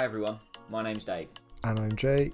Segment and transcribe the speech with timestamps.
[0.00, 0.40] Hi everyone,
[0.70, 1.28] my name's Dave,
[1.62, 2.32] And I'm Jay.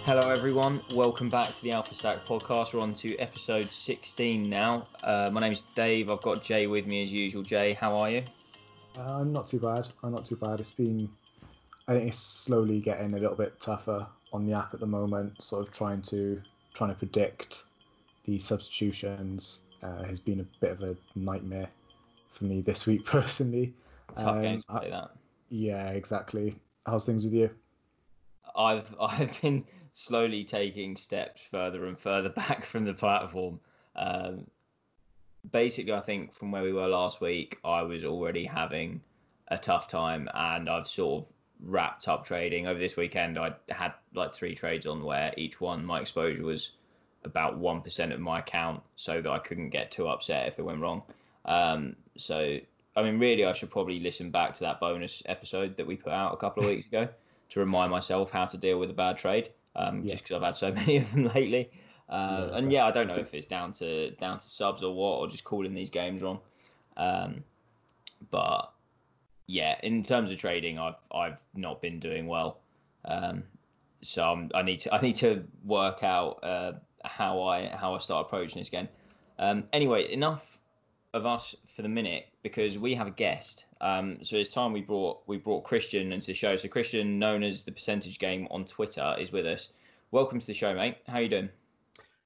[0.04, 0.80] Hello, everyone.
[0.94, 2.74] Welcome back to the Alpha Stack podcast.
[2.74, 4.86] We're on to episode 16 now.
[5.04, 6.10] Uh, my name's Dave.
[6.10, 7.42] I've got Jay with me as usual.
[7.42, 8.22] Jay, how are you?
[8.98, 9.88] Uh, I'm not too bad.
[10.02, 10.58] I'm not too bad.
[10.60, 11.08] It's been,
[11.88, 15.40] I think it's slowly getting a little bit tougher on the app at the moment.
[15.40, 16.40] Sort of trying to
[16.74, 17.64] trying to predict
[18.24, 21.68] the substitutions uh, has been a bit of a nightmare
[22.30, 23.72] for me this week personally.
[24.16, 25.10] Tough Um, game to I- that.
[25.50, 26.56] yeah, exactly.
[26.86, 27.50] How's things with you?
[28.56, 33.60] I've I've been slowly taking steps further and further back from the platform.
[33.96, 34.46] Um,
[35.50, 39.00] basically, I think from where we were last week, I was already having
[39.48, 43.38] a tough time, and I've sort of wrapped up trading over this weekend.
[43.38, 46.72] I had like three trades on where each one my exposure was
[47.24, 50.62] about one percent of my account, so that I couldn't get too upset if it
[50.62, 51.02] went wrong.
[51.44, 52.58] Um, so
[52.94, 56.12] I mean, really, I should probably listen back to that bonus episode that we put
[56.12, 57.08] out a couple of weeks ago
[57.50, 59.50] to remind myself how to deal with a bad trade.
[59.74, 60.12] Um, Yeah.
[60.12, 61.70] Just because I've had so many of them lately,
[62.08, 64.94] uh, Yeah, and yeah, I don't know if it's down to down to subs or
[64.94, 66.40] what, or just calling these games wrong.
[66.96, 67.44] Um,
[68.30, 68.72] but
[69.46, 72.60] yeah, in terms of trading, I've I've not been doing well.
[73.04, 73.44] Um,
[74.02, 76.72] so I'm, I need to I need to work out uh,
[77.04, 78.88] how I how I start approaching this game.
[79.38, 80.58] Um, anyway, enough
[81.14, 83.66] of us for the minute because we have a guest.
[83.80, 86.56] Um, so it's time we brought we brought Christian into the show.
[86.56, 89.70] So Christian, known as the Percentage Game on Twitter, is with us.
[90.10, 90.98] Welcome to the show, mate.
[91.06, 91.48] How you doing?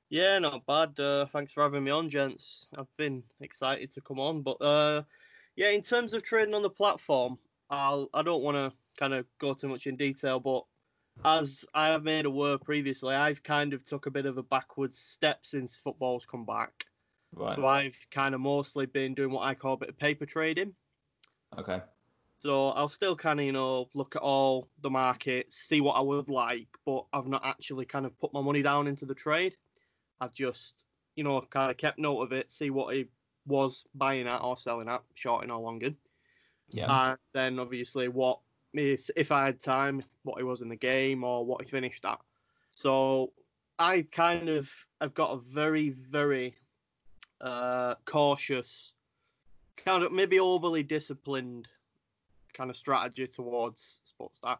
[0.09, 0.99] Yeah, not bad.
[0.99, 2.69] Uh, thanks for having me on, gents.
[2.79, 5.03] I've been excited to come on, but uh,
[5.57, 7.39] yeah, in terms of trading on the platform,
[7.71, 10.65] I'll I don't want to kind of go too much in detail, but
[11.25, 14.99] as I have made aware previously, I've kind of took a bit of a backwards
[14.99, 16.87] step since football's come back.
[17.35, 17.55] Right.
[17.55, 20.75] So I've kind of mostly been doing what I call a bit of paper trading.
[21.59, 21.81] Okay.
[22.39, 26.01] So I'll still kind of, you know, look at all the markets, see what I
[26.01, 29.57] would like, but I've not actually kind of put my money down into the trade.
[30.21, 33.07] I've just, you know, kind of kept note of it, see what he
[33.47, 35.97] was buying at or selling at, shorting or longing.
[36.69, 37.11] Yeah.
[37.11, 38.41] And then obviously what,
[38.75, 42.05] is- if I had time, what he was in the game or what he finished
[42.05, 42.21] at.
[42.73, 43.33] So
[43.79, 44.71] I kind of,
[45.01, 46.55] I've got a very, very
[47.41, 48.93] uh, cautious,
[49.77, 51.69] kind of maybe overly disciplined
[52.55, 54.59] kind of strategy towards SportStack.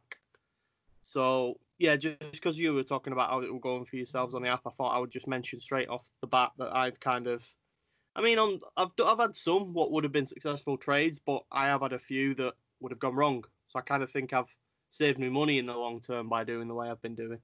[1.03, 4.43] So yeah, just because you were talking about how it was going for yourselves on
[4.43, 7.27] the app, I thought I would just mention straight off the bat that I've kind
[7.27, 7.47] of,
[8.15, 11.45] I mean, on I've d- I've had some what would have been successful trades, but
[11.53, 13.45] I have had a few that would have gone wrong.
[13.69, 14.55] So I kind of think I've
[14.91, 17.39] saved me money in the long term by doing the way I've been doing.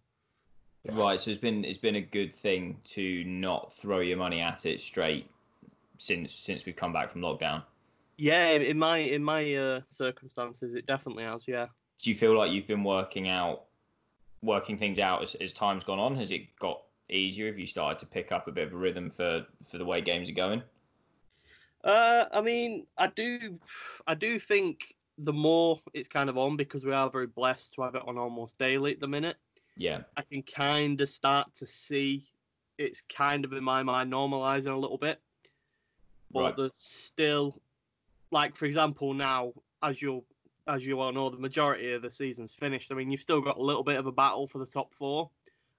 [0.91, 1.21] Right.
[1.21, 4.81] So it's been it's been a good thing to not throw your money at it
[4.81, 5.31] straight
[5.99, 7.63] since since we've come back from lockdown.
[8.17, 11.47] Yeah, in my in my uh, circumstances, it definitely has.
[11.47, 11.67] Yeah.
[12.01, 13.65] Do you feel like you've been working out
[14.43, 16.17] working things out as, as time's gone on?
[16.17, 17.47] Has it got easier?
[17.47, 20.01] Have you started to pick up a bit of a rhythm for for the way
[20.01, 20.63] games are going?
[21.85, 23.59] Uh, I mean, I do,
[24.07, 27.83] I do think the more it's kind of on because we are very blessed to
[27.83, 29.37] have it on almost daily at the minute.
[29.77, 30.03] Yeah.
[30.17, 32.25] I can kind of start to see
[32.79, 35.21] it's kind of in my mind normalizing a little bit,
[36.31, 36.57] but Right.
[36.57, 37.61] there's still,
[38.31, 39.53] like for example, now
[39.83, 40.25] as you
[40.69, 42.93] as you all know, the majority of the season's finished.
[42.93, 45.29] I mean, you've still got a little bit of a battle for the top four,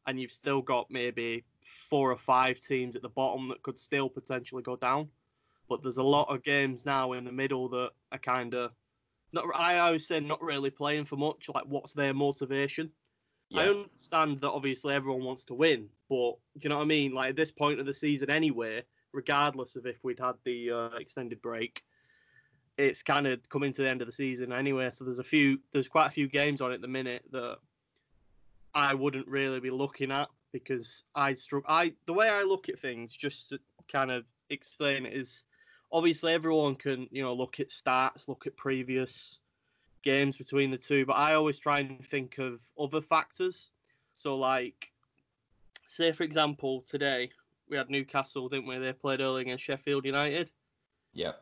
[0.08, 4.10] and you've still got maybe four or five teams at the bottom that could still
[4.10, 5.08] potentially go down.
[5.70, 8.72] But there's a lot of games now in the middle that are kind of
[9.32, 9.46] not.
[9.56, 11.50] I always say not really playing for much.
[11.54, 12.92] Like, what's their motivation?
[13.54, 17.14] I understand that obviously everyone wants to win, but do you know what I mean?
[17.14, 20.98] Like at this point of the season, anyway, regardless of if we'd had the uh,
[20.98, 21.84] extended break,
[22.78, 24.90] it's kind of coming to the end of the season anyway.
[24.92, 27.58] So there's a few, there's quite a few games on at the minute that
[28.74, 31.70] I wouldn't really be looking at because I struggle.
[31.70, 33.60] I the way I look at things, just to
[33.92, 35.44] kind of explain it, is
[35.92, 39.40] obviously everyone can you know look at stats, look at previous
[40.04, 43.72] games between the two, but I always try and think of other factors.
[44.14, 44.92] So, like,
[45.88, 47.32] say for example, today
[47.70, 48.78] we had Newcastle, didn't we?
[48.78, 50.52] They played early against Sheffield United.
[51.14, 51.34] Yeah.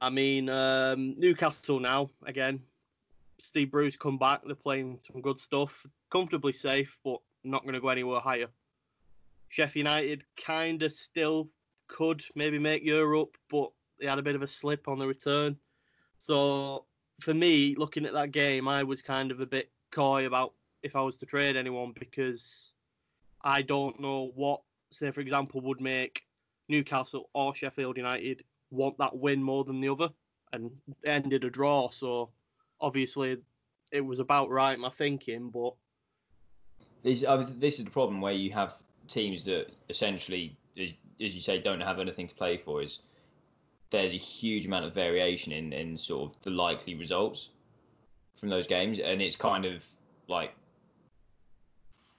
[0.00, 2.60] I mean, um, Newcastle now again
[3.40, 4.42] Steve Bruce come back.
[4.44, 8.48] They're playing some good stuff, comfortably safe, but not going to go anywhere higher.
[9.48, 11.48] Sheffield United kind of still
[11.88, 15.56] could maybe make Europe, but they had a bit of a slip on the return.
[16.18, 16.84] So
[17.20, 20.96] for me, looking at that game, I was kind of a bit coy about if
[20.96, 22.72] I was to trade anyone because
[23.42, 26.22] I don't know what, say for example, would make
[26.68, 30.08] Newcastle or Sheffield United want that win more than the other,
[30.52, 30.70] and
[31.04, 31.88] ended a draw.
[31.90, 32.30] So
[32.80, 33.36] obviously,
[33.92, 35.74] it was about right my thinking, but
[37.02, 38.78] This, I mean, this is the problem where you have
[39.08, 42.82] teams that essentially, as, as you say, don't have anything to play for.
[42.82, 43.00] Is
[43.90, 47.50] there's a huge amount of variation in, in sort of the likely results
[48.36, 49.86] from those games, and it's kind of
[50.28, 50.54] like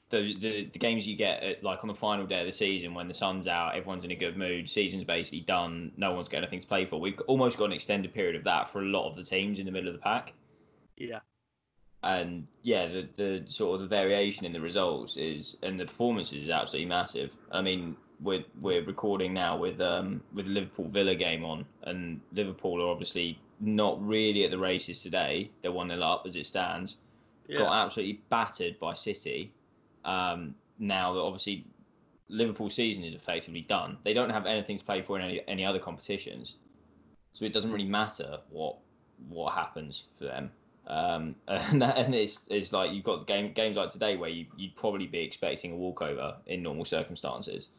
[0.09, 2.93] the, the the games you get at, like on the final day of the season
[2.93, 6.39] when the sun's out, everyone's in a good mood, season's basically done, no one's got
[6.39, 6.99] anything to play for.
[6.99, 9.65] We've almost got an extended period of that for a lot of the teams in
[9.65, 10.33] the middle of the pack
[11.01, 11.19] yeah,
[12.03, 16.43] and yeah, the the sort of the variation in the results is and the performances
[16.43, 17.31] is absolutely massive.
[17.51, 22.21] I mean, we're we're recording now with um with the Liverpool Villa game on, and
[22.33, 25.49] Liverpool are obviously not really at the races today.
[25.61, 26.97] They're one 0 up as it stands.
[27.47, 29.51] yeah, Got absolutely battered by City.
[30.05, 31.65] Um, now that obviously
[32.27, 35.65] Liverpool's season is effectively done, they don't have anything to play for in any any
[35.65, 36.57] other competitions,
[37.33, 38.77] so it doesn't really matter what
[39.29, 40.51] what happens for them.
[40.87, 44.75] Um, and, and it's, it's like you've got game, games like today where you, you'd
[44.75, 47.69] probably be expecting a walkover in normal circumstances.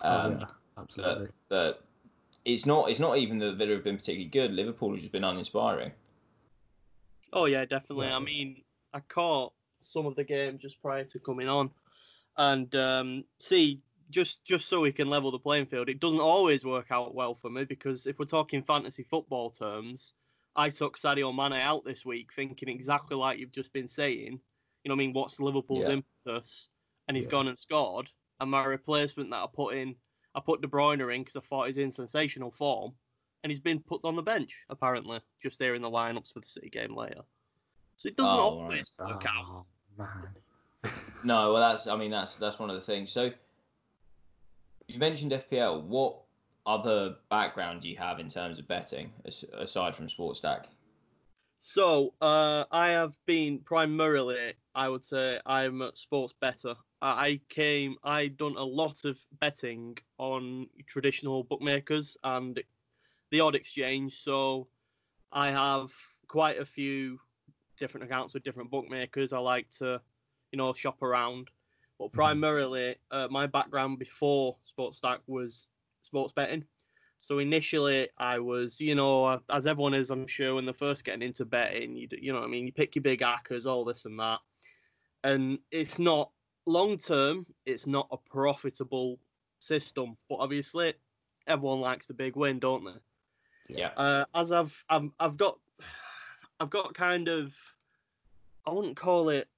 [0.00, 0.46] Um, oh, yeah,
[0.78, 1.28] absolutely.
[1.48, 1.84] But
[2.44, 4.52] it's not it's not even that Villa have been particularly good.
[4.52, 5.92] Liverpool have just been uninspiring.
[7.32, 8.08] Oh yeah, definitely.
[8.08, 8.16] Yeah.
[8.16, 8.62] I mean,
[8.92, 11.70] I caught some of the game just prior to coming on,
[12.36, 13.80] and um, see,
[14.10, 17.34] just just so we can level the playing field, it doesn't always work out well
[17.34, 20.14] for me because if we're talking fantasy football terms,
[20.56, 24.40] I took Sadio Mane out this week, thinking exactly like you've just been saying.
[24.82, 26.00] You know, what I mean, what's Liverpool's Yeah.
[26.24, 26.68] impetus?
[27.06, 27.32] And he's Yeah.
[27.32, 28.10] gone and scored.
[28.40, 29.94] And my replacement that I put in,
[30.34, 32.92] I put De Bruyne in because I thought he's in sensational form,
[33.42, 36.48] and he's been put on the bench apparently, just there in the lineups for the
[36.48, 37.22] City game later.
[37.96, 39.44] So it doesn't Oh, always work out.
[39.46, 39.66] Oh,
[39.98, 40.08] man.
[41.22, 43.12] No, well that's I mean that's that's one of the things.
[43.12, 43.30] So
[44.88, 45.82] you mentioned FPL.
[45.82, 46.16] What
[46.64, 49.12] other background do you have in terms of betting
[49.58, 50.64] aside from SportStack?
[51.58, 56.74] So uh, I have been primarily, I would say, I'm a sports better.
[57.02, 62.62] I came, I done a lot of betting on traditional bookmakers and
[63.30, 64.14] the odd exchange.
[64.16, 64.68] So
[65.32, 65.92] I have
[66.28, 67.18] quite a few
[67.78, 69.32] different accounts with different bookmakers.
[69.32, 70.00] I like to,
[70.52, 71.48] you know, shop around.
[71.98, 75.68] But primarily, uh, my background before SportStack was
[76.02, 76.64] sports betting.
[77.18, 81.20] So initially, I was, you know, as everyone is, I'm sure, when they're first getting
[81.20, 82.64] into betting, you, you know what I mean?
[82.64, 84.38] You pick your big hackers, all this and that.
[85.24, 86.30] And it's not
[86.70, 89.18] long term, it's not a profitable
[89.58, 90.16] system.
[90.28, 90.94] But obviously,
[91.46, 93.76] everyone likes the big win, don't they?
[93.76, 93.90] Yeah.
[93.96, 95.58] Uh, as I've, I've, I've got,
[96.58, 97.54] I've got kind of,
[98.66, 99.48] I wouldn't call it.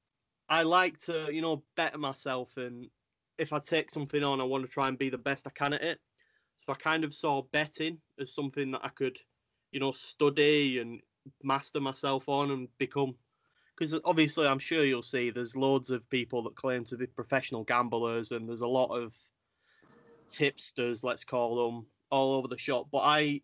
[0.48, 2.90] I like to, you know, better myself, and
[3.38, 5.72] if I take something on, I want to try and be the best I can
[5.72, 5.98] at it.
[6.58, 9.18] So I kind of saw betting as something that I could,
[9.72, 11.00] you know, study and
[11.42, 13.14] master myself on and become.
[13.76, 17.64] Because obviously, I'm sure you'll see there's loads of people that claim to be professional
[17.64, 19.16] gamblers, and there's a lot of
[20.28, 22.88] tipsters, let's call them, all over the shop.
[22.92, 23.40] But I,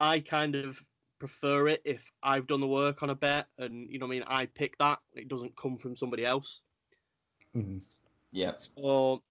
[0.00, 0.80] I kind of
[1.18, 4.18] prefer it if I've done the work on a bet, and you know, what I
[4.18, 4.98] mean, I pick that.
[5.14, 6.60] It doesn't come from somebody else.
[7.54, 7.82] Mhm.
[8.32, 8.54] Yeah.
[8.56, 9.22] So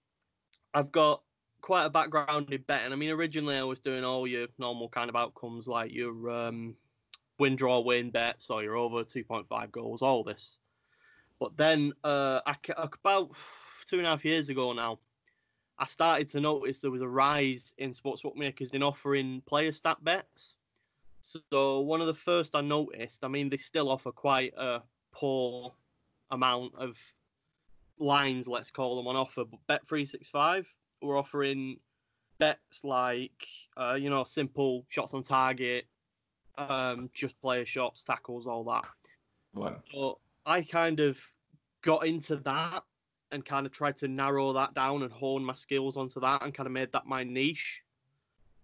[0.74, 1.22] I've got
[1.62, 2.92] quite a background in betting.
[2.92, 6.76] I mean, originally I was doing all your normal kind of outcomes like your um,
[7.40, 10.58] win, draw, win bets, or your over 2.5 goals, all this.
[11.40, 12.56] But then uh, I,
[13.04, 13.32] about
[13.88, 15.00] two and a half years ago now,
[15.78, 19.98] I started to notice there was a rise in sports bookmakers in offering player stat
[20.04, 20.56] bets.
[21.22, 25.74] So one of the first I noticed, I mean, they still offer quite a poor
[26.32, 26.98] amount of
[28.00, 29.44] lines, let's call them, on offer.
[29.44, 30.66] But Bet365
[31.02, 31.78] were offering
[32.38, 35.88] bets like, uh, you know, simple shots on target,
[36.58, 38.86] um, just player shots, tackles, all that.
[39.54, 39.78] Right.
[39.92, 41.20] So I kind of
[41.82, 42.84] got into that
[43.32, 46.54] and kind of tried to narrow that down and hone my skills onto that and
[46.54, 47.82] kind of made that my niche.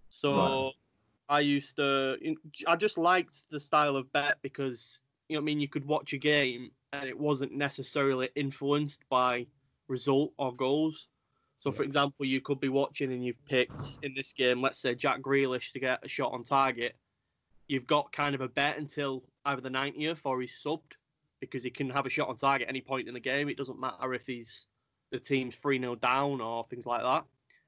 [0.10, 0.74] So Right.
[1.30, 2.18] I used to,
[2.68, 5.86] I just liked the style of bet because, you know, what I mean, you could
[5.86, 9.48] watch a game and it wasn't necessarily influenced by
[9.88, 11.08] result or goals.
[11.60, 14.96] So, for example, you could be watching and you've picked in this game, let's say
[14.96, 16.96] Jack Grealish to get a shot on target.
[17.72, 20.94] You've got kind of a bet until either the 90th or he's subbed.
[21.40, 23.48] because he can have a shot on target any point in the game.
[23.48, 24.68] It doesn't matter if he's
[25.12, 27.24] the team's 3 0 down or things like that.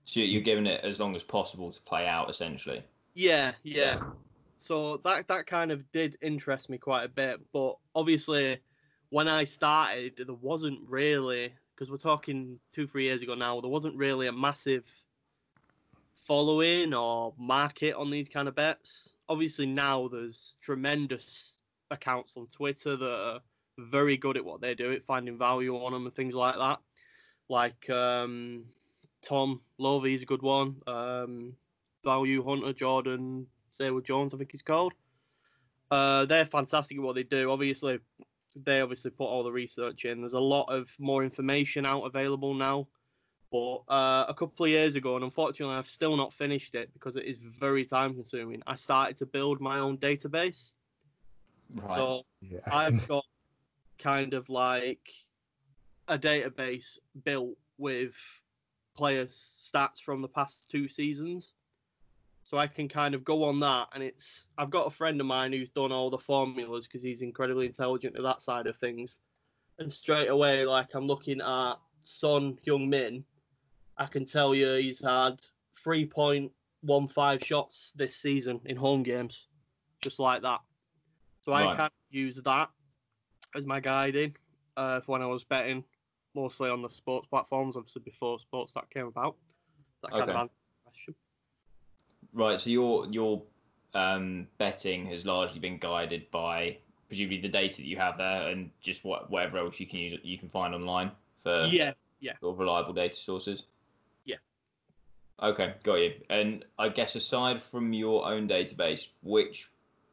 [0.06, 2.84] So you're giving it as long as possible to play out, essentially.
[3.14, 4.02] Yeah, yeah.
[4.58, 8.60] So that that kind of did interest me quite a bit, but obviously
[9.10, 13.62] when I started, there wasn't really because we're talking two three years ago now.
[13.62, 14.86] There wasn't really a massive
[16.14, 19.14] following or market on these kind of bets.
[19.34, 21.58] Obviously now there's tremendous
[21.90, 23.40] accounts on Twitter that are
[23.80, 26.78] very good at what they do, at finding value on them and things like that.
[27.50, 28.66] Like um,
[29.24, 30.76] Tom Lovey's a good one.
[30.86, 31.54] Um,
[32.06, 34.94] Value Hunter Jordan Saywood Jones, I think he's called.
[35.90, 37.50] Uh, they're fantastic at what they do.
[37.50, 37.98] Obviously,
[38.56, 40.20] they obviously put all the research in.
[40.20, 42.88] There's a lot of more information out available now.
[43.54, 47.18] But uh, a couple of years ago, and unfortunately, I've still not finished it because
[47.18, 48.64] it is very time consuming.
[48.66, 50.72] I started to build my own database.
[51.76, 51.96] Right.
[51.96, 52.62] So Yeah.
[52.66, 53.24] I've got
[54.00, 55.08] kind of like
[56.08, 58.16] a database built with
[58.98, 61.54] player stats from the past two seasons.
[62.42, 65.28] So I can kind of go on that, and it's I've got a friend of
[65.28, 69.20] mine who's done all the formulas because he's incredibly intelligent to that side of things.
[69.78, 73.24] And straight away, like I'm looking at Son Heung-min,
[73.98, 75.40] I can tell you he's had
[75.86, 79.48] 3.15 shots this season in home games,
[80.02, 80.62] just like that.
[81.42, 81.78] So I Right.
[81.78, 82.70] kind of use that
[83.56, 84.36] as my guiding
[84.78, 85.84] uh, for when I was betting,
[86.36, 89.36] mostly on the sports platforms, obviously before SportStack came about.
[90.02, 90.32] That kind Okay.
[90.32, 90.50] of
[90.86, 91.16] question.
[92.34, 92.60] Right.
[92.60, 93.44] So your your
[93.94, 98.72] um, betting has largely been guided by presumably the data that you have there, and
[98.82, 101.94] just what whatever else you can use you can find online for Yeah,
[102.42, 103.64] sort of reliable data sources.
[105.44, 105.50] Yeah.
[105.50, 106.14] Okay, got you.
[106.30, 109.70] And I guess aside from your own database, which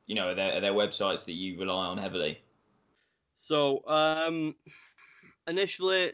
[0.06, 2.40] you know are there are there websites that you rely on heavily?
[3.36, 4.54] So um,
[5.46, 6.12] initially,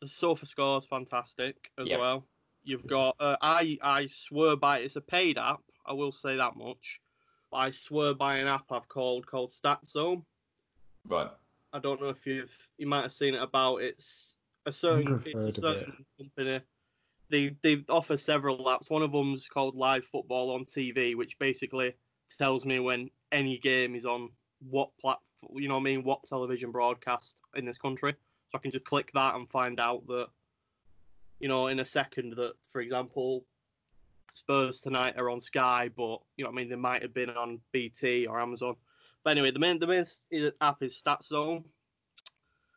[0.00, 1.98] the SofaScore is fantastic as Yep.
[1.98, 2.26] well.
[2.64, 5.60] You've got uh, I I swear by it's a paid app.
[5.86, 7.00] I will say that much.
[7.52, 10.24] I swear by an app I've called called StatZone.
[11.08, 11.30] Right.
[11.72, 14.34] I don't know if you've you might have seen it about it's
[14.66, 15.86] a certain it's a of it.
[15.86, 16.60] certain company.
[17.28, 18.90] They they offer several apps.
[18.90, 21.94] One of them's called Live Football on TV, which basically
[22.38, 24.30] tells me when any game is on
[24.68, 25.22] what platform.
[25.54, 26.04] You know what I mean?
[26.04, 28.14] What television broadcast in this country.
[28.48, 30.28] So I can just click that and find out that,
[31.40, 33.44] you know, in a second that, for example,
[34.32, 37.30] Spurs tonight are on Sky, but you know what I mean they might have been
[37.30, 38.76] on BT or Amazon.
[39.24, 40.04] But anyway, the main the main
[40.60, 41.64] app is StatZone.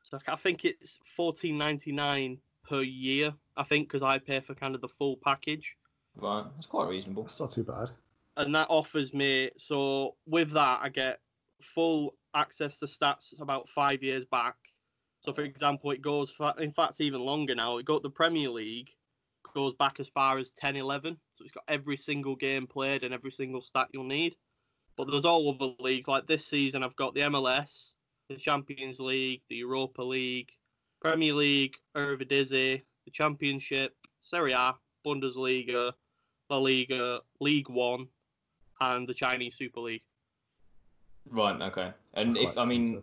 [0.03, 3.33] So I think it's fourteen ninety nine per year.
[3.57, 5.75] I think because I pay for kind of the full package,
[6.15, 6.43] Right.
[6.55, 7.23] That's quite reasonable.
[7.25, 7.91] It's not too bad.
[8.37, 9.51] and that offers me.
[9.57, 11.19] So with that, I get
[11.61, 14.55] full access to stats about five years back.
[15.21, 17.77] So for example, it goes for, in fact even longer now.
[17.77, 18.89] It got the Premier League
[19.55, 23.13] goes back as far as 10 11 so it's got every single game played and
[23.15, 24.35] every single stat you'll need
[24.95, 27.93] but there's all other leagues like this season i've got the mls
[28.29, 30.51] the champions league the europa league
[31.01, 34.73] premier league eredivisie the championship serie a
[35.05, 35.91] bundesliga
[36.49, 38.07] la liga league one
[38.81, 40.03] and the chinese super league
[41.29, 41.61] Right.
[41.61, 41.91] Okay.
[42.15, 43.01] And That's if quite I mean,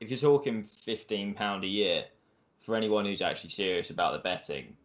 [0.00, 2.04] if you're talking fifteen pound a year,
[2.60, 4.76] for anyone who's actually serious about the betting,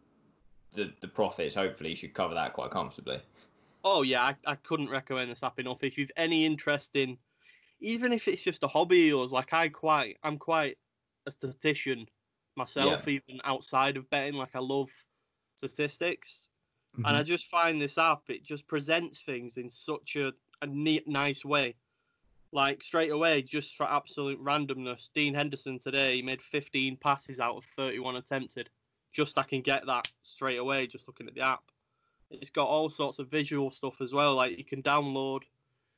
[0.72, 3.20] the the profits hopefully should cover that quite comfortably.
[3.84, 5.82] Oh yeah, I, I couldn't recommend this app enough.
[5.82, 7.18] If you've any interest in,
[7.80, 10.78] even if it's just a hobby of yours, like I quite, I'm quite
[11.26, 12.06] a statistician
[12.56, 14.34] myself, even outside of betting.
[14.34, 14.90] Like I love
[15.54, 16.50] statistics,
[17.04, 17.24] and I Mhm.
[17.24, 18.30] just find this app.
[18.30, 20.32] It just presents things in such a
[20.62, 21.76] a neat, nice way.
[22.52, 27.56] Like straight away, just for absolute randomness, Dean Henderson today he made 15 passes out
[27.56, 28.70] of 31 attempted.
[29.12, 31.64] Just I can get that straight away just looking at the app.
[32.30, 34.34] It's got all sorts of visual stuff as well.
[34.34, 35.44] Like you can download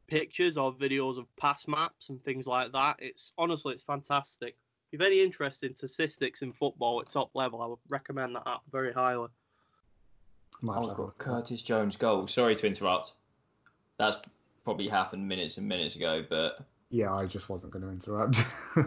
[0.08, 2.96] pictures or videos of pass maps and things like that.
[3.00, 4.58] It's honestly it's fantastic.
[4.94, 8.44] If you've any interest in statistics in football at top level, I would recommend that
[8.46, 9.26] app very highly.
[10.60, 11.24] Might have to Oh, look at that.
[11.24, 12.28] Curtis Jones goal.
[12.28, 13.14] Sorry to interrupt.
[13.98, 14.18] That's
[14.62, 16.60] probably happened minutes and minutes ago, but
[16.90, 18.36] Yeah, I just wasn't going to interrupt.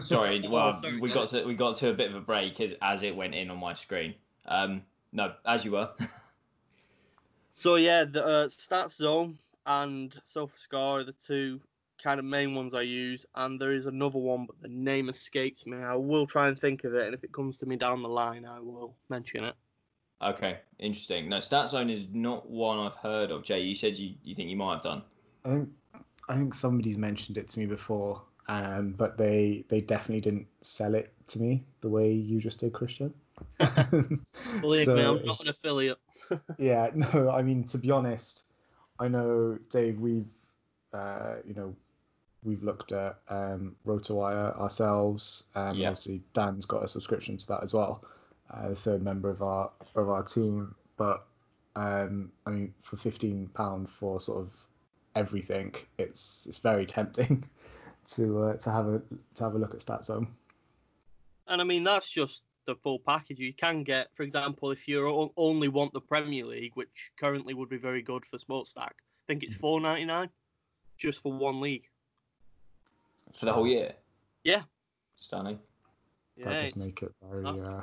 [0.02, 0.48] sorry.
[0.48, 3.02] Well, sorry, we got to we got to a bit of a break as as
[3.02, 4.14] it went in on my screen.
[4.46, 5.90] Um, no, as you were.
[7.52, 9.36] So yeah, the uh, Stats Zone
[9.66, 11.60] and SofaScore are the two
[12.02, 15.66] kind of main ones I use, and there is another one, but the name escapes
[15.66, 15.78] me.
[15.78, 18.08] I will try and think of it, and if it comes to me down the
[18.08, 19.54] line, I will mention it.
[20.22, 21.28] okay, interesting.
[21.28, 23.42] No, StatZone is not one I've heard of.
[23.44, 25.02] Jay, you said you, you think you might have done.
[25.44, 25.68] I think
[26.28, 30.94] I think somebody's mentioned it to me before, um, but they they definitely didn't sell
[30.94, 33.12] it to me the way you just did, Christian.
[34.60, 35.98] Believe So me, I'm not an affiliate.
[36.58, 38.44] yeah, no, I mean to be honest,
[38.98, 39.98] I know Dave.
[40.00, 40.26] We've
[40.92, 41.74] uh, you know
[42.42, 45.44] we've looked at um, RotoWire ourselves.
[45.54, 45.88] Um, Yeah.
[45.88, 48.04] Obviously, Dan's got a subscription to that as well.
[48.50, 51.26] Uh, the third member of our of our team, but
[51.76, 54.52] um, I mean for fifteen pound for sort of
[55.14, 57.44] everything, it's it's very tempting
[58.06, 59.02] to uh, to have a
[59.34, 60.28] to have a look at StatZone.
[61.46, 63.38] And I mean, that's just the full package.
[63.38, 67.70] You can get, for example, if you only want the Premier League, which currently would
[67.70, 70.30] be very good for SportStack, I think it's four ninety nine,
[70.96, 71.88] just for one league.
[73.34, 73.92] For the whole year.
[74.44, 74.62] Yeah.
[75.16, 75.58] Stunning.
[76.36, 77.44] Yeah, that does make it very.
[77.44, 77.82] Uh,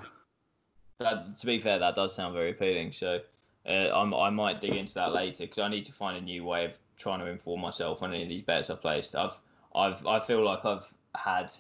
[0.98, 2.94] That, to be fair, that does sound very appealing.
[2.94, 3.20] So
[3.68, 6.46] uh, I'm, I might dig into that later because I need to find a new
[6.46, 9.14] way of trying to inform myself on any of these bets I've placed.
[9.14, 9.38] I've,
[9.76, 11.52] I've, I feel like I've had,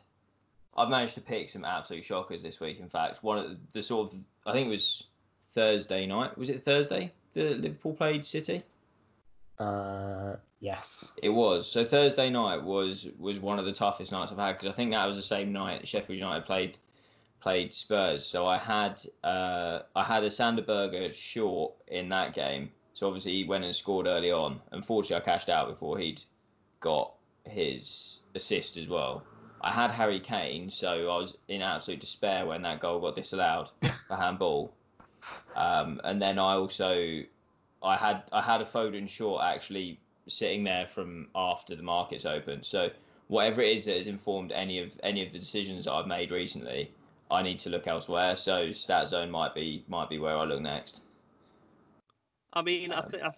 [0.77, 2.79] I've managed to pick some absolute shockers this week.
[2.79, 5.07] In fact, one of the, the sort of, I think it was
[5.51, 6.37] Thursday night.
[6.37, 7.11] Was it Thursday?
[7.33, 8.63] The Liverpool played City.
[9.59, 11.13] Uh, yes.
[11.21, 11.69] It was.
[11.69, 14.91] So Thursday night was was one of the toughest nights I've had because I think
[14.91, 16.77] that was the same night Sheffield United played
[17.39, 18.25] played Spurs.
[18.25, 22.71] So I had uh, I had a Sander Berge short in that game.
[22.93, 24.61] So obviously he went and scored early on.
[24.71, 26.21] Unfortunately, I cashed out before he'd
[26.79, 27.13] got
[27.45, 29.23] his assist as well.
[29.61, 33.69] I had Harry Kane, so I was in absolute despair when that goal got disallowed
[34.07, 34.73] for handball.
[35.55, 37.23] Um, and then I also
[37.85, 42.63] I had I had a Foden short actually sitting there from after the markets open.
[42.63, 42.89] So
[43.27, 46.31] whatever it is that has informed any of any of the decisions that I've made
[46.31, 46.91] recently,
[47.29, 48.35] I need to look elsewhere.
[48.35, 51.03] So Stat Zone might be might be where I look next.
[52.53, 53.31] I mean, I Um, think I,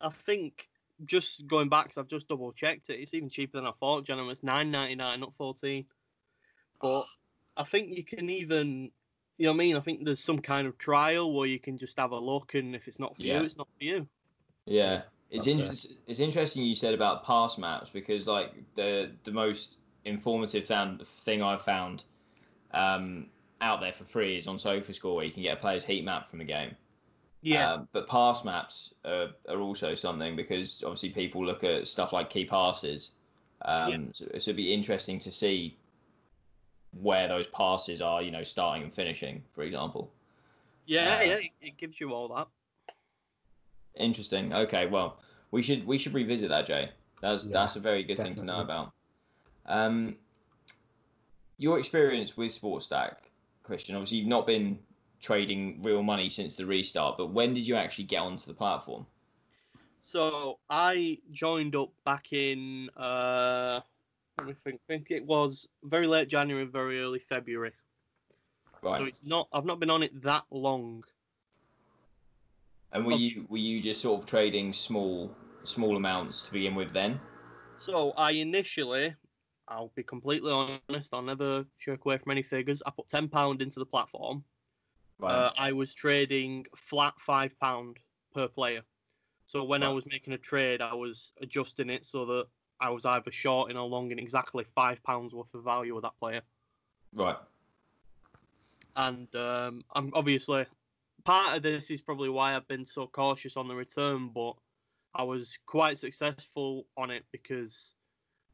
[0.00, 0.68] I think
[1.06, 3.00] just going back, 'cause I've just double checked it.
[3.00, 4.04] It's even cheaper than I thought.
[4.04, 5.86] Gentlemen, it's nine ninety nine, not fourteen.
[6.80, 7.06] But
[7.56, 8.92] I think you can even,
[9.40, 9.76] you know what I mean.
[9.76, 12.76] I think there's some kind of trial where you can just have a look, and
[12.76, 13.28] if it's not for Yeah.
[13.28, 14.08] you, it's not for you.
[14.66, 19.16] Yeah, it's That's in, it's, it's interesting you said about pass maps because like the
[19.24, 22.04] the most informative found thing I've found
[22.72, 23.30] um,
[23.62, 26.28] out there for free is on SofaScore where you can get a player's heat map
[26.28, 26.76] from the game.
[27.42, 32.12] Yeah, Um, but pass maps are, are also something because obviously people look at stuff
[32.12, 33.12] like key passes.
[33.62, 34.12] Um, Yeah.
[34.14, 35.79] so, so it'd be interesting to see
[36.92, 40.12] where those passes are, you know, starting and finishing, for example.
[40.86, 41.32] yeah, uh, yeah.
[41.34, 42.48] It, it gives you all that.
[43.96, 44.52] Interesting.
[44.52, 45.18] Okay, well,
[45.50, 46.90] we should we should revisit that, Jay.
[47.20, 48.92] That's Yeah, that's a very good thing to know about.
[49.66, 50.16] Um,
[51.58, 53.16] your experience with SportStack,
[53.62, 53.94] Christian.
[53.94, 54.78] Obviously, you've not been
[55.20, 59.06] trading real money since the restart, but when did you actually get onto the platform?
[60.00, 63.80] So I joined up back in uh
[64.38, 67.72] let me think, think it was very late January, very early February.
[68.82, 68.98] Right.
[68.98, 71.04] So it's not I've not been on it that long.
[72.92, 75.30] And were you were you just sort of trading small
[75.62, 77.20] small amounts to begin with then?
[77.76, 79.14] So I initially
[79.68, 82.82] I'll be completely honest, I'll never shirk away from any figures.
[82.86, 84.44] I put ten pound into the platform.
[85.18, 85.32] Right.
[85.32, 87.98] Uh, I was trading flat five pound
[88.34, 88.82] per player.
[89.46, 92.46] So when I was making a trade, I was adjusting it so that
[92.80, 96.18] I was either short or long in exactly five pounds worth of value of that
[96.18, 96.42] player.
[97.14, 97.36] right.
[98.96, 100.66] and um, I'm obviously
[101.24, 104.54] part of this is probably why I've been so cautious on the return, but
[105.14, 107.94] I was quite successful on it because,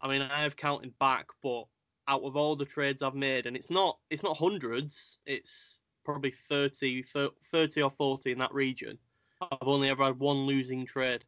[0.00, 1.64] I mean, I have counted back, but
[2.08, 6.30] out of all the trades I've made, and it's not it's not hundreds, it's probably
[6.30, 8.98] 30, 30 or 40 in that region.
[9.40, 11.24] I've only ever had one losing trade.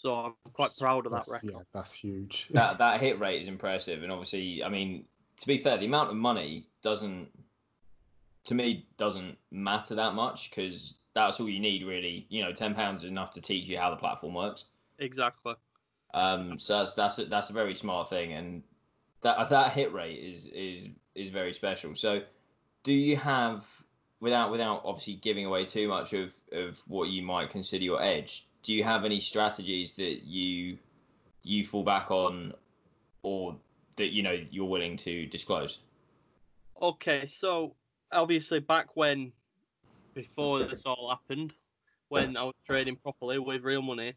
[0.00, 1.58] So I'm quite proud of that That's- record.
[1.58, 2.46] Yeah, that's huge.
[2.52, 5.04] That that hit rate is impressive, and obviously, I mean,
[5.36, 7.28] to be fair, the amount of money doesn't,
[8.44, 12.24] to me, doesn't matter that much because that's all you need, really.
[12.30, 14.64] You know, ten pounds is enough to teach you how the platform works.
[15.00, 15.54] Exactly.
[16.14, 18.62] Um, so that's that's a, that's a very smart thing, and
[19.20, 21.94] that that hit rate is is is very special.
[21.94, 22.22] So,
[22.84, 23.66] do you have
[24.20, 28.46] without without obviously giving away too much of of what you might consider your edge?
[28.62, 30.78] Do you have any strategies that you
[31.42, 32.52] you fall back on,
[33.22, 33.56] or
[33.96, 35.80] that you know you're willing to disclose?
[36.80, 37.74] Okay, so
[38.12, 39.32] obviously back when,
[40.14, 41.52] before this all happened,
[42.08, 44.14] when I was trading properly with real money,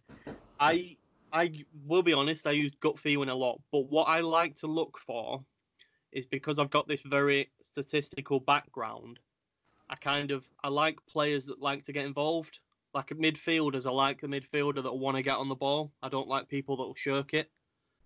[0.60, 0.97] I
[1.32, 3.60] I will be honest, I used gut feeling a lot.
[3.71, 5.43] But what I like to look for
[6.12, 9.19] is because I've got this very statistical background.
[9.89, 12.60] I kind of I like players that like to get involved.
[12.93, 15.91] Like midfielders, I like the midfielder that want to get on the ball.
[16.03, 17.49] I don't like people that will shirk it.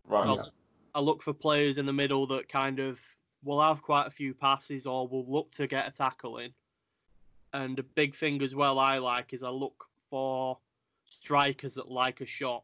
[0.06, 0.28] Right.
[0.28, 0.50] I'll,
[0.96, 3.02] I look for players in the middle that kind of
[3.44, 6.52] will have quite a few passes or will look to get a tackle in.
[7.54, 10.58] And a big thing as well I like is I look for
[11.06, 12.64] strikers that like a shot.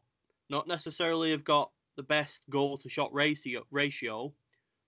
[0.50, 4.32] Not necessarily have got the best goal to shot ratio ratio,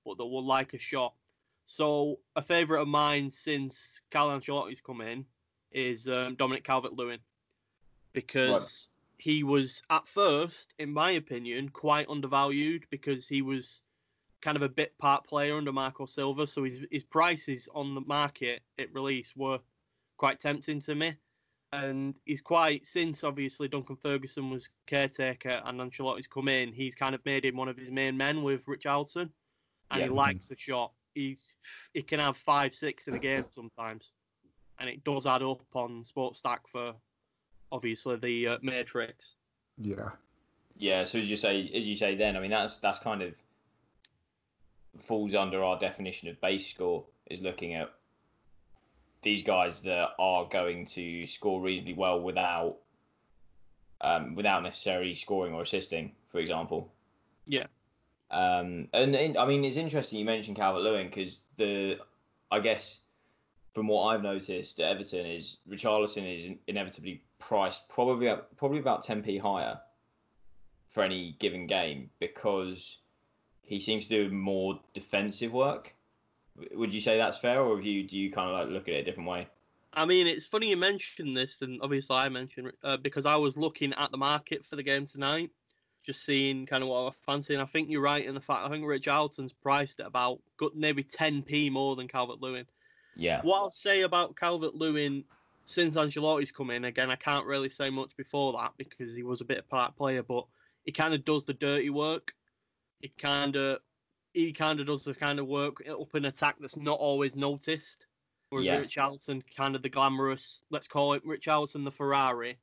[0.04, 1.14] but that will like a shot.
[1.64, 5.24] So a favourite of mine since Carlo Ancelotti's come in
[5.76, 7.20] is um, Dominic Calvert-Lewin
[8.14, 13.82] because he was at first, in my opinion, quite undervalued because he was
[14.40, 16.46] kind of a bit part player under Marco Silva.
[16.46, 19.60] So his his prices on the market at release were
[20.16, 21.14] quite tempting to me.
[21.72, 27.14] And he's quite since obviously Duncan Ferguson was caretaker and Ancelotti's come in, he's kind
[27.14, 29.30] of made him one of his main men with Richarlison.
[29.90, 30.04] And Yeah.
[30.04, 30.92] he likes the shot.
[31.14, 31.56] He's
[31.92, 34.12] he can have five, six in a game sometimes.
[34.78, 36.94] And it does add up on SportStack for
[37.72, 39.34] obviously the uh, Matrix.
[39.78, 40.10] Yeah.
[40.78, 43.34] Yeah, so as you say, as you say, then I mean that's that's kind of
[44.98, 47.92] falls under our definition of base score is looking at
[49.22, 52.76] these guys that are going to score reasonably well without
[54.02, 56.92] um, without necessarily scoring or assisting, for example.
[57.46, 57.66] Yeah.
[58.30, 61.98] Um, and, and, I mean, it's interesting you mentioned Calvert Lewin because the,
[62.50, 63.00] I guess,
[63.76, 69.22] from what I've noticed at Everton is Richarlison is inevitably priced probably probably about ten
[69.22, 69.78] p higher
[70.88, 73.00] for any given game because
[73.60, 75.94] he seems to do more defensive work.
[76.72, 79.00] Would you say that's fair, or you do you kind of like look at it
[79.00, 79.46] a different way?
[79.92, 83.58] I mean, it's funny you mentioned this, and obviously I mentioned uh, because I was
[83.58, 85.50] looking at the market for the game tonight,
[86.02, 87.60] just seeing kind of what I was fancying.
[87.60, 90.40] I think you're right in the fact I think Richarlison's priced at about
[90.74, 92.64] maybe 10p more than Calvert Lewin.
[93.16, 95.24] Yeah, What I'll say about Calvert Lewin
[95.64, 99.40] since Ancelotti's come in, again, I can't really say much before that because he was
[99.40, 100.46] a bit of a part player, but
[100.84, 102.34] he kind of does the dirty work.
[103.00, 103.80] He kind of
[104.32, 108.06] he kind of does the kind of work up an attack that's not always noticed.
[108.50, 108.82] Whereas Yeah.
[108.82, 112.58] Richarlison, kind of the glamorous, let's call it Richarlison the Ferrari.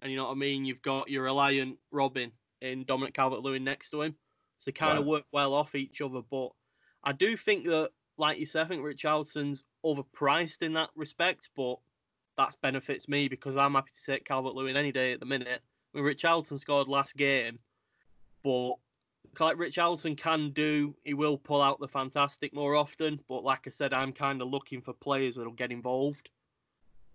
[0.00, 0.64] And you know what I mean?
[0.64, 4.16] You've got your reliant Robin in Dominic Calvert Lewin next to him.
[4.58, 6.22] So they kind of work well off each other.
[6.22, 6.48] But
[7.04, 11.76] I do think that, like you said, I think Richarlison's overpriced in that respect, but
[12.36, 15.60] that benefits me because I'm happy to take Calvert Lewin any day at the minute.
[15.94, 17.58] I mean, Richarlison scored last game,
[18.42, 18.74] but
[19.38, 23.20] like Richarlison can do, he will pull out the fantastic more often.
[23.28, 26.30] But like I said, I'm kind of looking for players that'll get involved.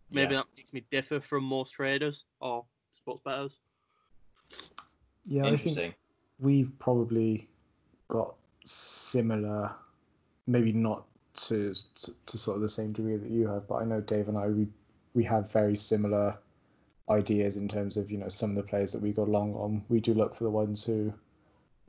[0.10, 0.40] Maybe Yeah.
[0.40, 3.58] that makes me differ from most traders or sports bettors.
[5.26, 5.94] Yeah, I think interesting.
[6.40, 7.50] we've probably
[8.08, 9.76] got similar,
[10.46, 11.06] maybe not
[11.38, 14.28] to, to to sort of the same degree that you have, but I know Dave
[14.28, 14.68] and I we
[15.14, 16.38] we have very similar
[17.10, 19.84] ideas in terms of you know some of the players that we got along on.
[19.90, 21.14] We do look for the ones who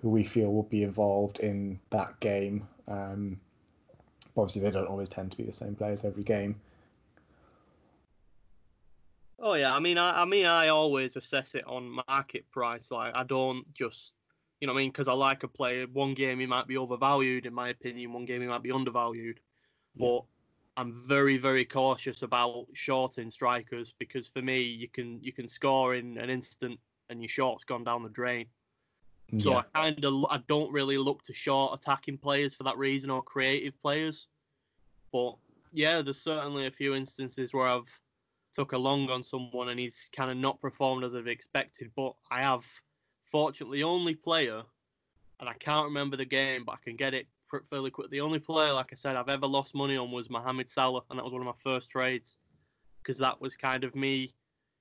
[0.01, 2.67] who we feel will be involved in that game.
[2.87, 3.41] Um,
[4.37, 6.61] obviously, they don't always tend to be the same players every game.
[9.41, 12.91] Oh yeah, I mean, I, I mean, I always assess it on market price.
[12.91, 14.15] Like, I don't just,
[14.61, 15.87] you know, what I mean, because I like a player.
[15.93, 18.13] One game he might be overvalued, in my opinion.
[18.13, 19.41] One game he might be undervalued.
[19.97, 20.23] But
[20.77, 25.97] I'm very, very cautious about shorting strikers because for me, you can you can score
[25.97, 26.79] in an instant
[27.11, 28.47] and your short's gone down the drain.
[29.39, 29.63] So Yeah.
[29.75, 33.23] I kind of I don't really look to short attacking players for that reason or
[33.23, 34.29] creative players.
[35.13, 35.37] But
[35.73, 38.01] yeah, there's certainly a few instances where I've
[38.53, 41.91] took a long on someone and he's kind of not performed as I've expected.
[41.97, 42.65] But I have
[43.31, 44.63] fortunately the only player,
[45.41, 47.27] and I can't remember the game, but I can get it
[47.71, 48.11] fairly quick.
[48.11, 51.19] The only player, like I said, I've ever lost money on was Mohamed Salah, and
[51.19, 52.37] that was one of my first trades
[53.03, 54.35] because that was kind of me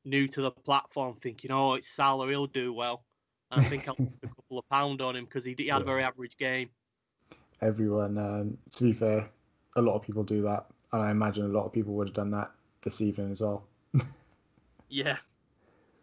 [0.05, 3.03] new to the platform, thinking, oh, it's Salah, he'll do well.
[3.51, 5.81] And I think I lost a couple of pound on him because he, he had
[5.81, 6.69] a very average game.
[7.61, 8.17] everyone.
[8.17, 9.29] Um, to be fair,
[9.75, 12.15] a lot of people do that, and I imagine a lot of people would have
[12.15, 13.63] done that this evening as well.
[14.89, 15.17] Yeah,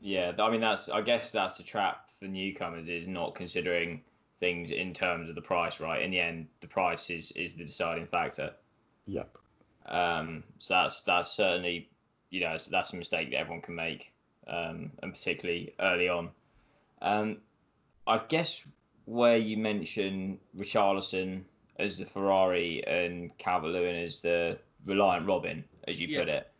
[0.02, 4.00] Yeah, I mean that's I guess that's the trap for newcomers is not considering
[4.38, 6.02] things in terms of the price, right?
[6.02, 8.52] In the end, the price is is the deciding factor.
[9.06, 9.36] Yep.
[9.86, 11.90] Um, so that's that's certainly
[12.30, 14.12] you know that's, that's a mistake that everyone can make,
[14.48, 16.30] um, and particularly early on.
[17.02, 17.38] Um,
[18.06, 18.64] I guess
[19.04, 21.42] where you mention Richarlison
[21.78, 26.50] as the Ferrari and Calvert Lewin as the reliant Robin, as you put it.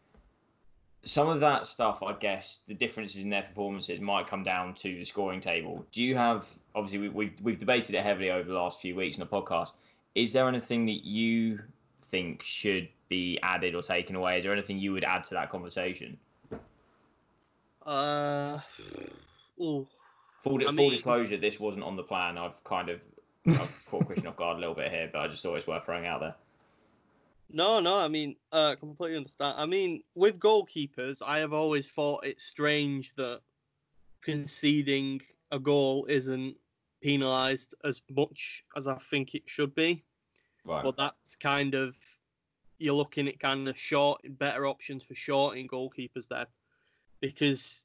[1.04, 4.94] Some of that stuff, I guess, the differences in their performances might come down to
[4.94, 5.84] the scoring table.
[5.92, 9.16] Do you have obviously we, we've we've debated it heavily over the last few weeks
[9.16, 9.72] in the podcast.
[10.14, 11.60] Is there anything that you
[12.02, 14.38] think should be added or taken away?
[14.38, 16.16] Is there anything you would add to that conversation?
[17.84, 18.58] Uh,
[19.60, 19.86] oh,
[20.42, 22.38] Full, full mean- disclosure, this wasn't on the plan.
[22.38, 23.04] I've kind of
[23.46, 25.84] I've caught Christian off guard a little bit here, but I just thought it's worth
[25.84, 26.34] throwing out there.
[27.50, 29.54] No, no, I mean, uh, completely understand.
[29.58, 33.40] I mean, with goalkeepers, I have always thought it's strange that
[34.22, 35.20] conceding
[35.52, 36.56] a goal isn't
[37.02, 40.02] penalised as much as I think it should be.
[40.64, 40.82] Right.
[40.82, 41.96] But that's kind of
[42.78, 46.46] you're looking at kind of short, better options for shorting goalkeepers there,
[47.20, 47.84] because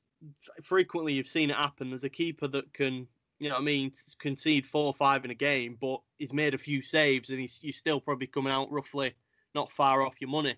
[0.63, 1.89] frequently you've seen it happen.
[1.89, 3.07] There's a keeper that can,
[3.39, 6.53] you know, what I mean, concede four or five in a game, but he's made
[6.53, 9.13] a few saves, and he's you're still probably coming out roughly
[9.55, 10.55] not far off your money.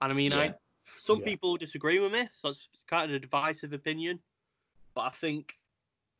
[0.00, 0.40] And I mean, Yeah.
[0.40, 1.24] I some Yeah.
[1.26, 4.22] people disagree with me, so it's it's kind of a divisive opinion.
[4.94, 5.58] But I think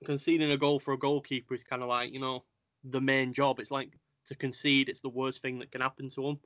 [0.04, 2.46] conceding a goal for a goalkeeper is kind of like you know
[2.84, 3.60] the main job.
[3.60, 6.40] It's like to concede; it's the worst thing that can happen to them.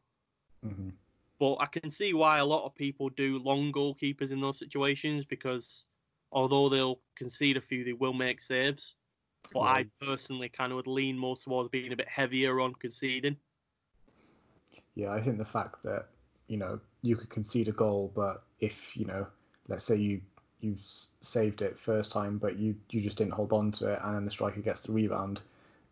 [0.62, 0.90] hmm
[1.38, 5.24] But I can see why a lot of people do long goalkeepers in those situations
[5.24, 5.86] because
[6.32, 8.96] although they'll concede a few, they will make saves.
[9.52, 13.36] But I personally kind of would lean more towards being a bit heavier on conceding.
[14.94, 16.06] Yeah, I think the fact that
[16.48, 19.26] you know you could concede a goal, but if you know,
[19.68, 20.20] let's say you
[20.60, 24.16] you saved it first time, but you you just didn't hold on to it, and
[24.16, 25.42] then the striker gets the rebound,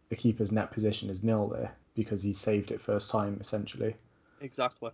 [0.08, 3.94] the keeper's net position is nil there because he saved it first time essentially.
[4.40, 4.90] Exactly.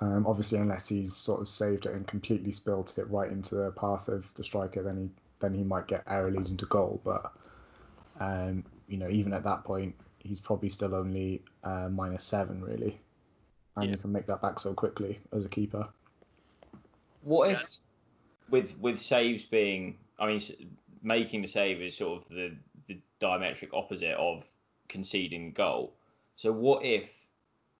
[0.00, 3.70] Um, obviously, unless he's sort of saved it and completely spilled it right into the
[3.72, 5.10] path of the striker, then he
[5.40, 7.00] then he might get error leading to goal.
[7.04, 7.32] But
[8.18, 12.98] um, you know, even at that point, he's probably still only uh, minus seven really,
[13.76, 13.92] and Yeah.
[13.92, 15.86] you can make that back so quickly as a keeper.
[17.22, 17.80] What if, Yes.
[18.50, 20.40] with with saves being, I mean,
[21.02, 22.56] making the save is sort of the
[22.88, 24.44] the diametric opposite of
[24.88, 25.94] conceding goal.
[26.36, 27.28] So what if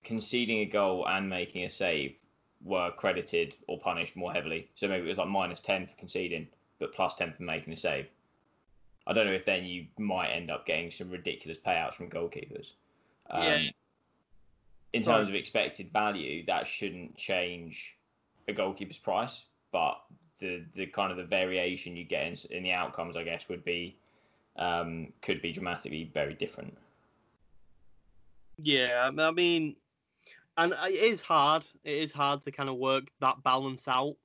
[0.04, 2.20] conceding a goal and making a save
[2.62, 4.70] were credited or punished more heavily?
[4.76, 6.46] So maybe it was like minus ten for conceding,
[6.78, 8.06] but plus ten for making a save.
[9.06, 12.72] I don't know if then you might end up getting some ridiculous payouts from goalkeepers.
[13.30, 13.70] Um, Yeah.
[14.92, 15.18] In Sorry.
[15.18, 17.96] terms of expected value, that shouldn't change
[18.46, 20.00] a goalkeeper's price, but
[20.38, 23.64] the the kind of the variation you get in, in the outcomes, I guess, would
[23.64, 23.96] be
[24.56, 26.76] um, could be dramatically very different.
[28.62, 29.74] Yeah, I mean,
[30.56, 31.64] and it is hard.
[31.82, 34.16] It is hard to kind of work that balance out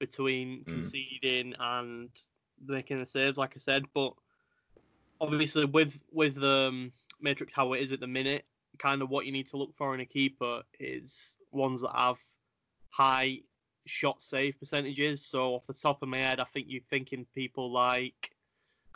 [0.00, 0.64] between Mm.
[0.64, 2.10] conceding and
[2.66, 3.84] making the saves, like I said.
[3.94, 4.14] But
[5.20, 8.44] obviously, with with um, Matrix how it is at the minute,
[8.78, 12.18] kind of what you need to look for in a keeper is ones that have
[12.90, 13.40] high
[13.86, 15.24] shot save percentages.
[15.24, 18.32] So off the top of my head, I think you're thinking people like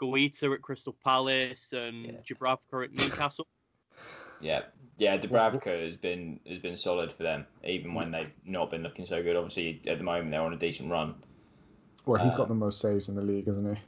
[0.00, 2.12] Guaita at Crystal Palace and Yeah.
[2.28, 3.46] Dubravka at Newcastle.
[4.40, 4.62] Yeah,
[4.98, 5.16] yeah.
[5.18, 9.22] Dubravka has been has been solid for them, even when they've not been looking so
[9.22, 9.36] good.
[9.36, 11.14] Obviously, at the moment they're on a decent run.
[12.06, 13.82] Well, he's Uh, got the most saves in the league, isn't he?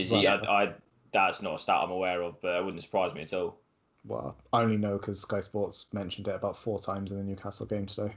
[0.00, 0.20] Is Right.
[0.20, 0.26] he?
[0.26, 0.74] I, I
[1.12, 3.58] that's not a stat I'm aware of, but it wouldn't surprise me at all.
[4.04, 7.66] Well, I only know because Sky Sports mentioned it about four times in the Newcastle
[7.66, 8.12] game today.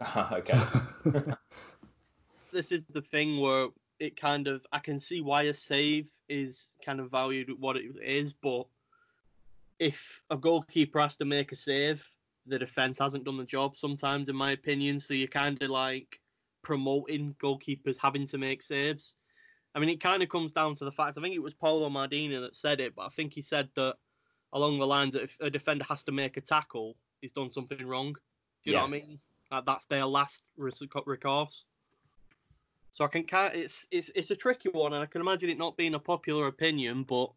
[0.32, 0.60] okay.
[2.52, 3.68] this is the thing where
[3.98, 7.76] it kind of I can see why a save is kind of valued at what
[7.76, 8.66] it is, but
[9.78, 12.06] if a goalkeeper has to make a save,
[12.46, 15.00] the defense hasn't done the job sometimes, in my opinion.
[15.00, 16.19] So you're kind of like
[16.62, 19.14] promoting goalkeepers having to make saves.
[19.74, 21.16] I mean, it kind of comes down to the fact.
[21.16, 23.96] I think it was Paolo Maldini that said it, but I think he said that
[24.52, 27.86] along the lines that if a defender has to make a tackle, he's done something
[27.86, 28.12] wrong.
[28.12, 29.20] Do you know what I mean?
[29.50, 31.64] Like that's their last recourse.
[32.92, 35.58] So I can kind it's it's it's a tricky one, and I can imagine it
[35.58, 37.30] not being a popular opinion, but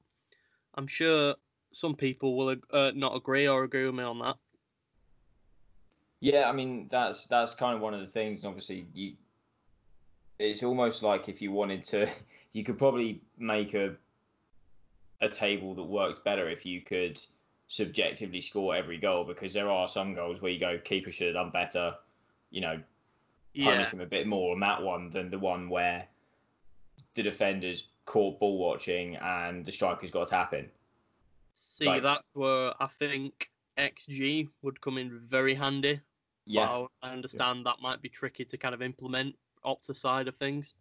[0.75, 1.35] I'm sure
[1.71, 4.37] some people will uh, not agree or agree with me on that.
[6.23, 8.43] Yeah, I mean that's that's kind of one of the things.
[8.43, 9.13] and Obviously, you
[10.39, 12.09] it's almost like if you wanted to,
[12.53, 13.93] you could probably make a
[15.19, 17.21] a table that works better if you could
[17.67, 21.35] subjectively score every goal because there are some goals where you go keeper should have
[21.35, 21.93] done better,
[22.51, 22.79] you know,
[23.61, 26.07] punish him a bit more on that one than the one where
[27.15, 30.69] the defenders caught ball watching and the striker's got a tap in.
[31.53, 35.99] See, Like- that's where I think XG would come in very handy.
[36.45, 40.27] Yeah, But I I understand that might be tricky to kind of implement Opta side
[40.27, 40.75] of things.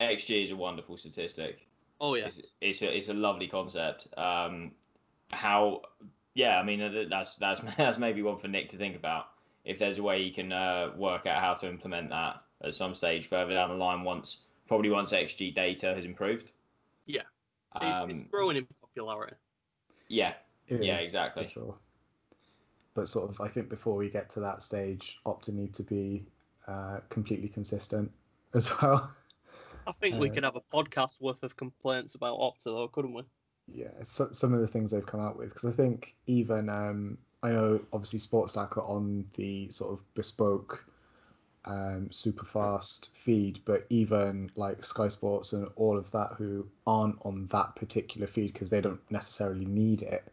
[0.00, 1.66] XG is a wonderful statistic.
[2.00, 4.08] Oh yeah, It's, it's a it's a lovely concept.
[4.16, 4.72] Um,
[5.30, 5.82] how?
[6.34, 9.26] Yeah, I mean uh, that's that's that's maybe one for Nick to think about.
[9.64, 12.94] If there's a way he can uh, work out how to implement that at some
[12.94, 16.52] stage further down the line, once probably once XG data has improved.
[17.06, 17.22] Yeah.
[17.82, 19.34] it's, Um, it's growing in popularity.
[20.08, 20.34] yeah,
[20.68, 21.44] It Yeah, is, exactly.
[21.44, 21.78] For sure.
[22.94, 26.24] But sort of, I think before we get to that stage, Opta need to be
[26.66, 28.10] uh, completely consistent
[28.54, 29.14] as well.
[29.86, 33.22] I think we can have a podcast worth of complaints about Opta, though, couldn't we?
[33.72, 37.18] yeah, so, some of the things they've come out with because I think even um,
[37.42, 40.84] I know obviously SportStack are on the sort of bespoke,
[41.64, 47.18] um, super fast feed, but even like Sky Sports and all of that who aren't
[47.22, 50.30] on that particular feed because they don't necessarily need it.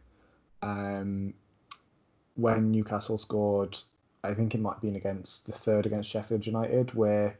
[0.62, 1.34] Um,
[2.38, 3.76] when Newcastle scored,
[4.22, 7.36] I think it might have been against the third against Sheffield United, where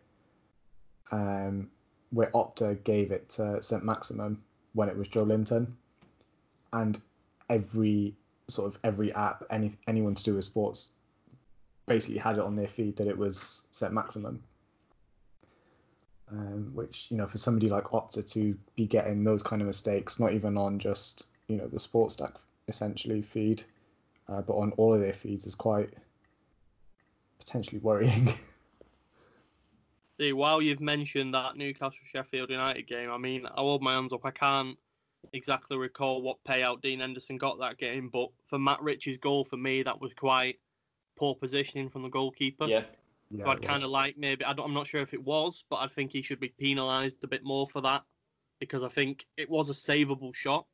[1.12, 1.70] um,
[2.10, 4.38] where Opta gave it to Saint-Maximin
[4.74, 5.68] when it was Joelinton,
[6.72, 7.00] and
[7.48, 8.14] every
[8.48, 10.90] sort of every app, any anyone to do with sports,
[11.86, 14.42] basically had it on their feed that it was Saint-Maximin.
[16.30, 20.18] Um, which you know, for somebody like Opta to be getting those kind of mistakes,
[20.18, 22.34] not even on just you know the SportStack
[22.66, 23.62] essentially feed,
[24.28, 25.90] uh, but on all of their feeds, is quite
[27.38, 28.32] potentially worrying.
[30.18, 34.12] See, while you've mentioned that Newcastle Sheffield United game, I mean, I hold my hands
[34.12, 34.24] up.
[34.24, 34.76] I can't
[35.32, 39.56] exactly recall what payout Dean Henderson got that game, but for Matt Ritchie's goal, for
[39.56, 40.58] me, that was quite
[41.16, 42.66] poor positioning from the goalkeeper.
[42.66, 42.82] Yeah,
[43.30, 45.64] yeah, so I'd kind of like maybe I don't, I'm not sure if it was,
[45.70, 48.02] but I think he should be penalised a bit more for that
[48.58, 50.66] because I think it was a savable shot.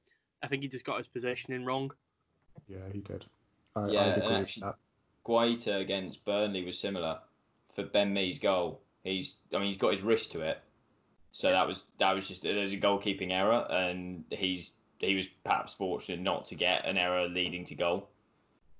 [0.43, 1.91] I think he just got his positioning wrong.
[2.69, 3.27] Yeah, he did.
[3.77, 4.77] I, Yeah, I'd and agree with that.
[5.27, 7.19] Guaita against Burnley was similar
[7.69, 8.81] for Ben Mee's goal.
[9.05, 10.59] He's, I mean, he's got his wrist to it,
[11.33, 15.75] so that was that was just there's a goalkeeping error, and he's he was perhaps
[15.75, 18.09] fortunate not to get an error leading to goal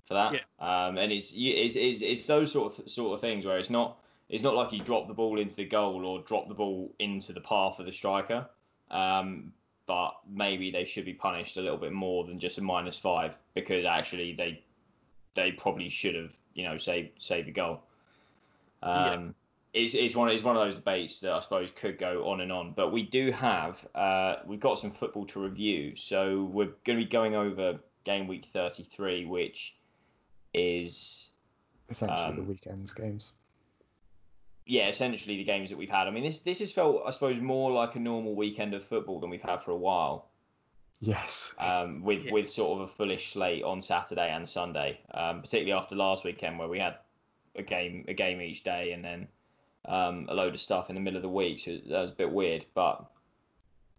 [0.07, 0.33] for that.
[0.35, 0.87] Yeah.
[0.87, 3.71] Um, and it's you- it's, it's it's those sort of sort of things where it's
[3.71, 6.95] not it's not like he dropped the ball into the goal or dropped the ball
[6.99, 8.47] into the path of the striker.
[8.91, 9.53] Um,
[9.87, 13.37] but maybe they should be punished a little bit more than just a minus five
[13.53, 14.64] because actually they
[15.35, 17.83] they probably should have you know saved saved the goal.
[18.83, 19.35] Um,
[19.73, 22.53] it's, it's one it's one of those debates that I suppose could go on and
[22.53, 22.73] on.
[22.73, 27.05] But we do have uh, we've got some football to review, so we're going to
[27.05, 29.77] be going over game week thirty three, which
[30.53, 31.31] is
[31.91, 33.33] Essentially, the um, weekends games.
[34.67, 36.07] yeah, essentially the games that we've had.
[36.07, 39.21] I mean, this this has felt, I suppose, more like a normal weekend of football
[39.21, 40.29] than we've had for a while.
[41.05, 41.55] Yes.
[41.59, 42.33] Um, with Yeah.
[42.33, 46.59] with sort of a fullish slate on Saturday and Sunday, um, particularly after last weekend
[46.59, 46.99] where we had
[47.57, 49.29] a game a game each day and then
[49.85, 51.61] um, a load of stuff in the middle of the week.
[51.61, 53.05] So that was a bit weird, but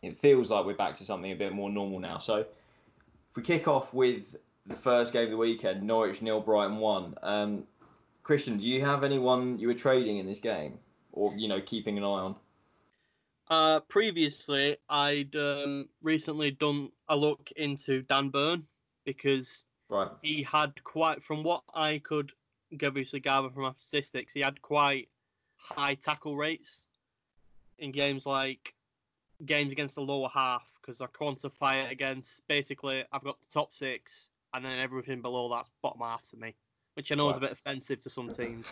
[0.01, 2.17] it feels like we're back to something a bit more normal now.
[2.17, 2.47] So if
[3.35, 7.13] we kick off with the first game of the weekend, Norwich nil, Brighton one.
[7.21, 7.67] Um,
[8.23, 10.79] Christian, do you have anyone you were trading in this game,
[11.11, 12.35] or you know keeping an eye on?
[13.47, 18.65] Uh, previously, I'd um, recently done a look into Dan Burn
[19.05, 20.09] because Right.
[20.21, 22.31] he had quite, from what I could
[22.83, 25.09] obviously gather from our statistics, he had quite
[25.57, 26.81] high tackle rates
[27.77, 28.73] in games like
[29.45, 33.73] games against the lower half because I quantify it against basically I've got the top
[33.73, 36.55] six and then everything below that's bottom half to me,
[36.93, 38.71] which I know is a bit offensive to some teams.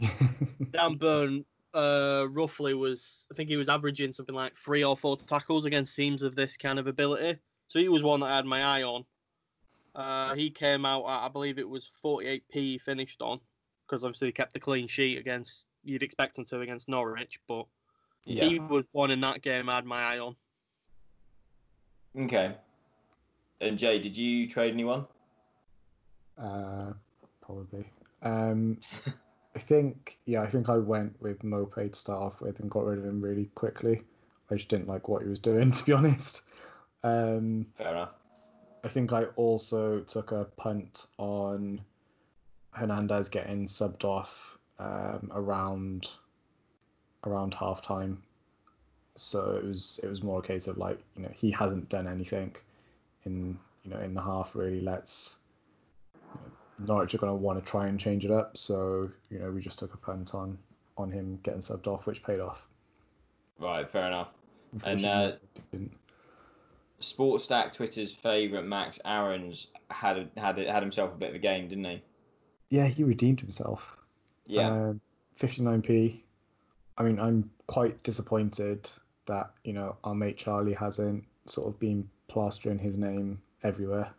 [0.72, 5.16] Dan Burn uh, roughly was, I think he was averaging something like three or four
[5.16, 7.38] tackles against teams of this kind of ability.
[7.70, 9.04] So he was one that I had my eye on.
[9.94, 13.38] Uh, he came out at, I believe it was 48p he finished on,
[13.86, 17.66] because obviously he kept the clean sheet against, you'd expect him to against Norwich, but
[18.24, 18.44] yeah.
[18.44, 20.34] he was one in that game I had my eye on.
[22.18, 22.56] Okay.
[23.60, 25.06] And Jay, did you trade anyone?
[26.36, 26.94] Uh,
[27.40, 27.84] probably.
[28.22, 28.78] Um,
[29.54, 32.84] I think, yeah, I think I went with Maupay to start off with and got
[32.84, 34.02] rid of him really quickly.
[34.50, 36.42] I just didn't like what he was doing, to be honest.
[37.02, 38.10] Um, Fair enough.
[38.84, 41.80] I think I also took a punt on
[42.72, 46.10] Hernandez getting subbed off um, around
[47.24, 48.22] around half time.
[49.16, 52.06] So it was it was more a case of like you know he hasn't done
[52.06, 52.54] anything
[53.24, 54.80] in you know in the half really.
[54.80, 55.36] Let's
[56.24, 56.30] you
[56.86, 58.56] know, Norwich are going to want to try and change it up.
[58.56, 60.56] So you know we just took a punt on
[60.96, 62.66] on him getting subbed off, which paid off.
[63.58, 64.28] Right, fair enough.
[64.84, 65.00] And,
[65.70, 65.92] didn't.
[67.00, 71.68] SportStack Twitter's favourite Max Aarons had a, had had himself a bit of a game,
[71.68, 72.02] didn't he?
[72.70, 73.96] yeah, he redeemed himself.
[74.46, 74.70] Yeah.
[74.70, 75.00] Um,
[75.38, 76.20] 59p.
[76.96, 78.88] I mean, I'm quite disappointed
[79.26, 84.10] that, you know, our mate Charlie hasn't sort of been plastering his name everywhere.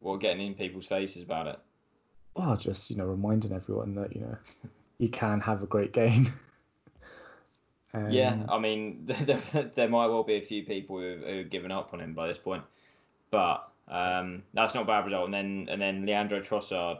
[0.00, 1.58] Well, getting in people's faces about it.
[2.36, 4.36] Well, just, you know, reminding everyone that, you know,
[4.98, 6.32] you can have a great game.
[7.94, 9.40] um, yeah, I mean, there,
[9.74, 12.28] there might well be a few people who, who have given up on him by
[12.28, 12.62] this point,
[13.30, 15.26] but um, that's not a bad result.
[15.26, 16.98] And then and then Leandro Trossard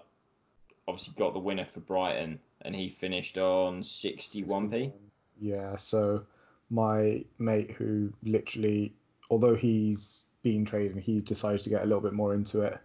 [0.87, 4.93] obviously got the winner for Brighton, and he finished on 61p.
[5.41, 6.25] Yeah, so
[6.71, 8.95] my mate who literally
[9.31, 12.79] although he's been trading, he decided to get a little bit more into it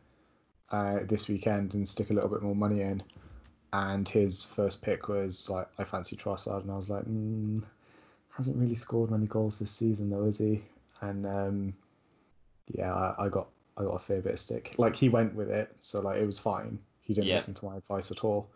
[0.71, 3.03] uh, this weekend and stick a little bit more money in.
[3.71, 7.61] And his first pick was like, I fancy Trossard, and I was like, mm,
[8.39, 10.63] hasn't really scored many goals this season though, is he?
[11.01, 11.73] And um,
[12.71, 14.75] yeah, I, I got I got a fair bit of stick.
[14.77, 16.79] Like he went with it, so like it was fine.
[17.01, 17.35] He didn't Yeah.
[17.35, 18.49] listen to my advice at all.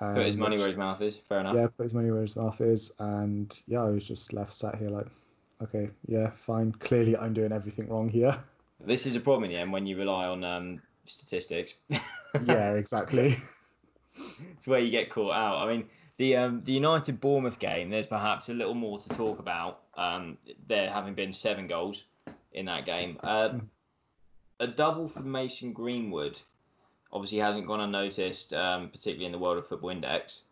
[0.00, 1.14] Um, Put his money which- where his mouth is.
[1.16, 1.54] Fair enough.
[1.54, 4.74] yeah, put his money where his mouth is, and yeah, I was just left sat
[4.76, 5.06] here like,
[5.62, 6.72] okay, yeah, fine.
[6.72, 8.36] Clearly, I'm doing everything wrong here.
[8.84, 11.74] This is a problem in the end when you rely on um, statistics.
[12.46, 13.36] yeah, exactly.
[14.56, 15.58] it's where you get caught out.
[15.58, 15.86] I mean,
[16.20, 17.88] the um, the United Bournemouth game.
[17.88, 19.80] There's perhaps a little more to talk about.
[19.96, 20.36] Um,
[20.68, 22.04] there having been seven goals
[22.52, 23.18] in that game.
[23.22, 23.54] Uh,
[24.60, 26.38] a double from Mason Greenwood
[27.10, 30.42] obviously hasn't gone unnoticed, um, particularly in the World of Football Index.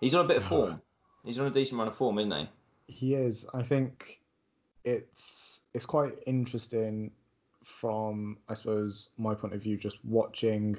[0.00, 0.82] He's on a bit of form.
[1.24, 2.48] He's on a decent run of form, isn't he?
[2.88, 3.46] He is.
[3.54, 4.22] I think
[4.84, 7.12] it's it's quite interesting
[7.62, 10.78] from I suppose my point of view, just watching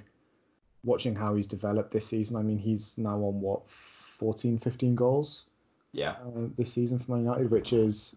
[0.84, 2.38] watching how he's developed this season.
[2.38, 5.50] I mean, he's now on what 14, 15 goals.
[5.92, 6.16] Yeah.
[6.26, 8.16] uh, this season for Man United, which is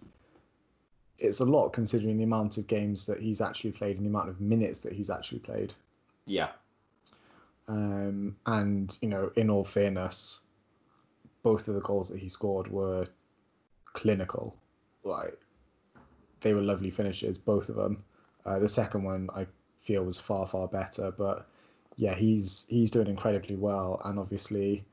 [1.18, 4.28] it's a lot considering the amount of games that he's actually played and the amount
[4.28, 5.74] of minutes that he's actually played.
[6.26, 6.48] Yeah.
[7.68, 10.40] Um, and you know, in all fairness,
[11.42, 13.06] both of the goals that he scored were
[13.84, 14.56] clinical.
[15.04, 15.38] Like
[16.40, 18.02] they were lovely finishes, both of them.
[18.44, 19.46] Uh, the second one I
[19.80, 21.48] feel was far far better, but
[21.97, 24.84] yeah, he's he's doing incredibly well, and obviously,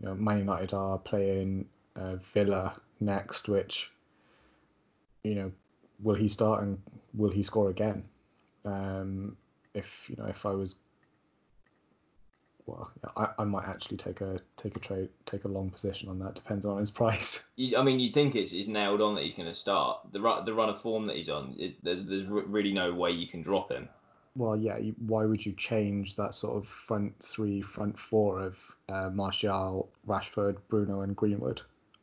[0.00, 1.66] you know, Man United are playing
[1.96, 3.90] uh, Villa next, which
[5.22, 5.52] you know,
[6.02, 6.78] will he start and
[7.14, 8.04] will he score again?
[8.64, 9.36] Um,
[9.74, 10.76] if you know, if I was
[12.66, 16.18] well, I, I might actually take a take a trade take a long position on
[16.20, 16.34] that.
[16.34, 17.52] Depends on his price.
[17.56, 20.00] You, I mean, you'd think it's, it's nailed on that he's going to start.
[20.12, 23.10] The run, the run of form that he's on, it, there's there's really no way
[23.10, 23.88] you can drop him.
[24.34, 24.78] Well, yeah.
[25.06, 30.56] Why would you change that sort of front three, front four of uh, Martial, Rashford,
[30.68, 31.60] Bruno, and Greenwood?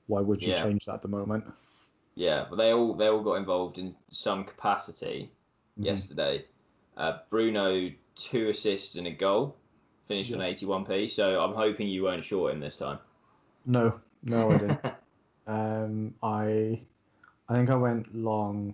[0.07, 0.63] Why would you Yeah.
[0.63, 1.45] change that at the moment?
[2.15, 5.31] Yeah, but they all they all got involved in some capacity
[5.79, 5.85] Mhm.
[5.85, 6.45] yesterday.
[6.97, 9.55] Uh, Bruno two assists and a goal,
[10.07, 11.07] finished on 81p.
[11.07, 12.99] So I'm hoping you won't short him this time.
[13.65, 14.81] No, no, I didn't.
[15.47, 16.81] um, I,
[17.47, 18.73] I think I went long.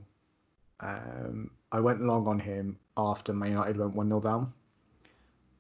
[0.79, 4.53] Um, I went long on him after Man United went one 0 down.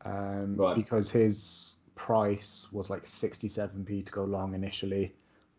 [0.03, 0.75] Um, Right.
[0.75, 5.13] because his price was like sixty seven p to go long initially,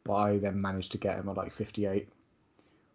[0.04, 2.08] but I then managed to get him at like fifty eight,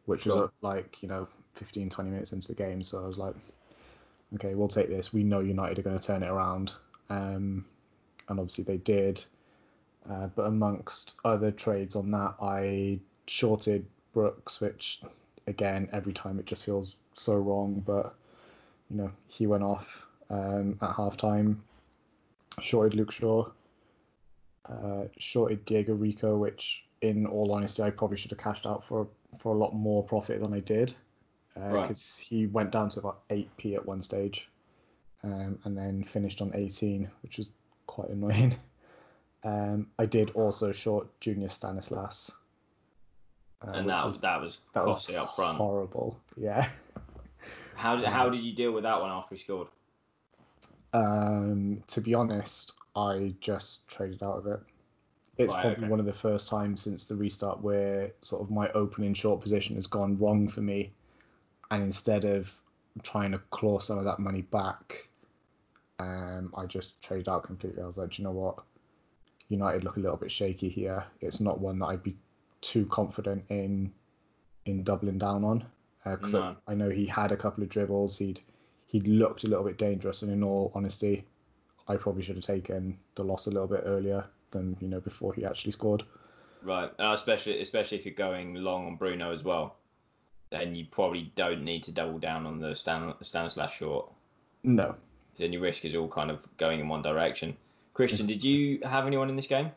[0.06, 0.46] which was Sure.
[0.46, 2.82] uh, like you know 15, 20 minutes into the game.
[2.84, 3.36] So I was like,
[4.36, 5.12] okay, we'll take this.
[5.12, 6.74] We know United are going to turn it around,
[7.10, 7.66] um,
[8.30, 9.24] and obviously they did.
[10.10, 15.02] Uh, but amongst other trades on that, I shorted Brooks, which
[15.48, 17.84] again, every time it just feels so wrong.
[17.86, 18.16] But
[18.92, 21.64] you know, he went off um, at half time.
[22.60, 23.50] Shorted Luke Shaw.
[24.70, 29.08] Uh, shorted Diego Rico, which, in all honesty, I probably should have cashed out for
[29.40, 30.94] for a lot more profit than I did,
[31.56, 31.82] Right.
[31.84, 34.50] because he went down to about eight p at one stage,
[35.24, 37.54] um, and then finished on eighteen, which was
[37.88, 38.56] quite annoying.
[39.44, 42.30] Um, I did also short Junior Stanislas.
[43.68, 45.58] uh, and that was that was that was up front.
[45.58, 46.20] horrible.
[46.38, 46.70] Yeah.
[47.76, 49.68] How did, how did you deal with that one after he scored?
[50.94, 54.60] Um, to be honest, I just traded out of it.
[55.38, 55.90] It's Right, probably okay.
[55.90, 59.76] one of the first times since the restart where sort of my opening short position
[59.76, 60.92] has gone wrong for me,
[61.72, 62.54] and instead of
[63.02, 65.08] trying to claw some of that money back,
[66.00, 67.82] um, I just traded out completely.
[67.82, 68.60] I was like, "Do you know what?
[69.48, 71.04] United look a little bit shaky here.
[71.22, 72.18] It's not one that I'd be
[72.60, 73.94] too confident in
[74.66, 75.66] in doubling down on
[76.04, 76.56] because No.
[76.68, 78.18] I, I know he had a couple of dribbles.
[78.18, 78.42] He'd
[78.86, 81.24] he looked a little bit dangerous, and in all honesty,
[81.88, 85.34] I probably should have taken the loss a little bit earlier than you know before
[85.34, 86.04] he actually scored.
[86.62, 89.78] Right, uh, especially especially if you're going long on Bruno as well,
[90.50, 94.12] then you probably don't need to double down on the Stan, Stanislas short.
[94.64, 94.96] No,
[95.38, 97.58] Then your risk is all kind of going in one direction.
[97.94, 99.72] Christian, did you have anyone in this game?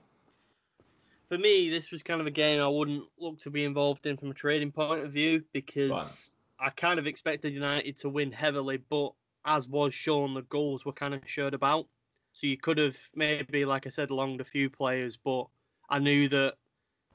[1.29, 4.17] For me, this was kind of a game I wouldn't look to be involved in
[4.17, 8.77] from a trading point of view because I kind of expected United to win heavily,
[8.77, 9.15] but
[9.45, 11.89] as was shown, the goals were kind of showed about.
[12.33, 15.49] So you could have maybe, like I said, longed a few players, but
[15.89, 16.57] I knew that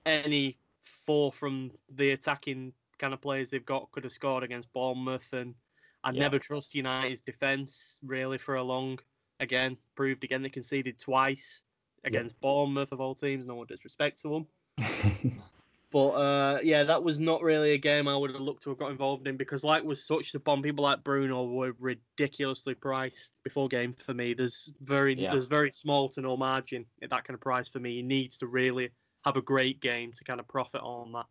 [0.05, 5.33] any four from the attacking kind of players they've got could have scored against Bournemouth,
[5.33, 5.55] and
[6.03, 6.19] I Yeah.
[6.19, 8.99] never trust United's defence really for a long.
[9.39, 11.63] Again, proved again they conceded twice
[12.03, 13.45] against Bournemouth of all teams.
[13.45, 14.47] No disrespect to them.
[15.91, 18.77] But uh, yeah, that was not really a game I would have looked to have
[18.77, 23.67] got involved in because, like was touched upon, people like Bruno were ridiculously priced before
[23.67, 24.35] game for me.
[24.35, 25.31] There's very Yeah.
[25.31, 27.93] there's very small to no margin at that kind of price for me.
[27.95, 28.91] He needs to really
[29.25, 31.25] have a great game to kind of profit on that.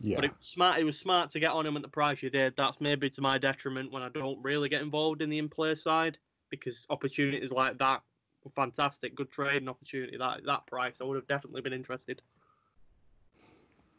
[0.00, 0.80] Yeah, But it was smart.
[0.80, 2.56] It was smart to get on him at the price you did.
[2.56, 6.18] That's maybe to my detriment when I don't really get involved in the in-play side
[6.50, 8.02] because opportunities like that
[8.50, 10.16] fantastic, good trading opportunity.
[10.16, 12.22] That that price, I would have definitely been interested.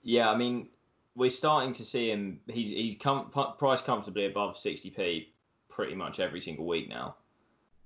[0.03, 0.67] Yeah, I mean,
[1.15, 2.39] we're starting to see him.
[2.47, 5.27] He's he's com- pu- priced comfortably above 60p
[5.69, 7.15] pretty much every single week now.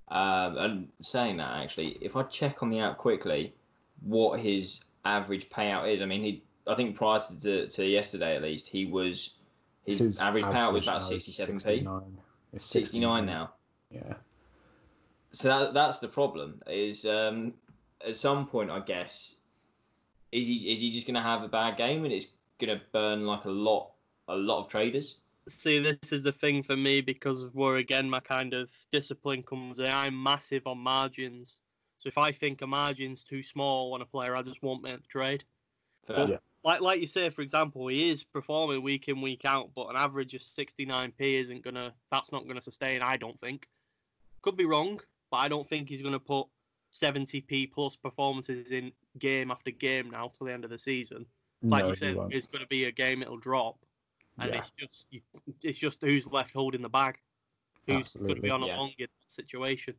[0.08, 3.54] Um, and saying that, actually, if I check on the app quickly,
[4.02, 8.42] what his average payout is, I mean, he I think prior to, to yesterday at
[8.42, 9.34] least, he was
[9.86, 12.12] his, average payout was about now 67p,
[12.52, 13.50] It's 69 now.
[13.90, 14.14] Yeah,
[15.32, 16.60] So that that's the problem.
[16.66, 17.54] Is um,
[18.06, 19.36] at some point, I guess,
[20.32, 22.28] is he is he just going to have a bad game and it's
[22.58, 23.92] going to burn like a lot
[24.28, 25.18] a lot of traders?
[25.48, 29.42] See, this is the thing for me because of where again my kind of discipline
[29.42, 29.86] comes in.
[29.90, 31.60] I'm massive on margins.
[31.98, 34.96] So if I think a margin's too small on a player, I just won't make
[34.96, 35.44] the trade.
[36.06, 36.28] Fair.
[36.28, 36.36] Yeah.
[36.64, 39.96] Like like you say, for example, he is performing week in, week out, but an
[39.96, 43.68] average of 69p isn't gonna that's not gonna sustain, I don't think.
[44.42, 45.00] Could be wrong,
[45.30, 46.46] but I don't think he's gonna put
[46.92, 51.26] 70p plus performances in game after game now till the end of the season.
[51.62, 53.76] Like no, you said, it's gonna be a game it'll drop
[54.40, 54.58] and Yeah.
[54.58, 55.06] it's just
[55.62, 57.18] it's just who's left holding the bag,
[57.86, 58.78] who's going to be on a yeah.
[58.78, 59.94] longer situation.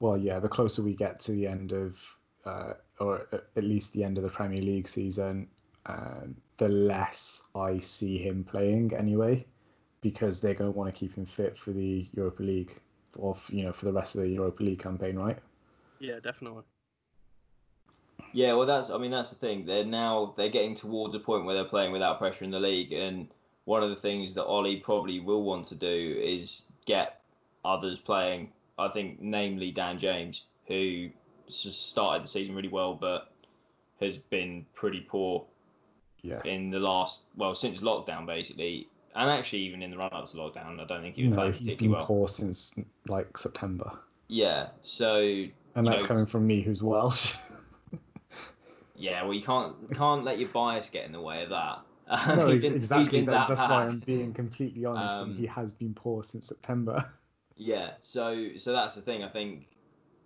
[0.00, 4.04] Well, yeah, the closer we get to the end of, uh, or at least the
[4.04, 5.48] end of the Premier League season,
[5.86, 9.46] um, the less I see him playing anyway,
[10.00, 12.80] because they're going to want to keep him fit for the Europa League,
[13.16, 15.38] or you know, for the rest of the Europa League campaign, right?
[15.98, 16.62] Yeah, definitely.
[18.32, 19.64] Yeah, well, that's I mean that's the thing.
[19.64, 22.92] They're now they're getting towards a point where they're playing without pressure in the league,
[22.92, 23.28] and
[23.64, 27.20] one of the things that Ollie probably will want to do is get
[27.64, 28.52] others playing.
[28.76, 31.10] I think, namely Dan James, who
[31.48, 33.30] started the season really well, but
[34.00, 35.44] has been pretty poor
[36.22, 36.42] Yeah.
[36.44, 40.36] in the last well since lockdown basically, and actually even in the run up to
[40.36, 42.04] lockdown, I don't think he was No, playing he's been well.
[42.06, 43.90] poor since like September,
[44.28, 45.20] Yeah, so
[45.74, 47.34] and that's know- coming from me, who's Welsh.
[48.96, 51.80] yeah, well you can't can't let your bias get in the way of that.
[52.36, 53.20] no, He's been- exactly.
[53.20, 53.84] been That, that that's why.
[53.86, 57.04] I'm being completely honest, and he Um, has been poor since September.
[57.56, 59.22] Yeah, so so that's the thing.
[59.24, 59.66] I think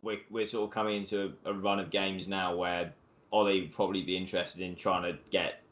[0.03, 2.93] we're we're sort of coming into a, a run of games now where
[3.32, 5.62] Ollie would probably be interested in trying to get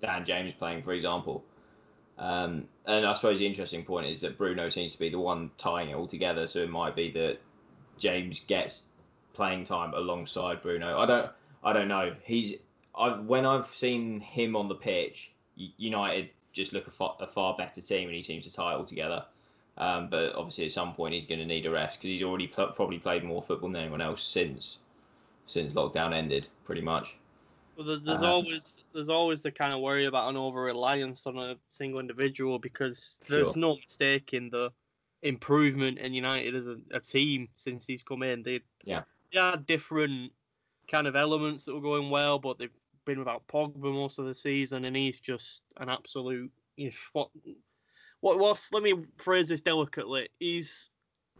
[0.00, 1.44] Dan James playing, for example.
[2.20, 5.50] Um, and I suppose the interesting point is that Bruno seems to be the one
[5.56, 6.46] tying it all together.
[6.46, 7.38] So it might be that
[7.98, 8.84] James gets
[9.32, 10.98] playing time alongside Bruno.
[10.98, 11.30] I don't
[11.64, 12.14] I don't know.
[12.22, 12.56] He's
[12.94, 17.56] I when I've seen him on the pitch, United just look a far, a far
[17.56, 19.24] better team, and he seems to tie it all together.
[19.78, 22.48] Um, but obviously, at some point, he's going to need a rest because he's already
[22.48, 24.78] pl- probably played more football than anyone else since
[25.46, 27.16] since lockdown ended, pretty much.
[27.80, 31.38] Well, there's Uh, always there's always the kind of worry about an over reliance on
[31.38, 33.56] a single individual because there's Sure.
[33.56, 34.70] no mistake in the
[35.22, 38.42] improvement in United as a, a team since he's come in.
[38.42, 39.04] They Yeah.
[39.32, 40.34] they had different
[40.88, 42.70] kind of elements that were going well, but they've
[43.06, 46.52] been without Pogba most of the season, and he's just an absolute.
[46.76, 47.30] You know, what
[48.20, 48.70] what was?
[48.72, 50.28] Let me phrase this delicately.
[50.38, 50.90] He's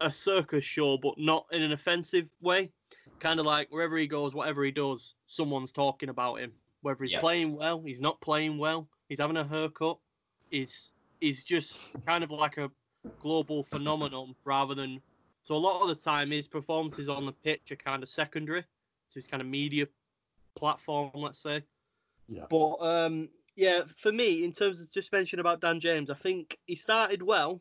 [0.00, 2.72] a circus show, but not in an offensive way.
[3.18, 6.52] Kind of like wherever he goes, whatever he does, someone's talking about him.
[6.82, 7.20] Whether he's Yeah.
[7.20, 9.98] playing well, he's not playing well, he's having a haircut.
[10.50, 12.70] He's he's just kind of like a
[13.18, 15.02] global phenomenon rather than.
[15.42, 18.62] So a lot of the time, his performances on the pitch are kind of secondary
[18.62, 19.86] to his kind of media
[20.54, 21.62] platform, let's say.
[22.28, 22.46] Yeah.
[22.48, 26.58] But um, yeah, for me, in terms of just mentioning about Dan James, I think
[26.66, 27.60] he started well,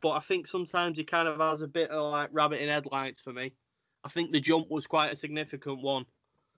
[0.00, 3.20] but I think sometimes he kind of has a bit of like rabbit in headlights
[3.20, 3.56] for me.
[4.04, 6.06] I think the jump was quite a significant one.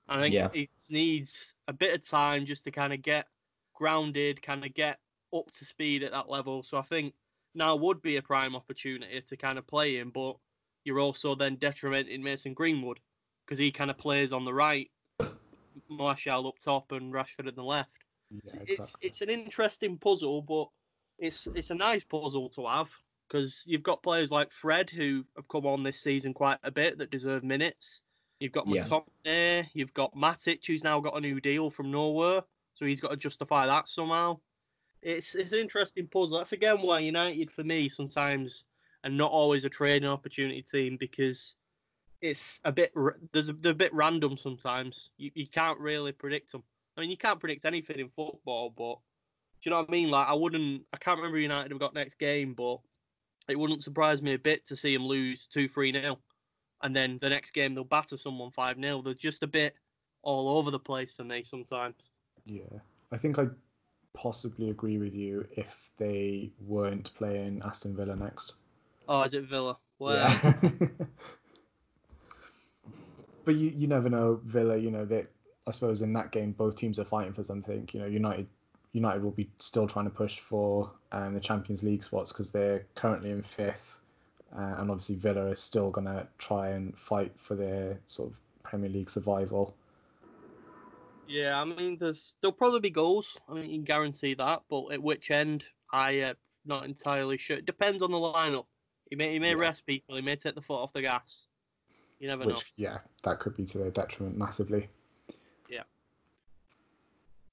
[0.09, 0.51] I think Yeah.
[0.53, 3.28] he needs a bit of time just to kind of get
[3.74, 5.01] grounded, kind of get
[5.32, 6.62] up to speed at that level.
[6.62, 7.14] So I think
[7.55, 10.36] now would be a prime opportunity to kind of play him, but
[10.84, 13.01] you're also then detrimenting Mason Greenwood
[13.47, 14.91] because he kind of plays on the right,
[15.88, 18.05] Martial up top, and Rashford at the left.
[18.30, 20.68] Yeah, It's it's an interesting puzzle, but
[21.18, 22.97] it's it's a nice puzzle to have
[23.31, 26.99] because you've got players like Fred who have come on this season quite a bit
[26.99, 28.03] that deserve minutes.
[28.41, 28.83] You've got Yeah.
[28.83, 32.43] McTominay, you've got Matic who's now got a new deal from nowhere,
[32.74, 34.41] so he's got to justify that somehow.
[35.03, 36.39] It's it's an interesting puzzle.
[36.39, 38.64] That's again why United for me sometimes
[39.05, 41.57] are not always a trading opportunity team because
[42.20, 42.93] it's a bit
[43.33, 45.11] there's a, they're a bit random sometimes.
[45.16, 46.62] You you can't really predict them.
[46.97, 48.99] I mean, you can't predict anything in football, but
[49.62, 50.11] do you know what I mean?
[50.11, 50.83] Like, I wouldn't.
[50.93, 52.81] I can't remember United have got next game, but
[53.51, 56.18] it wouldn't surprise me a bit to see them lose two, three nil,
[56.82, 59.74] and then the next game they'll batter someone five 0 They're just a bit
[60.22, 62.09] all over the place for me sometimes.
[62.46, 62.62] Yeah,
[63.12, 63.51] I think I'd
[64.12, 68.55] possibly agree with you if they weren't playing Aston Villa next.
[69.09, 69.76] Oh, is it Villa?
[69.98, 70.53] Well, Yeah.
[73.44, 74.40] but you, you never know.
[74.44, 75.26] Villa, you know, that
[75.66, 77.88] I suppose in that game, both teams are fighting for something.
[77.92, 78.46] You know, United
[78.93, 82.86] United will be still trying to push for um, the Champions League spots because they're
[82.95, 84.01] currently in fifth.
[84.57, 88.36] Uh, and obviously, Villa is still going to try and fight for their sort of
[88.64, 89.74] Premier League survival.
[91.28, 91.61] yeah.
[91.61, 93.38] I mean, there's there'll probably be goals.
[93.49, 96.34] I mean, you can guarantee that, but at which end, I uh,
[96.66, 97.59] not entirely sure.
[97.59, 98.66] It depends on the lineup.
[99.09, 99.55] He may he may Yeah.
[99.55, 100.16] rest people.
[100.16, 101.47] He may take the foot off the gas.
[102.18, 102.57] You never know.
[102.76, 104.88] Yeah, that could be to their detriment massively.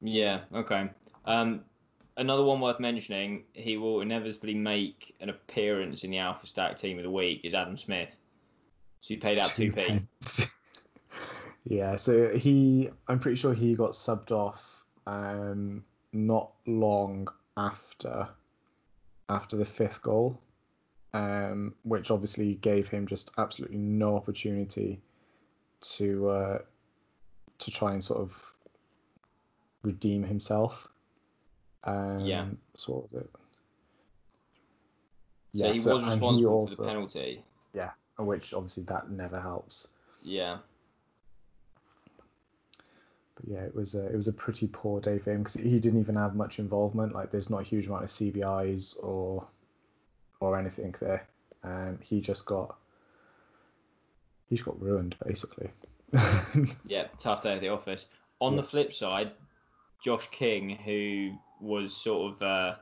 [0.01, 0.41] Yeah.
[0.53, 0.89] Okay.
[1.25, 1.61] Um,
[2.17, 3.43] another one worth mentioning.
[3.53, 7.41] He will inevitably make an appearance in the Alpha Stack team of the week.
[7.43, 8.17] Is Adam Smith.
[9.01, 10.01] So you paid out two p.
[11.63, 15.83] yeah, so he, I'm pretty sure he got subbed off um,
[16.13, 18.27] not long after
[19.29, 20.39] after the fifth goal,
[21.13, 25.01] um, which obviously gave him just absolutely no opportunity
[25.81, 26.57] to uh,
[27.59, 28.53] to try and sort of
[29.84, 30.89] redeem himself.
[31.84, 32.45] Um, Yeah.
[32.75, 33.30] So what was it?
[35.55, 37.43] So he was and responsible for the penalty.
[37.73, 39.88] Yeah, which obviously that never helps.
[40.21, 40.57] Yeah.
[43.36, 45.80] But yeah, it was a, it was a pretty poor day for him because he
[45.80, 47.13] didn't even have much involvement.
[47.13, 49.47] Like, there's not a huge amount of CBIs or
[50.39, 51.28] or anything there.
[51.63, 52.75] Um, he just got
[54.49, 55.69] he just got ruined basically.
[56.86, 57.07] Yeah.
[57.19, 58.07] Tough day at the office.
[58.39, 59.32] On the flip side,
[60.03, 62.75] Josh King, who was sort of uh,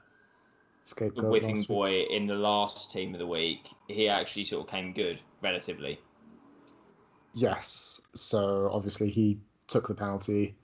[0.96, 1.68] the whipping week.
[1.68, 6.00] boy in the last team of the week, he actually sort of came good relatively.
[7.34, 8.02] Yes.
[8.14, 10.56] So obviously he took the penalty.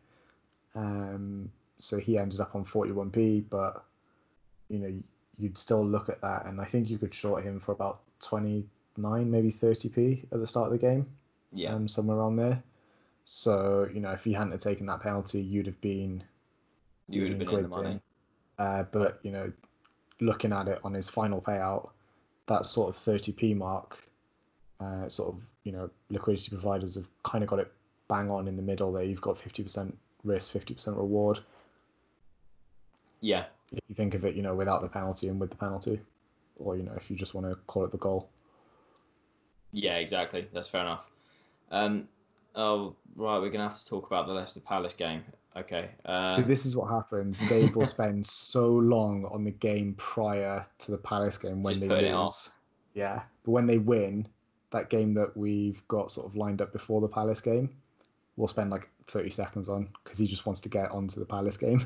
[0.76, 3.84] Um, so he ended up on 41p, but
[4.70, 4.94] you know
[5.38, 9.32] you'd still look at that, and I think you could short him for about 29,
[9.32, 11.08] maybe 30p at the start of the game.
[11.54, 11.74] Yeah.
[11.74, 12.64] um, somewhere around there.
[13.26, 16.24] So you know, if he hadn't taken that penalty, you'd have been
[17.12, 18.00] you would have been in the money.
[18.58, 19.52] Uh, but you know,
[20.20, 21.90] looking at it on his final payout,
[22.48, 23.98] that sort of thirty p mark,
[24.80, 27.72] uh, sort of you know, liquidity providers have kind of got it
[28.08, 29.04] bang on in the middle there.
[29.04, 31.40] You've got fifty percent risk, fifty percent reward.
[33.22, 33.46] Yeah.
[33.72, 36.02] If you think of it, you know, without the penalty and with the penalty,
[36.58, 38.28] or you know, if you just want to call it the goal.
[39.72, 40.48] Yeah, exactly.
[40.52, 41.12] That's fair enough.
[41.72, 42.08] Um,
[42.56, 43.40] oh, right.
[43.40, 45.24] We're gonna have to talk about the Leicester Palace game.
[45.56, 45.90] Okay.
[46.06, 47.40] Uh, So this is what happens.
[47.50, 51.88] Dave will spend so long on the game prior to the Palace game when Just
[51.88, 52.52] they lose.
[52.94, 54.28] Yeah, but when they win,
[54.72, 57.70] that game that we've got sort of lined up before the Palace game,
[58.38, 61.58] we'll spend like thirty seconds on because he just wants to get onto the Palace
[61.58, 61.86] game.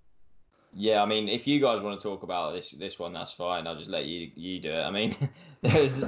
[0.74, 3.66] yeah, I mean, if you guys want to talk about this this one, that's fine.
[3.66, 4.82] I'll just let you you do it.
[4.82, 5.16] I mean,
[5.62, 6.04] there was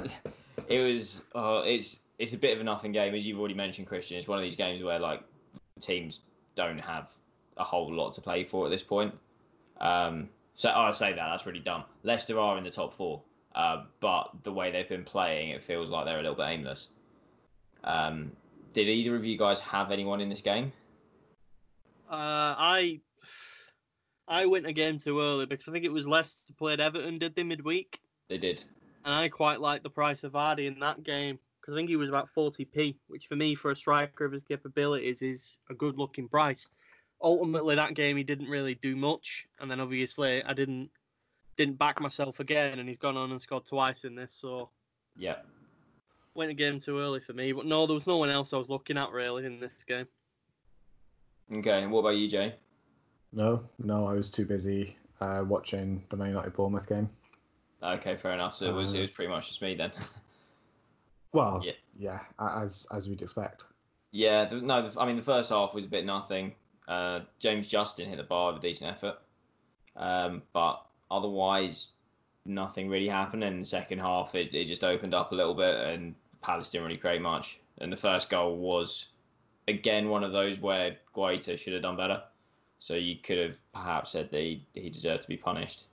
[0.67, 3.87] it was uh, it's it's a bit of a nothing game as you've already mentioned,
[3.87, 4.17] Christian.
[4.17, 5.23] It's one of these games where like
[5.79, 6.21] teams
[6.57, 7.13] don't have
[7.55, 9.13] a whole lot to play for at this point.
[9.79, 11.83] Um, so I say that that's really dumb.
[12.03, 13.21] Leicester are in the top four,
[13.55, 16.89] uh, but the way they've been playing, it feels like they're a little bit aimless.
[17.83, 18.31] Um,
[18.73, 20.73] did either of you guys have anyone in this game?
[22.09, 23.01] Uh, I
[24.27, 27.35] I went a game too early because I think it was Leicester played Everton, did
[27.35, 28.01] they midweek?
[28.29, 28.63] They did.
[29.05, 31.97] And I quite liked the price of Vardy in that game because I think he
[31.97, 35.97] was about 40p, which for me, for a striker of his capabilities, is a good
[35.97, 36.69] looking price.
[37.21, 40.89] Ultimately, that game he didn't really do much, and then obviously I didn't
[41.57, 44.69] didn't back myself again, and he's gone on and scored twice in this, so
[45.17, 45.37] Yeah.
[46.35, 47.51] went a game too early for me.
[47.51, 50.07] But no, there was no one else I was looking at really in this game.
[51.51, 51.81] Okay.
[51.83, 52.55] And what about you, Jay?
[53.33, 57.09] no, no, I was too busy uh, watching the Man United Bournemouth game.
[57.83, 58.55] Okay, fair enough.
[58.55, 59.91] So it was it Uh, was pretty much just me then.
[61.33, 61.73] Well, Yeah.
[61.97, 63.65] yeah, as as we'd expect.
[64.11, 66.55] yeah, the, no, the, I mean the first half was a bit nothing.
[66.87, 69.17] Uh, James Justin hit the bar with a decent effort,
[69.97, 71.89] um, but otherwise
[72.45, 73.43] nothing really happened.
[73.43, 76.69] And in the second half, it, it just opened up a little bit, and Palace
[76.69, 77.59] didn't really create much.
[77.79, 79.07] And the first goal was
[79.67, 82.23] again one of those where Guaita should have done better.
[82.79, 85.85] So you could have perhaps said that he, he deserved to be punished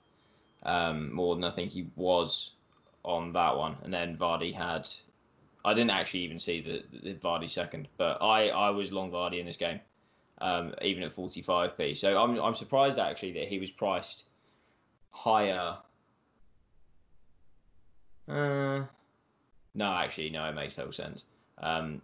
[0.63, 2.53] um, more than I think he was
[3.03, 3.75] on that one.
[3.83, 4.87] And then Vardy had
[5.65, 9.39] I didn't actually even see the, the Vardy second, but I, I was long Vardy
[9.39, 9.81] in this game.
[10.41, 11.97] um, even at 45p.
[11.97, 14.25] So I'm I'm surprised actually that he was priced
[15.11, 15.77] higher.
[18.27, 18.83] Uh,
[19.75, 21.25] no, actually, no, it makes total sense.
[21.59, 22.01] Um,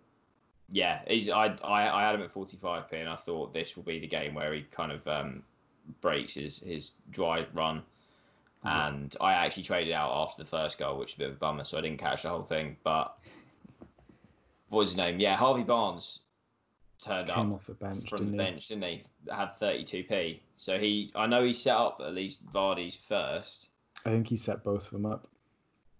[0.69, 3.99] yeah, he's, I, I I had him at 45p, and I thought this will be
[3.99, 5.43] the game where he kind of um,
[6.01, 7.83] breaks his his dry run.
[8.63, 11.39] And I actually traded out after the first goal, which is a bit of a
[11.39, 12.77] bummer, so I didn't catch the whole thing.
[12.83, 13.17] But
[14.71, 15.19] what was his name?
[15.19, 16.21] Yeah, Harvey Barnes
[17.03, 18.49] turned Came up off the bench, from didn't the he?
[18.51, 19.03] bench, didn't he?
[19.29, 20.39] Had 32p.
[20.55, 23.67] So he, I know he set up at least Vardy's first.
[24.05, 25.27] I think he set both of them up.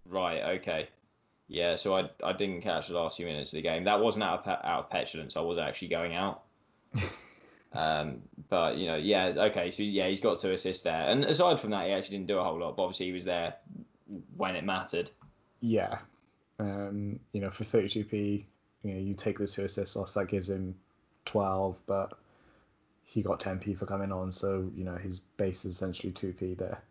[0.05, 0.41] Right.
[0.59, 0.87] Okay.
[1.49, 1.75] Yeah.
[1.75, 3.83] So I, I didn't catch the last few minutes of the game.
[3.83, 5.35] That wasn't out of pe- out of petulance.
[5.35, 6.43] I was actually going out.
[7.73, 8.21] um.
[8.49, 9.33] But you know, yeah.
[9.35, 9.69] Okay.
[9.69, 11.09] So yeah, he's got two assists there.
[11.09, 12.77] And aside from that, he actually didn't do a whole lot.
[12.77, 13.55] But obviously, he was there
[14.37, 15.11] when it mattered.
[15.59, 15.97] Yeah.
[16.59, 18.45] Um, you know, for 32p,
[18.83, 20.75] you know, you take the two assists off, that gives him
[21.25, 22.17] 12, but
[23.05, 26.81] he got 10p for coming on, so, you know, his base is essentially 2p there.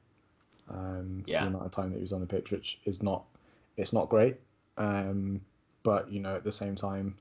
[0.69, 1.43] Um, for Yeah.
[1.43, 3.25] the amount of time that he was on the pitch, which is not,
[3.77, 4.37] it's not great.
[4.77, 5.41] Um,
[5.83, 7.17] but, you know, at the same time,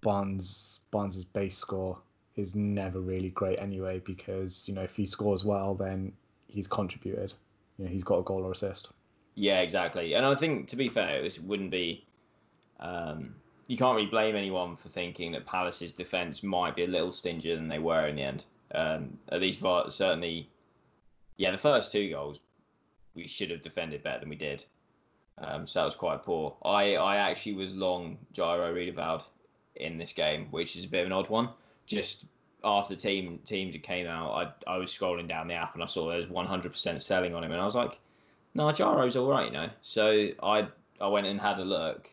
[0.00, 1.98] Barnes, Barnes's base score
[2.36, 6.12] is never really great anyway, because, you know, if he scores well, then
[6.48, 7.32] he's contributed.
[7.78, 8.90] You know, he's got a goal or assist.
[9.34, 10.14] Yeah, exactly.
[10.14, 12.04] And I think, to be fair, this wouldn't be.
[12.80, 13.34] Um,
[13.66, 17.56] you can't really blame anyone for thinking that Palace's defence might be a little stingier
[17.56, 18.44] than they were in the end.
[18.74, 20.48] Um, at least, for, certainly,
[21.36, 22.40] yeah, the first two goals
[23.14, 24.64] we should have defended better than we did.
[25.38, 26.56] Um, so that was quite poor.
[26.64, 29.24] I, I actually was long Jairo Riedewald
[29.76, 31.50] in this game, which is a bit of an odd one.
[31.86, 32.26] Just
[32.64, 36.08] after team teams came out, I, I was scrolling down the app and I saw
[36.08, 37.98] there was 100% selling on him, and I was like,
[38.54, 39.68] no, Jairo's all right, you know.
[39.82, 40.68] So I
[41.00, 42.10] I went and had a look.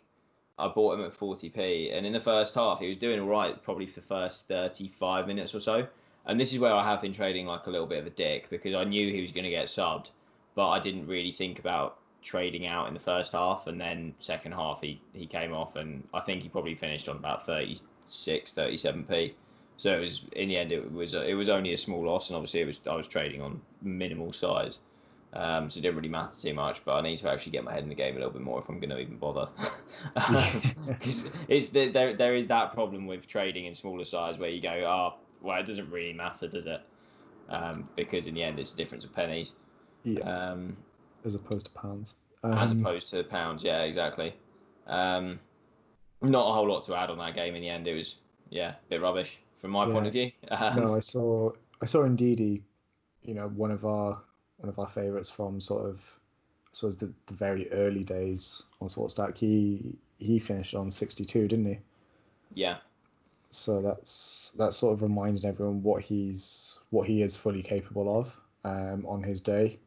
[0.59, 3.61] I bought him at 40p, and in the first half, he was doing all right,
[3.63, 5.87] probably for the first 35 minutes or so.
[6.25, 8.49] And this is where I have been trading like a little bit of a dick
[8.49, 10.11] because I knew he was going to get subbed,
[10.55, 13.67] but I didn't really think about trading out in the first half.
[13.67, 17.17] And then second half, he he came off, and I think he probably finished on
[17.17, 19.33] about 36, 37p.
[19.77, 22.37] So it was in the end, it was it was only a small loss, and
[22.37, 24.79] obviously it was I was trading on minimal size.
[25.35, 27.73] Um, so it didn't really matter too much, but I need to actually get my
[27.73, 29.49] head in the game a little bit more if I'm going to even bother.
[30.87, 34.61] Because it's the, there there is that problem with trading in smaller size where you
[34.61, 36.81] go, oh, well, it doesn't really matter, does it?
[37.49, 39.53] Um, because in the end, it's a difference of pennies,
[40.03, 40.77] Yeah, um,
[41.25, 42.15] as opposed to pounds.
[42.43, 43.63] as Um, opposed to pounds.
[43.63, 44.35] Yeah, exactly.
[44.87, 45.39] Um,
[46.21, 47.87] not a whole lot to add on that game in the end.
[47.87, 48.19] It was
[48.49, 50.31] yeah, a bit rubbish from my point of view.
[50.51, 52.61] Um, no, I saw I saw Ndidi,
[53.23, 54.21] you know, one of our
[54.63, 56.19] one of our favourites from sort of
[56.67, 59.37] I suppose the, the very early days on SportStack.
[59.37, 61.79] He he finished on sixty two, didn't he?
[62.55, 62.77] yeah,
[63.49, 68.39] So that's that's sort of reminding everyone what he's what he is fully capable of
[68.63, 69.79] um, on his day.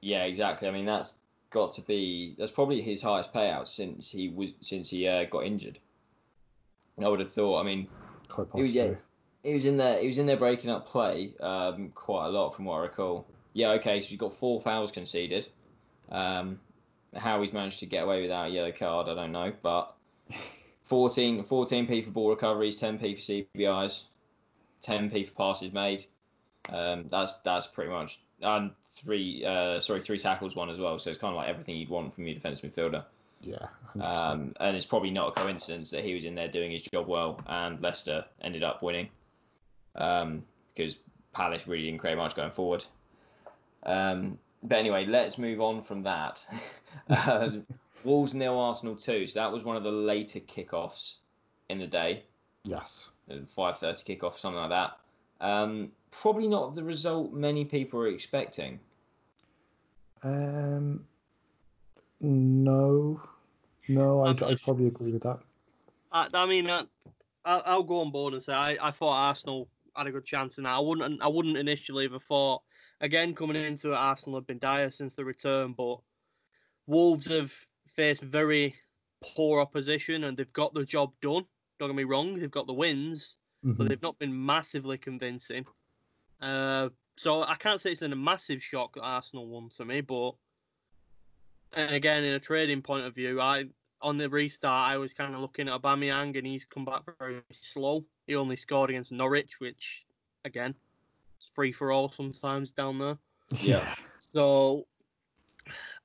[0.00, 0.66] Yeah, exactly.
[0.66, 1.14] I mean, that's
[1.50, 5.44] got to be that's probably his highest payout since he was since he uh, got
[5.44, 5.78] injured.
[7.02, 7.60] I would have thought.
[7.60, 7.88] I mean,
[8.28, 8.94] Quite He was- yeah.
[9.42, 10.00] He was in there.
[10.00, 13.26] He was in there breaking up play um, quite a lot, from what I recall.
[13.54, 14.00] Yeah, okay.
[14.00, 15.48] So he's got four fouls conceded.
[16.10, 16.60] Um,
[17.16, 19.52] how he's managed to get away without a yellow card, I don't know.
[19.62, 19.94] But
[20.82, 24.04] 14 14p for ball recoveries, 10p for CBIs,
[24.84, 26.06] 10p for passes made.
[26.68, 30.98] Um, that's that's pretty much and three uh, sorry three tackles one as well.
[30.98, 33.04] So it's kind of like everything you'd want from your defensive midfielder.
[33.40, 33.66] Yeah,
[34.00, 37.08] Um, and it's probably not a coincidence that he was in there doing his job
[37.08, 39.08] well, and Leicester ended up winning
[39.96, 40.42] um,
[40.74, 40.98] because
[41.32, 42.84] Palace really didn't create much going forward.
[43.84, 46.46] Um, but anyway, let's move on from that.
[47.26, 47.66] um,
[48.04, 49.26] Wolves nil Arsenal two.
[49.26, 51.16] So that was one of the later kickoffs
[51.68, 52.24] in the day,
[52.64, 53.10] yes.
[53.46, 54.98] five thirty kickoff, something like that.
[55.40, 58.78] Um, probably not the result many people were expecting.
[60.22, 61.04] Um,
[62.20, 63.20] no,
[63.88, 65.40] no, I'd, I'm- probably agree with that.
[66.12, 66.82] I, I mean, I,
[67.44, 69.66] I'll, I'll go on board and say I, I thought Arsenal
[69.96, 70.70] had a good chance in that.
[70.70, 72.62] I wouldn't I wouldn't initially have thought
[73.00, 75.98] again coming into it Arsenal have been dire since the return, but
[76.86, 77.52] Wolves have
[77.86, 78.74] faced very
[79.22, 81.44] poor opposition and they've got the job done.
[81.78, 83.88] Don't get me wrong, they've got the wins, but Mhm.
[83.88, 85.64] they've not been massively convincing.
[86.40, 90.00] Uh, so I can't say it's in a massive shock that Arsenal won to me,
[90.00, 90.32] but
[91.74, 93.64] and again, in a trading point of view, I
[94.02, 97.42] on the restart I was kind of looking at Aubameyang and he's come back very
[97.50, 98.04] slow.
[98.26, 100.04] He only scored against Norwich, which
[100.44, 100.74] again,
[101.38, 103.18] it's free for all sometimes down there.
[103.60, 103.94] Yeah.
[104.18, 104.86] So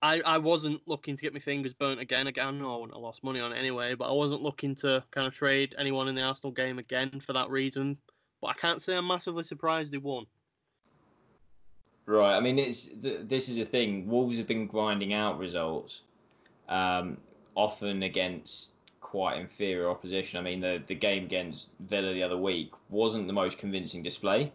[0.01, 2.27] I, I wasn't looking to get my fingers burnt again.
[2.27, 4.75] Again, I know I wouldn't have lost money on it anyway, but I wasn't looking
[4.75, 7.97] to kind of trade anyone in the Arsenal game again for that reason.
[8.41, 10.25] But I can't say I'm massively surprised they won.
[12.05, 12.35] Right.
[12.35, 14.07] I mean, it's th- this is a thing.
[14.07, 16.01] Wolves have been grinding out results,
[16.69, 17.17] um,
[17.57, 20.39] often against quite inferior opposition.
[20.39, 24.53] I mean, the the game against Villa the other week wasn't the most convincing display,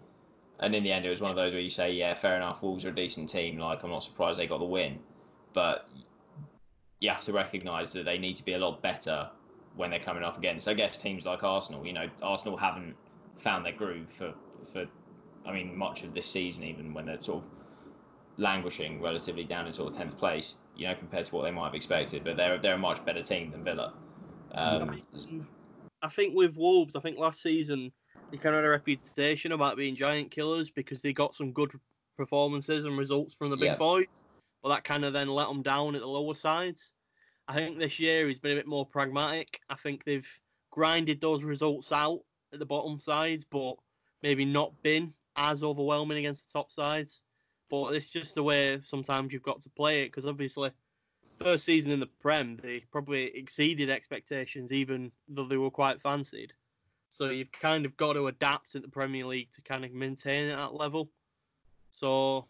[0.61, 2.63] and in the end, it was one of those where you say, "Yeah, fair enough.
[2.63, 3.59] Wolves are a decent team.
[3.59, 4.99] Like, I'm not surprised they got the win."
[5.53, 5.89] but
[7.01, 9.29] you have to recognise that they need to be a lot better
[9.77, 11.85] when they're coming up against, I guess, teams like Arsenal.
[11.87, 12.95] You know, Arsenal haven't
[13.39, 14.33] found their groove for,
[14.73, 14.87] for
[15.45, 17.51] I mean, much of this season, even when they're sort of
[18.37, 21.67] languishing relatively down in sort of 10th place, you know, compared to what they might
[21.67, 22.25] have expected.
[22.25, 23.95] But they're, they're a much better team than Villa.
[24.55, 24.97] Um,
[26.03, 27.93] I think with Wolves, I think last season
[28.31, 31.73] they kind of had a reputation about being giant killers because they got some good
[32.17, 34.07] performances and results from the big boys
[34.63, 36.93] but that kind of then let them down at the lower sides.
[37.49, 39.61] I think this year he's been a bit more pragmatic.
[39.69, 40.29] I think they've
[40.71, 42.21] grinded those results out
[42.53, 43.75] at the bottom sides, but
[44.23, 47.23] maybe not been as overwhelming against the top sides.
[47.73, 50.73] But it's just the way sometimes you've got to play it because obviously,
[51.39, 56.53] first season in the Prem, they probably exceeded expectations, even though they were quite fancied.
[57.09, 60.51] So you've kind of got to adapt at the Premier League to kind of maintain
[60.51, 61.09] at that level.
[61.93, 62.47] So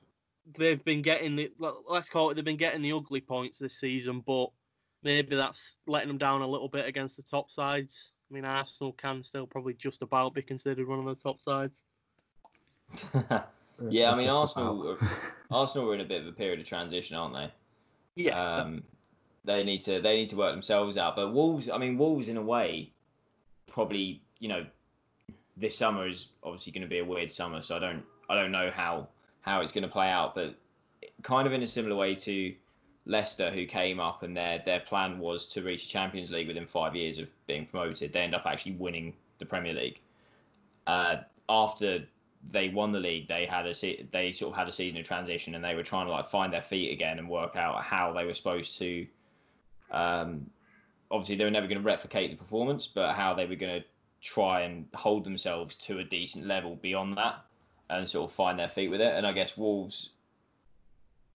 [0.58, 1.52] they've been getting the
[1.88, 4.50] let's call it they've been getting the ugly points this season, but
[5.04, 8.10] maybe that's letting them down a little bit against the top sides.
[8.28, 11.84] I mean, Arsenal can still probably just about be considered one of the top sides.
[13.90, 14.98] yeah, I mean, Arsenal
[15.50, 17.52] Arsenal are in a bit of a period of transition, aren't they?
[18.16, 18.46] Yes.
[18.46, 18.82] Um,
[19.44, 21.16] they need to they need to work themselves out.
[21.16, 22.92] But Wolves, I mean, Wolves in a way,
[23.66, 24.66] probably you know,
[25.56, 28.52] this summer is obviously going to be a weird summer, so I don't I don't
[28.52, 29.08] know how
[29.40, 30.34] how it's going to play out.
[30.34, 30.54] But
[31.22, 32.54] kind of in a similar way to
[33.06, 36.94] Leicester, who came up and their their plan was to reach Champions League within five
[36.94, 38.12] years of being promoted.
[38.12, 40.00] They end up actually winning the Premier League.
[40.86, 41.16] Uh,
[41.48, 42.04] after
[42.50, 45.04] they won the league, they had a se- they sort of had a season of
[45.06, 48.12] transition, and they were trying to like find their feet again and work out how
[48.12, 49.06] they were supposed to.
[49.90, 50.50] Um,
[51.10, 53.86] obviously, they were never going to replicate the performance, but how they were going to
[54.20, 57.44] try and hold themselves to a decent level beyond that
[57.90, 59.14] and sort of find their feet with it.
[59.14, 60.10] And I guess Wolves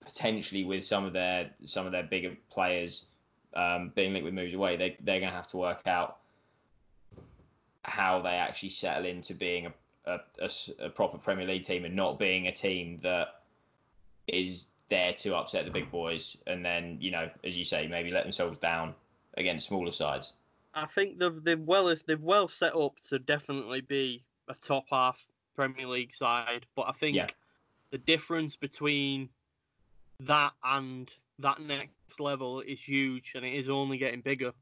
[0.07, 3.05] potentially with some of their some of their bigger players
[3.55, 6.17] um, being linked with moves away, they they're going to have to work out
[7.83, 9.73] how they actually settle into being a,
[10.07, 10.49] a, a,
[10.85, 13.41] a, proper Premier League team and not being a team that
[14.27, 18.09] is there to upset the big boys and then you know as you say maybe
[18.09, 18.93] let themselves down
[19.35, 20.33] against smaller sides.
[20.73, 25.25] I think they've they've well they've well set up to definitely be a top half
[25.55, 27.27] Premier League side, but I think yeah.
[27.91, 29.29] the difference between
[30.21, 34.53] that and that next level is huge, and it is only getting bigger.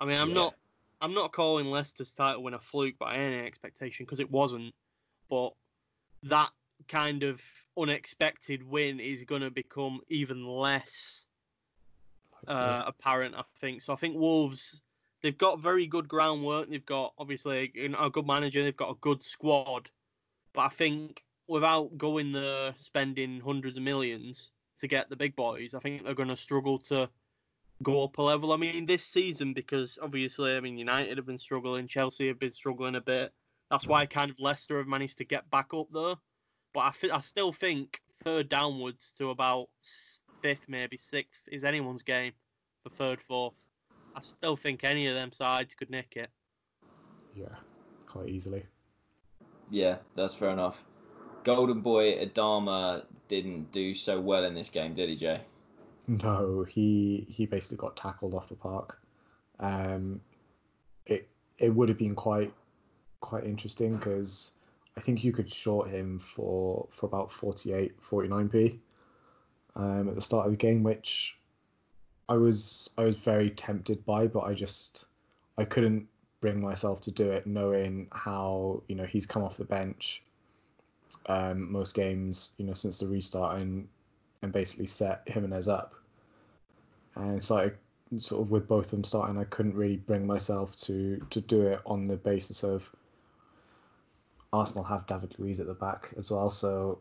[0.00, 0.34] I mean, I'm yeah.
[0.34, 0.54] not,
[1.00, 4.74] I'm not calling Leicester's title win a fluke by any expectation because it wasn't,
[5.30, 5.54] but
[6.24, 6.50] that
[6.88, 7.40] kind of
[7.78, 11.24] unexpected win is going to become even less
[12.46, 13.82] uh, apparent, I think.
[13.82, 14.82] So I think Wolves,
[15.22, 16.68] they've got very good groundwork.
[16.68, 18.62] They've got obviously a good manager.
[18.62, 19.88] They've got a good squad.
[20.52, 25.74] But I think without going there spending hundreds of millions to get the big boys,
[25.74, 27.08] I think they're going to struggle to
[27.82, 28.52] go up a level.
[28.52, 32.50] I mean, this season, because obviously, I mean, United have been struggling, Chelsea have been
[32.50, 33.32] struggling a bit.
[33.70, 36.14] That's why kind of Leicester have managed to get back up there.
[36.72, 39.68] But I, th- I still think third downwards to about
[40.42, 42.32] fifth, maybe sixth, is anyone's game
[42.82, 43.54] for third, fourth.
[44.14, 46.30] I still think any of them sides could nick it.
[47.34, 47.54] Yeah,
[48.06, 48.64] quite easily.
[49.70, 50.84] Yeah, that's fair enough.
[51.44, 55.40] Golden Boy Adama didn't do so well in this game, did he, Jay?
[56.08, 59.00] No, he he basically got tackled off the park.
[59.60, 60.20] Um,
[61.06, 62.52] it it would have been quite
[63.20, 64.52] quite interesting because
[64.96, 68.78] I think you could short him for for about 48, 49p
[69.76, 71.38] um, at the start of the game, which
[72.28, 75.06] I was I was very tempted by, but I just
[75.58, 76.06] I couldn't
[76.40, 80.22] bring myself to do it, knowing how you know he's come off the bench
[81.26, 83.88] um, most games, you know, since the restart, and
[84.42, 85.94] and basically set Jimenez up.
[87.14, 87.70] And so I
[88.18, 91.62] sort of with both of them starting, I couldn't really bring myself to to do
[91.62, 92.90] it on the basis of
[94.52, 96.98] Arsenal have David Luiz at the back as well, so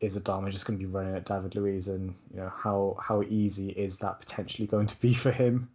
[0.00, 3.22] is Adama just going to be running at David Luiz, and you know how how
[3.22, 5.68] easy is that potentially going to be for him?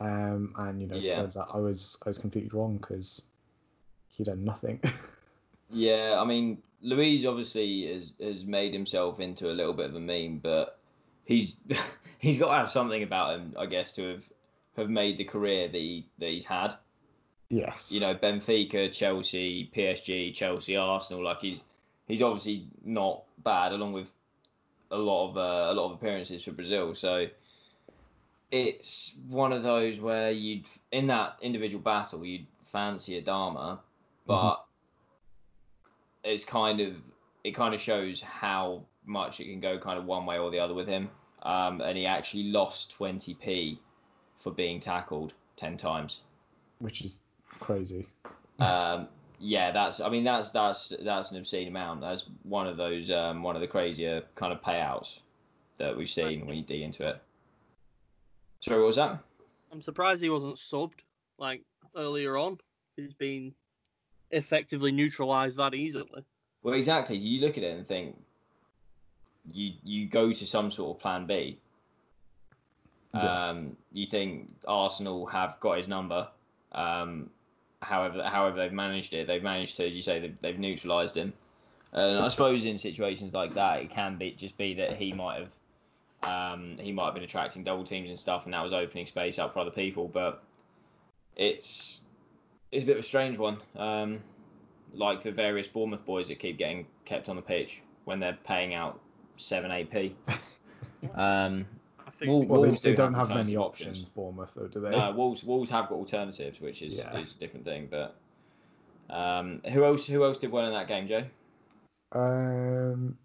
[0.00, 1.14] Um, and you know, yeah.
[1.14, 3.24] turns out I was I was completely wrong because
[4.08, 4.80] he done nothing.
[5.70, 10.00] yeah, I mean, Luiz obviously has has made himself into a little bit of a
[10.00, 10.78] meme, but
[11.24, 11.56] he's
[12.18, 14.24] he's got to have something about him, I guess, to have
[14.76, 16.74] have made the career that he that he's had.
[17.48, 17.92] Yes.
[17.92, 21.24] You know, Benfica, Chelsea, PSG, Chelsea, Arsenal.
[21.24, 21.62] Like he's
[22.06, 24.12] he's obviously not bad, along with
[24.90, 26.94] a lot of uh, a lot of appearances for Brazil.
[26.94, 27.26] So
[28.50, 33.78] it's one of those where you'd in that individual battle you'd fancy Adama,
[34.26, 34.64] but
[36.24, 36.96] it's kind of
[37.44, 40.58] it kind of shows how much it can go kind of one way or the
[40.58, 41.08] other with him.
[41.42, 43.78] Um, and he actually lost 20p
[44.36, 46.22] for being tackled 10 times.
[46.80, 47.20] which is
[47.58, 48.06] crazy.
[48.58, 50.00] Um, yeah, that's.
[50.00, 52.00] I mean, that's that's that's an obscene amount.
[52.00, 55.20] That's one of those um, one of the crazier kind of payouts
[55.78, 57.20] that we've seen when you dig into it.
[58.60, 59.18] Sorry, what was that?
[59.72, 61.00] I'm surprised he wasn't subbed
[61.38, 61.62] like
[61.94, 62.58] earlier on.
[62.96, 63.52] He's been
[64.30, 66.24] effectively neutralised that easily.
[66.62, 67.16] Well, exactly.
[67.16, 68.16] You look at it and think
[69.52, 71.58] you you go to some sort of plan B.
[73.14, 73.20] Yeah.
[73.20, 76.28] Um, you think Arsenal have got his number.
[76.72, 77.30] Um,
[77.82, 81.32] however, however they've managed it, they've managed to, as you say, they've, they've neutralised him.
[81.92, 85.38] And I suppose in situations like that, it can be just be that he might
[85.38, 85.52] have
[86.22, 89.38] um, he might have been attracting double teams and stuff, and that was opening space
[89.38, 90.08] up for other people.
[90.08, 90.42] But
[91.36, 92.00] it's
[92.72, 93.58] it's a bit of a strange one.
[93.76, 94.18] Um,
[94.92, 98.74] like the various Bournemouth boys that keep getting kept on the pitch when they're paying
[98.74, 99.00] out
[99.36, 100.14] seven, eight p.
[101.14, 101.66] Um,
[102.18, 104.08] think Well, Well, they, Wolves they do don't have have many options, options.
[104.10, 104.90] Bournemouth, though, do they?
[104.90, 107.16] no, Wolves Wolves have got alternatives, which is Yeah.
[107.18, 107.88] is a different thing.
[107.90, 108.16] But
[109.10, 111.24] um, who else who else did well in that game, Joe?
[112.12, 113.16] Um,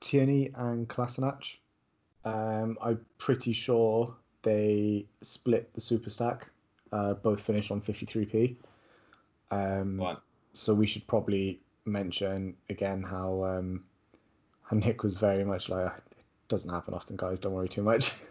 [0.00, 1.56] Tierney and Kolasinac.
[2.24, 6.48] Um, I'm pretty sure they split the super stack.
[6.92, 8.56] Uh, both finished on 53p.
[9.50, 10.16] Um, Right.
[10.52, 13.84] So we should probably mention again how um,
[14.62, 15.92] how Nick was very much like
[16.48, 17.38] doesn't happen often, guys.
[17.38, 18.12] Don't worry too much.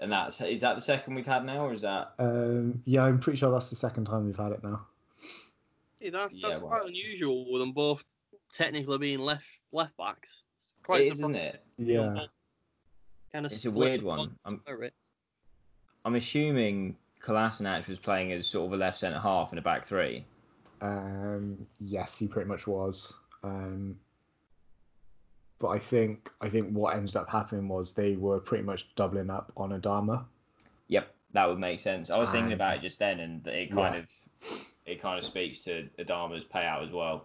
[0.00, 3.18] And that's is that the second we've had now, or is that Um, yeah, I'm
[3.20, 4.84] pretty sure that's the second time we've had it now.
[6.00, 8.04] yeah, that's, Yeah, that's well- quite unusual with them both
[8.52, 10.42] technically being left left backs.
[10.58, 11.64] It's quite it is, isn't it?
[11.78, 12.26] Yeah,
[13.32, 14.36] Kind of It's a weird one.
[14.44, 14.60] I'm
[16.04, 19.86] I'm assuming Kolasinac was playing as sort of a left centre half in a back
[19.86, 20.24] three.
[20.82, 23.14] Um, yes, he pretty much was.
[23.44, 23.96] Um,
[25.64, 29.30] but I think I think what ended up happening was they were pretty much doubling
[29.30, 30.26] up on Adama.
[30.88, 32.10] Yep, that would make sense.
[32.10, 34.00] I was thinking Um, about it just then, and it kind yeah.
[34.02, 37.24] of it kind of speaks to Adama's payout as well.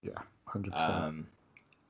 [0.00, 0.12] Yeah,
[0.46, 0.94] hundred percent.
[0.96, 1.26] Um,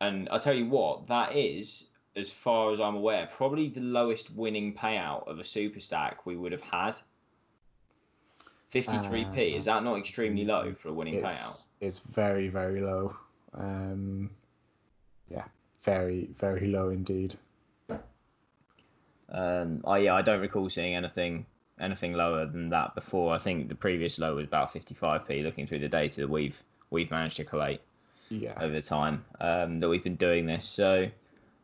[0.00, 4.34] and I tell you what, that is, as far as I'm aware, probably the lowest
[4.34, 6.96] winning payout of a super stack we would have had.
[8.72, 11.26] 53p, Uh, is that not extremely low for a winning payout?
[11.50, 13.14] It's it's very very low.
[13.52, 14.30] Um,
[15.30, 15.44] yeah,
[15.82, 17.34] very very low indeed.
[19.28, 21.46] Um, oh yeah, I don't recall seeing anything
[21.80, 23.34] anything lower than that before.
[23.34, 25.42] I think the previous low was about 55p.
[25.42, 27.80] Looking through the data that we've we've managed to collate
[28.28, 31.08] Yeah, over time um, that we've been doing this, so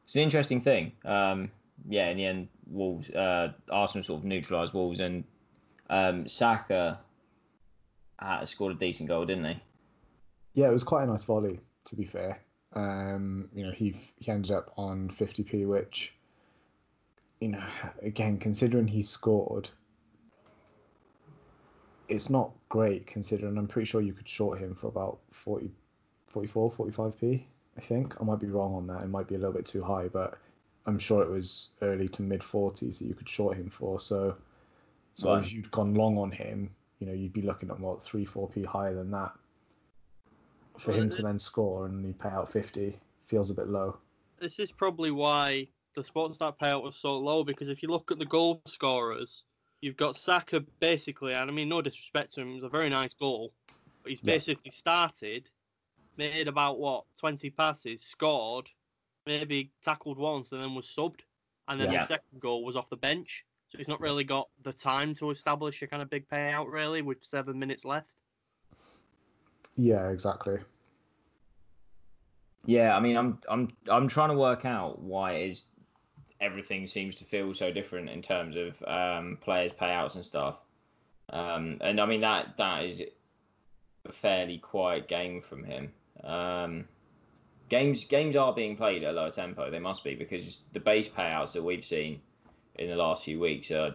[0.05, 0.93] it's an interesting thing.
[1.05, 1.51] Um,
[1.89, 5.25] yeah, in the end, Wolves, uh, Arsenal sort of neutralised Wolves, and
[5.91, 6.99] um, Saka
[8.19, 9.61] uh, scored a decent goal, didn't he?
[10.55, 11.61] yeah, it was quite a nice volley.
[11.85, 12.41] To be fair,
[12.75, 16.15] um, you know he he ended up on 50p, which
[17.41, 17.65] you know
[18.03, 19.71] again considering he scored,
[22.09, 25.71] it's not great considering I'm pretty sure you could short him for about 40,
[26.27, 27.45] 44, 45p.
[27.77, 29.03] I think I might be wrong on that.
[29.03, 30.39] It might be a little bit too high, but
[30.87, 34.01] I'm sure it was early to mid 40s that you could short him for.
[34.01, 34.37] So,
[35.15, 35.45] so Right.
[35.45, 38.49] if you'd gone long on him, you know, you'd be looking at what three, four
[38.49, 39.33] p higher than that.
[40.79, 43.99] For Well, him to then score and he pay out 50 feels a bit low.
[44.39, 48.13] This is probably why the sports stat payout was so low because if you look
[48.13, 49.45] at the goal scorers,
[49.81, 52.89] you've got Saka basically, and I mean no disrespect to him, it was a very
[52.89, 53.53] nice goal,
[54.03, 54.35] but he's Yeah.
[54.35, 55.51] basically started,
[56.17, 58.71] made about what twenty passes, scored,
[59.27, 61.21] maybe tackled once, and then was subbed,
[61.67, 62.01] and then Yeah.
[62.01, 63.45] the second goal was off the bench.
[63.69, 67.03] So he's not really got the time to establish a kind of big payout really
[67.03, 68.18] with seven minutes left.
[69.79, 70.59] Yeah, exactly.
[72.67, 75.65] Yeah, I mean, I'm I'm I'm trying to work out why it is
[76.41, 80.57] everything seems to feel so different in terms of um, players' payouts and stuff.
[81.31, 83.03] Um, and I mean that that is
[84.05, 85.93] a fairly quiet game from him.
[86.25, 86.85] Um,
[87.69, 89.71] games games are being played at a lower tempo.
[89.71, 92.21] They must be because the base payouts that we've seen
[92.75, 93.95] in the last few weeks are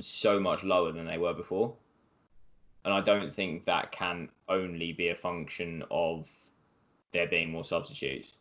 [0.00, 1.74] so much lower than they were before.
[2.86, 6.30] And I don't think that can only be a function of
[7.12, 8.36] there being more substitutes.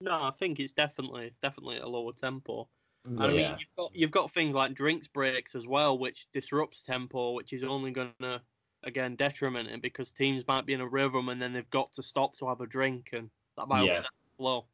[0.00, 2.68] No, I think it's definitely definitely at a lower tempo.
[3.04, 6.84] And I mean, you've got you've got things like drinks breaks as well, which disrupts
[6.84, 8.40] tempo, which is only going to
[8.84, 12.04] again detriment it because teams might be in a rhythm and then they've got to
[12.04, 13.90] stop to have a drink, and that might Yeah.
[13.94, 14.64] upset the flow.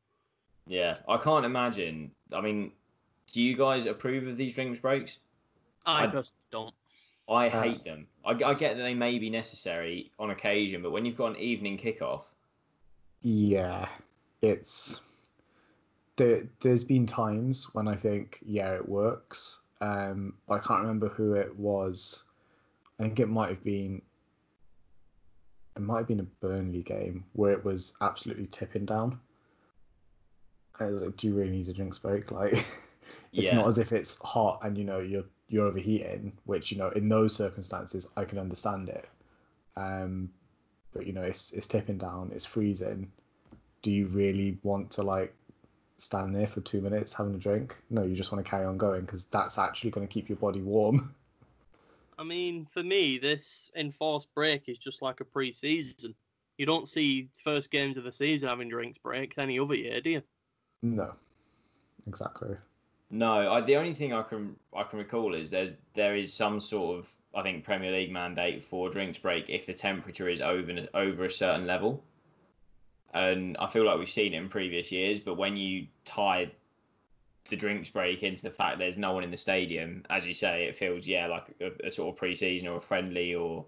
[0.67, 2.11] Yeah, I can't imagine.
[2.31, 2.73] I mean,
[3.33, 5.19] do you guys approve of these drinks breaks?
[5.87, 6.75] I, I- personally don't.
[7.31, 8.07] I Uh, hate them.
[8.29, 11.37] I, I get that they may be necessary on occasion, but when you've got an
[11.39, 12.25] evening kickoff,
[13.23, 13.89] Yeah,
[14.43, 15.01] it's
[16.17, 16.43] there.
[16.61, 19.61] There's been times when I think, yeah, it works.
[19.81, 22.25] Um, but I can't remember who it was.
[22.99, 24.03] I think it might have been.
[25.77, 29.19] It might have been a Burnley game where it was absolutely tipping down.
[30.81, 32.31] I was like, do you really need a drink break?
[32.31, 32.53] Like,
[33.33, 36.79] it's yeah, not as if it's hot and you know you're you're overheating, which you
[36.79, 39.09] know in those circumstances I can understand it.
[39.77, 40.31] Um,
[40.93, 43.11] but you know it's it's tipping down, it's freezing.
[43.83, 45.35] Do you really want to like
[45.99, 47.77] stand there for two minutes having a drink?
[47.91, 50.39] No, you just want to carry on going because that's actually going to keep your
[50.39, 51.15] body warm.
[52.19, 56.17] I mean, for me, this enforced break is just like a pre-season.
[56.57, 60.11] You don't see first games of the season having drinks breaks any other year, do
[60.11, 60.23] you?
[60.83, 61.15] no,
[62.09, 62.57] exactly.
[63.11, 63.53] No.
[63.53, 66.99] I, the only thing I can I can recall is there's there is some sort
[66.99, 71.25] of I think Premier League mandate for drinks break if the temperature is over over
[71.25, 72.03] a certain level,
[73.15, 75.21] and I feel like we've seen it in previous years.
[75.21, 76.51] But when you tie
[77.49, 80.65] the drinks break into the fact there's no one in the stadium, as you say,
[80.65, 83.65] it feels yeah like a, a sort of pre-season or a friendly or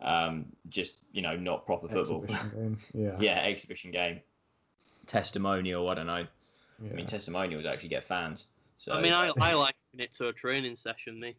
[0.00, 2.24] um, just you know not proper football.
[2.24, 2.78] Exhibition game.
[2.94, 3.16] Yeah.
[3.20, 4.20] yeah, exhibition game,
[5.06, 5.88] testimonial.
[5.88, 6.26] I don't know.
[6.82, 6.90] yeah.
[6.92, 8.46] I mean, testimonials actually get fans.
[8.80, 11.36] So I mean, I, I like it to a training session, me,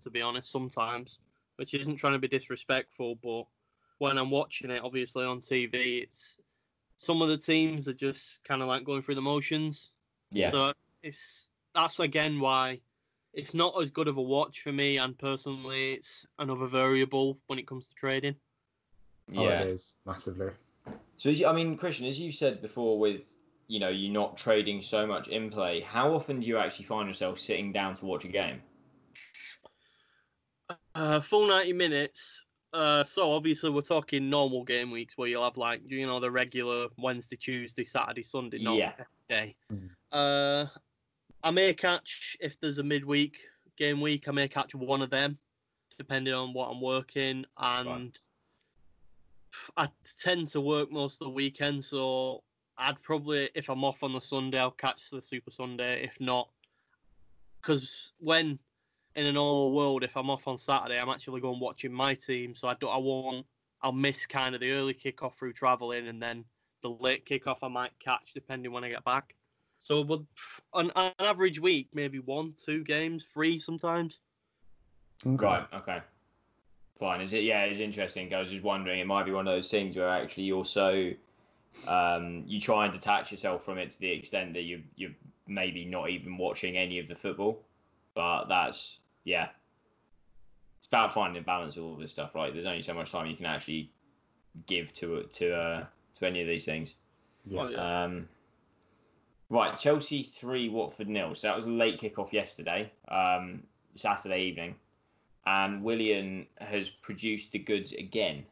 [0.00, 1.18] to be honest, sometimes,
[1.56, 3.44] which isn't trying to be disrespectful, but
[3.98, 6.38] when I'm watching it, obviously on TV, it's
[6.96, 9.90] some of the teams are just kind of like going through the motions.
[10.30, 10.72] yeah, So
[11.02, 12.80] it's that's again why
[13.34, 17.58] it's not as good of a watch for me, and personally, it's another variable when
[17.58, 18.34] it comes to trading.
[19.36, 19.60] Oh, yeah.
[19.60, 20.52] it is massively.
[21.18, 23.34] So as you, I mean, Christian, as you said before, with
[23.68, 27.06] you know you're not trading so much in play, how often do you actually find
[27.06, 28.60] yourself sitting down to watch a game?
[30.94, 32.44] Uh, full 90 minutes.
[32.74, 36.30] Uh, so obviously we're talking normal game weeks where you'll have like you know the
[36.30, 38.92] regular Wednesday, Tuesday, Saturday, Sunday, normal Yeah.
[39.28, 39.56] day.
[39.72, 39.90] Mm.
[40.12, 40.66] Uh,
[41.42, 43.38] I may catch if there's a midweek
[43.76, 44.28] game week.
[44.28, 45.38] I may catch one of them,
[45.98, 48.18] depending on what I'm working, and
[49.76, 49.88] I
[50.18, 51.84] tend to work most of the weekend.
[51.84, 52.42] So
[52.78, 56.04] I'd probably, if I'm off on the Sunday, I'll catch the Super Sunday.
[56.04, 56.48] If not,
[57.60, 58.58] because when
[59.16, 62.54] in a normal world, if I'm off on Saturday, I'm actually going watching my team,
[62.54, 63.44] so I don't, I won't,
[63.82, 66.44] I'll miss kind of the early kickoff through traveling, and then
[66.82, 69.34] the late kickoff I might catch depending when I get back.
[69.80, 70.20] So, but
[70.72, 74.20] on an average week, maybe one, two games, three sometimes.
[75.26, 75.44] Okay.
[75.44, 75.66] Right.
[75.74, 75.98] Okay.
[76.98, 77.20] Fine.
[77.20, 77.44] Is it?
[77.44, 77.62] Yeah.
[77.62, 78.32] It's interesting.
[78.34, 78.98] I was just wondering.
[78.98, 81.10] It might be one of those things where actually you're so
[81.86, 85.14] um, you try and detach yourself from it to the extent that you you're
[85.46, 87.62] maybe not even watching any of the football.
[88.14, 89.48] But that's yeah.
[90.78, 92.52] It's about finding a balance with all this stuff, right?
[92.52, 93.90] There's only so much time you can actually
[94.66, 96.96] give to to uh, to any of these things.
[97.46, 97.68] Yeah.
[97.76, 98.04] Oh.
[98.04, 98.28] Um,
[99.50, 101.34] right, Chelsea three, Watford nil.
[101.34, 103.62] So that was a late kickoff yesterday, um,
[103.94, 104.74] Saturday evening,
[105.46, 108.44] and Willian has produced the goods again.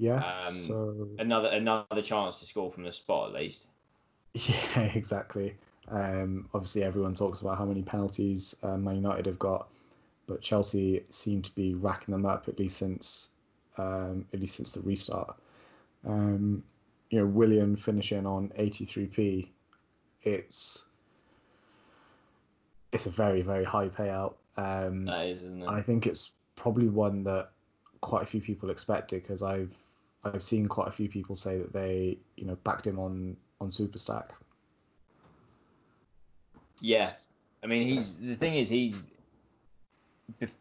[0.00, 0.24] Yeah.
[0.24, 3.68] Um, so Another another chance to score from the spot at least.
[4.34, 5.56] Yeah, exactly.
[5.88, 9.68] Um, obviously, everyone talks about how many penalties uh, Man United have got,
[10.26, 13.30] but Chelsea seem to be racking them up at least since
[13.76, 15.36] um, at least since the restart.
[16.06, 16.62] Um,
[17.10, 19.48] you know, Willian finishing on 83p.
[20.22, 20.86] It's
[22.92, 24.34] it's a very very high payout.
[24.56, 25.68] Um, That is, isn't it?
[25.68, 27.50] I think it's probably one that
[28.00, 29.74] quite a few people expected because I've
[30.24, 33.70] I've seen quite a few people say that they you know backed him on on
[33.70, 34.30] Superstack.
[36.80, 37.10] Yeah,
[37.62, 39.00] I mean, he's the thing is he's.
[40.40, 40.54] bef-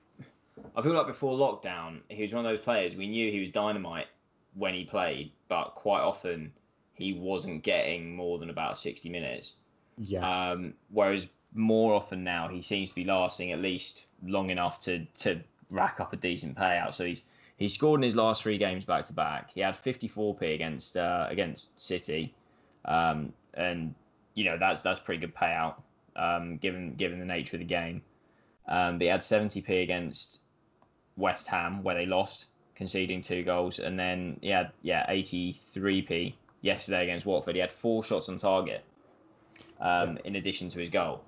[0.75, 3.49] I feel like before lockdown, he was one of those players we knew he was
[3.49, 4.07] dynamite
[4.53, 6.51] when he played, but quite often
[6.93, 9.55] he wasn't getting more than about sixty minutes.
[9.97, 10.35] Yes.
[10.35, 15.05] Um, whereas more often now he seems to be lasting at least long enough to
[15.05, 16.93] to rack up a decent payout.
[16.93, 17.23] So he's
[17.59, 19.51] he's scored in his last three games back to back.
[19.53, 22.33] He had 54p against uh, against City,
[22.85, 23.93] um, and
[24.33, 25.75] you know that's that's pretty good payout
[26.15, 28.01] um, given given the nature of the game.
[28.67, 30.41] Um, but he had 70p against
[31.17, 32.45] West Ham where they lost,
[32.75, 37.55] conceding two goals, and then he had yeah 83p yesterday against Watford.
[37.55, 38.83] He had four shots on target.
[39.79, 41.23] um, in addition to his goal.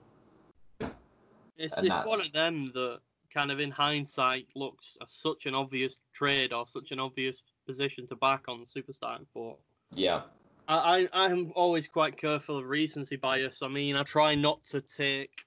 [1.58, 3.00] It's, And it's one of them that
[3.34, 8.06] kind of in hindsight looks as such an obvious trade or such an obvious position
[8.08, 9.26] to back on Superstack.
[9.34, 9.58] But
[9.96, 10.22] Yeah,
[10.68, 13.62] I, I I'm always quite careful of recency bias.
[13.62, 15.46] I mean, I try not to take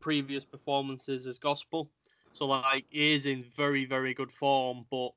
[0.00, 1.90] previous performances as gospel.
[2.32, 5.12] So like he is in very very good form, but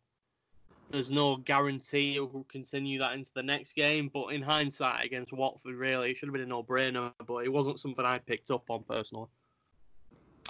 [0.89, 4.09] there's no guarantee he'll continue that into the next game.
[4.11, 7.13] But in hindsight, against Watford, really, it should have been a no-brainer.
[7.27, 9.27] But it wasn't something I picked up on personally.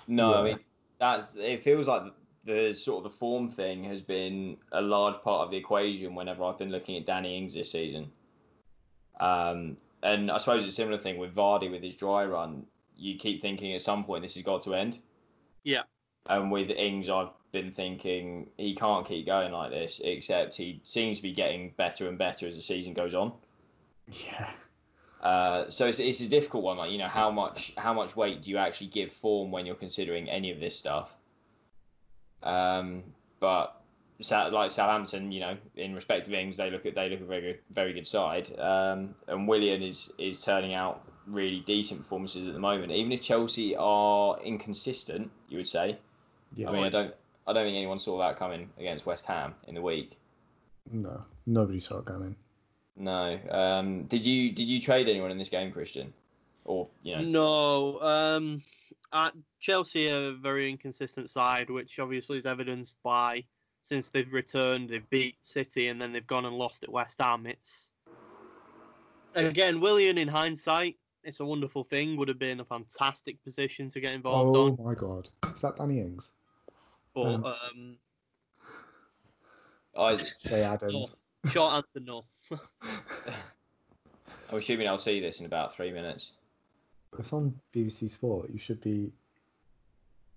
[0.08, 0.60] no, I mean
[1.00, 1.64] that's it.
[1.64, 2.04] Feels like
[2.46, 6.44] the sort of the form thing has been a large part of the equation whenever
[6.44, 8.12] I've been looking at Danny Ings this season.
[9.20, 12.66] Um, and I suppose it's a similar thing with Vardy with his dry run.
[12.96, 15.00] You keep thinking at some point this has got to end.
[15.64, 15.84] Yeah.
[16.28, 20.02] And with Ings, I've been thinking he can't keep going like this.
[20.04, 23.34] Except he seems to be getting better and better as the season goes on.
[24.12, 24.50] Yeah.
[25.22, 26.78] Uh, so it's, it's a difficult one.
[26.78, 29.76] Like you know, how much how much weight do you actually give form when you're
[29.76, 31.16] considering any of this stuff?
[32.42, 33.04] Um,
[33.40, 33.82] but
[34.30, 37.42] like Southampton, you know, in respect of Ings, they look at they look a very
[37.42, 38.58] good, very good side.
[38.60, 42.92] Um, and Willian is is turning out really decent performances at the moment.
[42.92, 45.98] Even if Chelsea are inconsistent, you would say.
[46.56, 46.70] Yeah.
[46.70, 47.14] I mean, I don't
[47.48, 50.18] I don't think anyone saw that coming against West Ham in the week.
[50.92, 52.36] no, nobody saw it coming.
[53.00, 53.40] No.
[53.50, 56.14] Um, did you did you trade anyone in this game, Christian?
[56.66, 58.62] Or you know, No, um,
[59.12, 63.46] uh, Chelsea are a very inconsistent side, which obviously is evidenced by
[63.82, 67.48] since they've returned, they've beat City and then they've gone and lost at West Ham.
[67.48, 67.92] It's
[69.34, 72.18] again, Willian in hindsight, it's a wonderful thing.
[72.18, 75.78] Would have been a fantastic position to get involved Oh on, my god, is that
[75.78, 76.34] Danny Ings?
[77.16, 77.98] but um, um,
[79.98, 81.16] I Che Adams.
[81.52, 82.26] short answer no.
[82.52, 82.60] I'm
[84.58, 86.32] assuming I'll see this in about three minutes.
[87.18, 88.50] It's on BBC Sport.
[88.52, 89.12] You should be.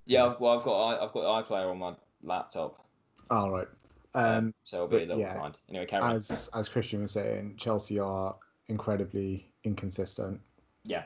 [0.05, 2.81] Yeah, I've, well, I've got I- I've got iPlayer on my laptop,
[3.31, 3.69] All right.
[4.15, 5.57] Um, so I'll be a little yeah, behind.
[5.71, 6.17] Anyway, carry on.
[6.17, 8.35] as as Christian was saying, Chelsea are
[8.69, 10.41] incredibly inconsistent.
[10.85, 11.05] Yeah,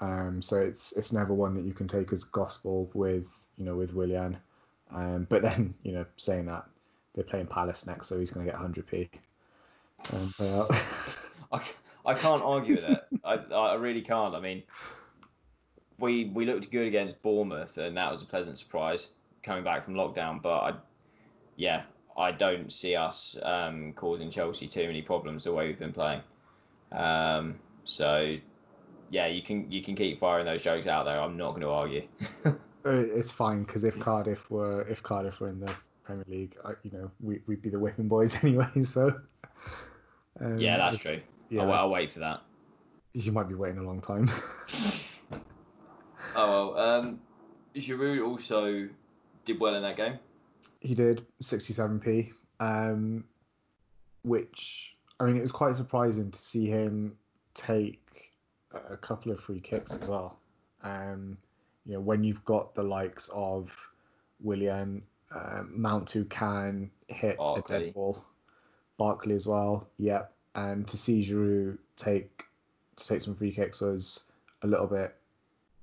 [0.00, 3.26] Um, so it's it's never one that you can take as gospel with
[3.58, 4.38] you know with Willian.
[4.94, 6.64] Um, but then you know saying that
[7.14, 9.08] they're playing Palace next, so he's going to get 100p.
[10.12, 10.70] Um, out.
[11.52, 11.62] I,
[12.06, 13.04] I can't argue with it.
[13.24, 14.34] I I really can't.
[14.34, 14.62] I mean,
[15.98, 19.08] we we looked good against Bournemouth, and that was a pleasant surprise
[19.42, 20.42] coming back from lockdown.
[20.42, 20.74] But I,
[21.56, 21.82] yeah,
[22.16, 26.22] I don't see us um, causing Chelsea too many problems the way we've been playing.
[26.92, 28.36] Um, so
[29.10, 31.20] yeah, you can you can keep firing those jokes out there.
[31.20, 32.02] I'm not going to argue.
[32.82, 35.70] Uh, it's fine because if Cardiff were if Cardiff were in the
[36.02, 38.82] Premier League, you know we we'd be the whipping boys anyway.
[38.82, 39.20] So
[40.40, 41.20] um, yeah, that's true.
[41.48, 42.40] Yeah, I'll, I'll wait for that.
[43.12, 44.28] you might be waiting a long time.
[46.36, 47.20] Oh well, um,
[47.74, 48.88] Giroud also
[49.44, 50.18] did well in that game.
[50.80, 52.30] He did 67p,
[52.60, 53.24] um,
[54.22, 57.16] which I mean, it was quite surprising to see him
[57.54, 58.32] take
[58.72, 60.38] a- couple of free kicks as well.
[60.82, 61.36] Um,
[61.84, 63.76] you know, when you've got the likes of
[64.40, 65.02] Willian,
[65.34, 68.24] um, Mount who can hit a dead ball,
[69.00, 69.88] Barkley as well.
[69.96, 72.44] Yep, and to see Giroud take
[72.96, 75.16] to take some free kicks was a little bit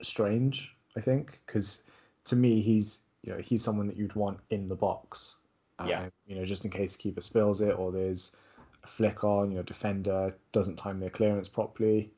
[0.03, 0.75] strange.
[0.95, 1.83] I think because
[2.25, 5.37] to me he's you know he's someone that you'd want in the box.
[5.85, 6.01] Yeah.
[6.01, 8.35] Um, you know, just in case the keeper spills it or there's
[8.83, 12.11] a flick on, you know, defender doesn't time their clearance properly.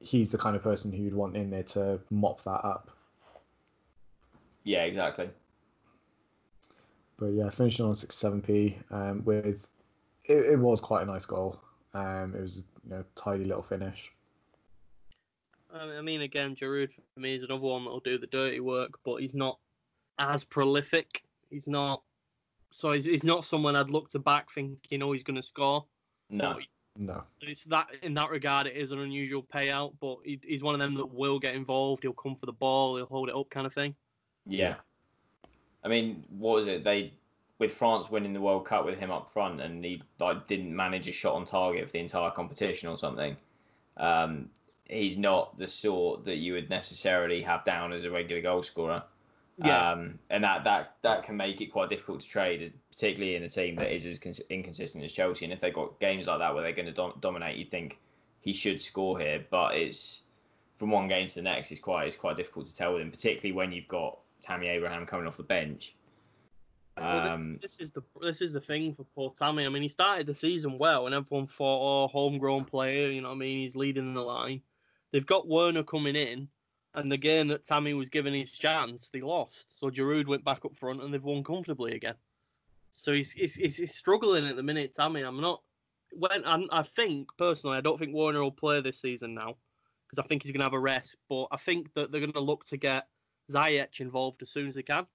[0.00, 2.90] He's the kind of person who you'd want in there to mop that up.
[4.64, 5.30] Yeah, exactly.
[7.18, 9.68] But yeah, finishing on six seven p um, with
[10.24, 11.60] it, it was quite a nice goal.
[11.94, 14.12] Um, it was you know tidy little finish.
[15.74, 19.16] I mean, again, Giroud for me is another one that'll do the dirty work, but
[19.16, 19.58] he's not
[20.18, 21.22] as prolific.
[21.50, 22.02] He's not.
[22.70, 25.84] So he's, he's not someone I'd look to back thinking, oh, he's going to score.
[26.30, 26.62] No, But
[26.96, 30.74] No, it's that in that regard, it is an unusual payout, but he, he's one
[30.74, 32.02] of them that will get involved.
[32.02, 32.96] He'll come for the ball.
[32.96, 33.94] He'll hold it up, kind of thing.
[34.46, 34.76] yeah.
[35.84, 36.84] I mean, what was it?
[36.84, 37.12] They
[37.62, 41.06] with France winning the World Cup with him up front, and he like didn't manage
[41.08, 43.36] a shot on target for the entire competition or something.
[43.96, 44.50] Um,
[44.88, 49.04] he's not the sort that you would necessarily have down as a regular goal scorer.
[49.90, 53.48] Um, and that, that that can make it quite difficult to trade, particularly in a
[53.48, 55.44] team that is as cons- inconsistent as Chelsea.
[55.44, 58.00] And if they've got games like that where they're going to dom- dominate, you think
[58.40, 59.46] he should score here.
[59.50, 60.22] But it's
[60.78, 63.12] from one game to the next, it's quite it's quite difficult to tell with him,
[63.12, 65.94] particularly when you've got Tammy Abraham coming off the bench.
[66.96, 69.64] Well, this- Um, this, is the this is the thing for poor Tammy.
[69.64, 73.28] I mean, he started the season well, and everyone thought, "Oh, homegrown player," you know
[73.28, 73.60] what I mean?
[73.60, 74.62] He's leading the line,
[75.12, 76.48] they've got Werner coming in,
[76.94, 79.78] and the game that Tammy was given his chance, they lost.
[79.78, 82.16] So Giroud went back up front, and they've won comfortably again.
[82.90, 85.22] So he's he's, he's, struggling at the minute, Tammy.
[85.22, 85.62] I'm not.
[86.12, 89.56] When I, I think personally, I don't think Werner will play this season now
[90.06, 91.16] because I think he's going to have a rest.
[91.30, 93.06] But I think that they're going to look to get
[93.50, 95.06] Ziyech involved as soon as they can.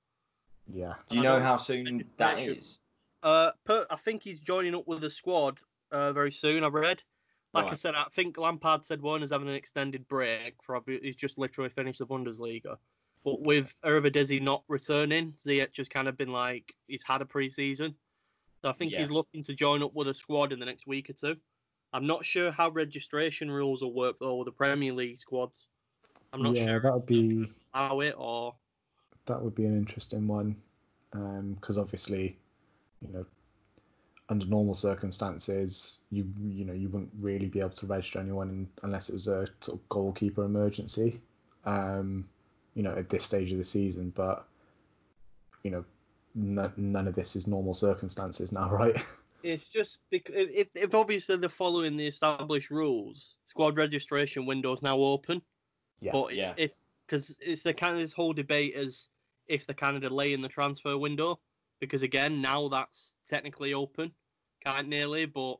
[0.71, 0.93] Yeah.
[1.09, 2.53] Do you know how soon it's that pressure.
[2.53, 2.79] is?
[3.23, 5.59] Uh, per, I think he's joining up with the squad
[5.91, 6.63] uh, very soon.
[6.63, 7.03] I've read.
[7.53, 11.39] Like I said, I think Lampard said Werner's having an extended break for he's just
[11.39, 12.77] literally finished the Bundesliga.
[13.23, 17.95] But with Eredivisie not returning, Ziyech has kind of been like he's had a pre-season.
[18.61, 18.99] So I think Yeah.
[18.99, 21.35] he's looking to join up with a squad in the next week or two.
[21.93, 25.67] I'm not sure how registration rules will work though with the Premier League squads.
[26.33, 28.55] I'm not yeah, sure that would be how it or
[29.27, 30.55] that would be an interesting one,
[31.11, 32.37] because obviously,
[33.01, 33.25] you know,
[34.29, 38.67] under normal circumstances, you you know you wouldn't really be able to register anyone in,
[38.83, 41.21] unless it was a sort of goalkeeper emergency,
[41.65, 42.27] um,
[42.73, 44.11] you know, at this stage of the season.
[44.15, 44.45] But
[45.63, 45.85] you know,
[46.35, 48.97] n- none of this is normal circumstances now, right?
[49.43, 54.81] It's just because if, if obviously they're following the established rules, squad registration window is
[54.81, 55.41] now open.
[56.01, 56.53] Yeah, but it's yeah.
[56.57, 56.73] if
[57.05, 59.07] because it's the kind of this whole debate as
[59.47, 61.39] if they're kind of delaying the transfer window
[61.79, 64.11] because again now that's technically open,
[64.63, 65.57] can't nearly, but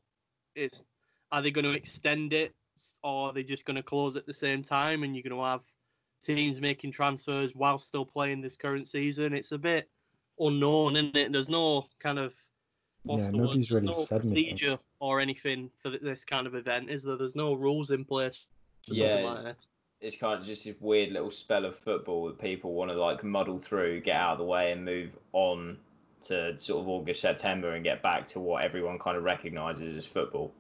[0.56, 0.84] it's
[1.32, 2.56] are they going to extend it
[3.04, 5.44] or are they just going to close at the same time and you're going to
[5.44, 5.64] have
[6.24, 9.34] teams making transfers while still playing this current season?
[9.34, 9.90] It's a bit
[10.40, 11.32] unknown, isn't it?
[11.32, 12.34] There's no kind of
[13.06, 14.46] Yeah, the nobody's really no said anything.
[14.52, 17.18] procedure or anything for this kind of event, is there?
[17.18, 18.46] There's no rules in place.
[18.88, 19.56] Yeah, like
[20.00, 23.24] it's- kind of just this weird little spell of football that people want to like
[23.24, 25.78] muddle through, get out of the way, and move on
[26.24, 30.06] to sort of August, September, and get back to what everyone kind of recognises as
[30.06, 30.52] football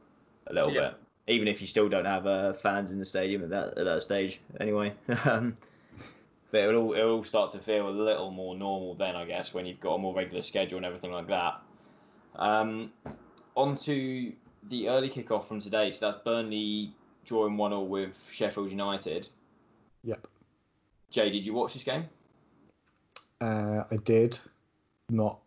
[0.48, 0.90] a little Yeah.
[0.90, 0.96] bit.
[1.30, 4.02] Even if you still don't have uh, fans in the stadium at that at that
[4.02, 4.94] stage, anyway.
[5.26, 5.58] Um,
[6.52, 9.54] but it'll all, it'll all start to feel a little more normal then, I guess,
[9.54, 11.60] when you've got a more regular schedule and everything like that.
[12.38, 12.94] Um,
[13.56, 14.32] on to
[14.70, 15.92] the early kickoff from today.
[15.92, 16.94] So that's Burnley
[17.28, 19.30] drawing 1 0 with Sheffield United.
[20.04, 20.26] Yep.
[21.12, 22.06] Jay, did you watch this game?
[23.40, 24.40] Uh, I did,
[25.10, 25.40] not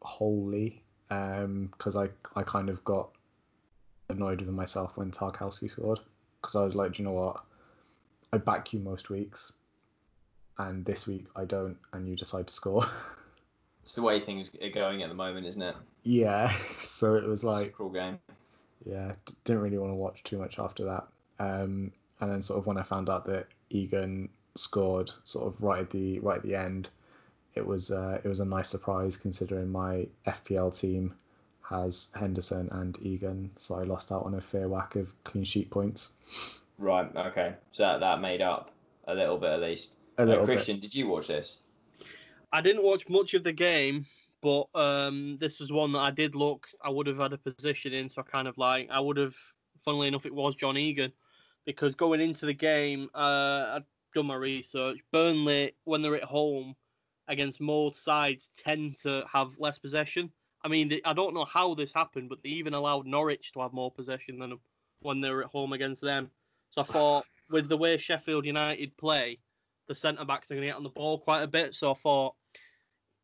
[0.00, 3.10] wholly, because I I kind of got
[4.08, 6.00] annoyed with myself when Tarkowski scored
[6.40, 7.44] because I was like, "Do you know what?
[8.32, 9.52] I back you most weeks,
[10.58, 12.82] and this week I don't, and you decide to score.
[13.84, 15.74] It's the way things are going at the moment, isn't it?
[16.04, 16.52] yeah,
[16.82, 18.16] so it was It's a like, cruel game.
[18.84, 21.06] Yeah, d- didn't really want to watch too much after that.
[21.38, 25.80] Um, and then sort of when I found out that Egan scored sort of right
[25.80, 26.90] at the right at the end,
[27.54, 31.14] it was uh, it was a nice surprise considering my FPL team
[31.68, 35.70] has Henderson and Egan, so I lost out on a fair whack of clean sheet
[35.70, 36.10] points.
[36.78, 37.54] Right, okay.
[37.70, 38.72] So that, that made up
[39.06, 39.96] a little bit at least.
[40.18, 40.54] A Uh, little bit.
[40.56, 41.58] Christian, did you watch this?
[42.52, 44.04] I didn't watch much of the game,
[44.42, 46.66] but um, this was one that I did look.
[46.84, 49.34] I would have had a position in, so I kind of like I would have.
[49.84, 51.12] Funnily enough, it was John Egan,
[51.66, 55.00] because going into the game, uh, I'd done my research.
[55.12, 56.76] Burnley, when they're at home
[57.26, 60.30] against most sides, tend to have less possession.
[60.64, 63.60] I mean, they, I don't know how this happened, but they even allowed Norwich to
[63.60, 64.56] have more possession than
[65.00, 66.30] when they were at home against them.
[66.70, 69.40] So I thought, with the way Sheffield United play,
[69.88, 71.74] the centre backs are going to get on the ball quite a bit.
[71.74, 72.34] So I thought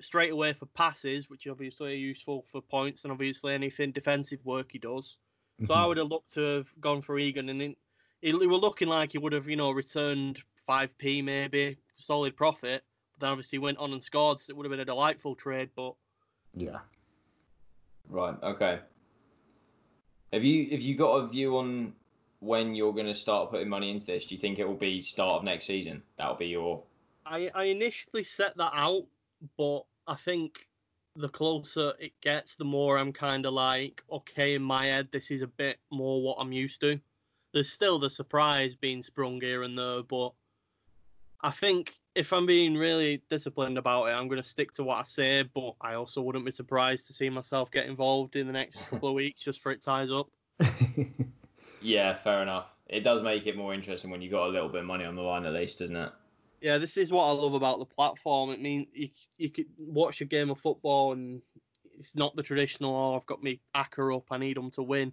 [0.01, 4.73] straight away for passes, which obviously are useful for points, and obviously anything defensive work
[4.73, 5.19] he does.
[5.67, 5.89] So I Mhm.
[5.89, 7.79] would have looked to have gone for Egan, and it,
[8.23, 12.85] it, it were looking like he would have, you know, returned 5p maybe, solid profit.
[13.15, 15.71] But then obviously went on and scored, so it would have been a delightful trade.
[15.75, 15.95] But
[16.55, 16.79] yeah.
[18.09, 18.81] Right, okay.
[20.33, 21.95] Have you have you got a view on
[22.41, 24.27] when you're going to start putting money into this?
[24.27, 26.03] Do you think it will be start of next season?
[26.17, 26.83] That'll be your
[27.27, 29.05] I, I initially set that out,
[29.57, 30.67] but I think
[31.17, 35.31] the closer it gets, the more I'm kind of like, okay, in my head, this
[35.31, 36.99] is a bit more what I'm used to.
[37.53, 40.33] There's still the surprise being sprung here and there, but
[41.41, 44.99] I think if I'm being really disciplined about it, I'm going to stick to what
[44.99, 48.53] I say, but I also wouldn't be surprised to see myself get involved in the
[48.53, 50.29] next couple of weeks just for it ties up.
[51.81, 52.67] Yeah, fair enough.
[52.89, 55.15] It does make it more interesting when you've got a little bit of money on
[55.15, 56.13] the line at least, doesn't it?
[56.61, 58.51] Yeah, this is what I love about the platform.
[58.51, 61.41] It means you you could watch a game of football and
[61.99, 62.95] it's not the traditional.
[62.95, 64.27] Oh, I've got me ACCA up.
[64.31, 65.13] I need them to win.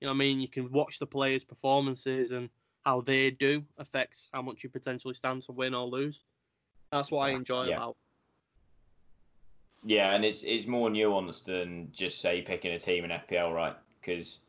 [0.00, 0.40] You know what I mean?
[0.40, 2.48] You can watch the players' performances and
[2.84, 6.22] how they do affects how much you potentially stand to win or lose.
[6.92, 7.76] That's what I enjoy yeah.
[7.76, 7.96] about.
[9.84, 13.76] Yeah, and it's it's more nuanced than just say picking a team in FPL, right?
[14.00, 14.40] Because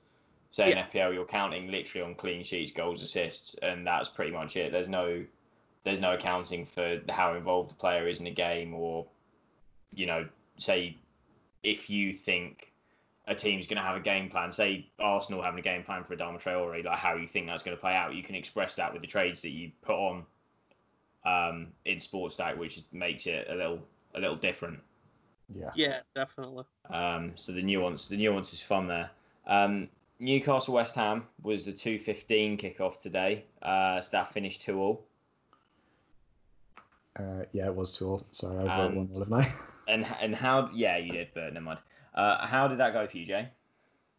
[0.49, 0.71] Say Yeah.
[0.71, 4.71] in FPL, you're counting literally on clean sheets, goals, assists, and that's pretty much it.
[4.71, 5.25] There's no
[5.87, 9.05] there's no accounting for how involved the player is in a game, or
[9.93, 10.27] you know,
[10.57, 10.97] say
[11.63, 12.73] if you think
[13.27, 16.15] a team's going to have a game plan, say Arsenal having a game plan for
[16.15, 18.91] Adama Traore, like how you think that's going to play out, you can express that
[18.91, 20.25] with the trades that you put on
[21.25, 23.79] um, in SportStack, which makes it a little
[24.13, 24.79] a little different.
[25.53, 25.71] Yeah.
[25.75, 26.65] Yeah, definitely.
[26.89, 29.09] Um, so the nuance, the nuance is fun there.
[29.45, 29.87] Um,
[30.19, 33.45] Newcastle West Ham was the two fifteen kickoff today.
[33.61, 35.05] Uh, so that finished two all.
[37.17, 38.25] Uh, yeah, it was two all.
[38.31, 39.47] Sorry, I wrote one all of mine.
[39.87, 40.69] And and how?
[40.73, 41.79] Yeah, you did, but never mind.
[42.13, 43.49] Uh, how did that go for you, Jay?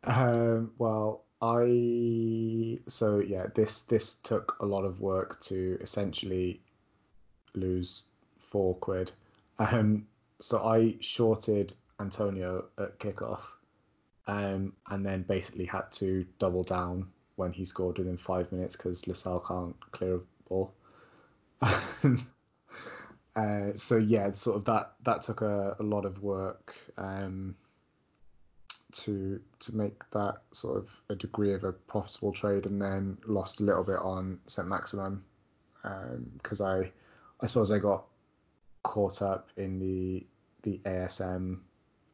[0.05, 6.61] Um, well, I so yeah, this this took a lot of work to essentially
[7.55, 8.07] lose
[8.39, 9.13] four quid.
[9.59, 10.07] Um,
[10.41, 13.43] so I shorted Antonio at kickoff,
[14.27, 19.07] um, and then basically had to double down when he scored within five minutes because
[19.07, 20.73] Lascelles can't clear a ball.
[23.39, 26.75] uh, so yeah, sort of that that took a, a lot of work.
[26.97, 27.55] Um,
[28.91, 33.61] to to make that sort of a degree of a profitable trade, and then lost
[33.61, 35.23] a little bit on Saint-Maximin
[36.37, 36.91] because I
[37.41, 38.05] I suppose I got
[38.83, 40.27] caught up in the
[40.63, 41.61] the ASM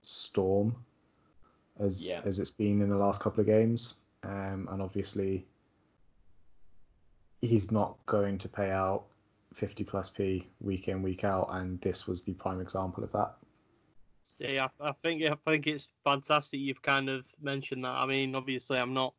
[0.02, 0.74] storm
[1.80, 2.22] as Yeah.
[2.24, 3.94] as it's been in the last couple of games,
[4.24, 5.46] um, and obviously
[7.40, 9.05] he's not going to pay out
[9.55, 13.35] 50 plus p week in week out, and this was the prime example of that.
[14.39, 17.97] Yeah, I I think I think it's fantastic you've kind of mentioned that.
[17.97, 19.14] I mean, obviously, I'm not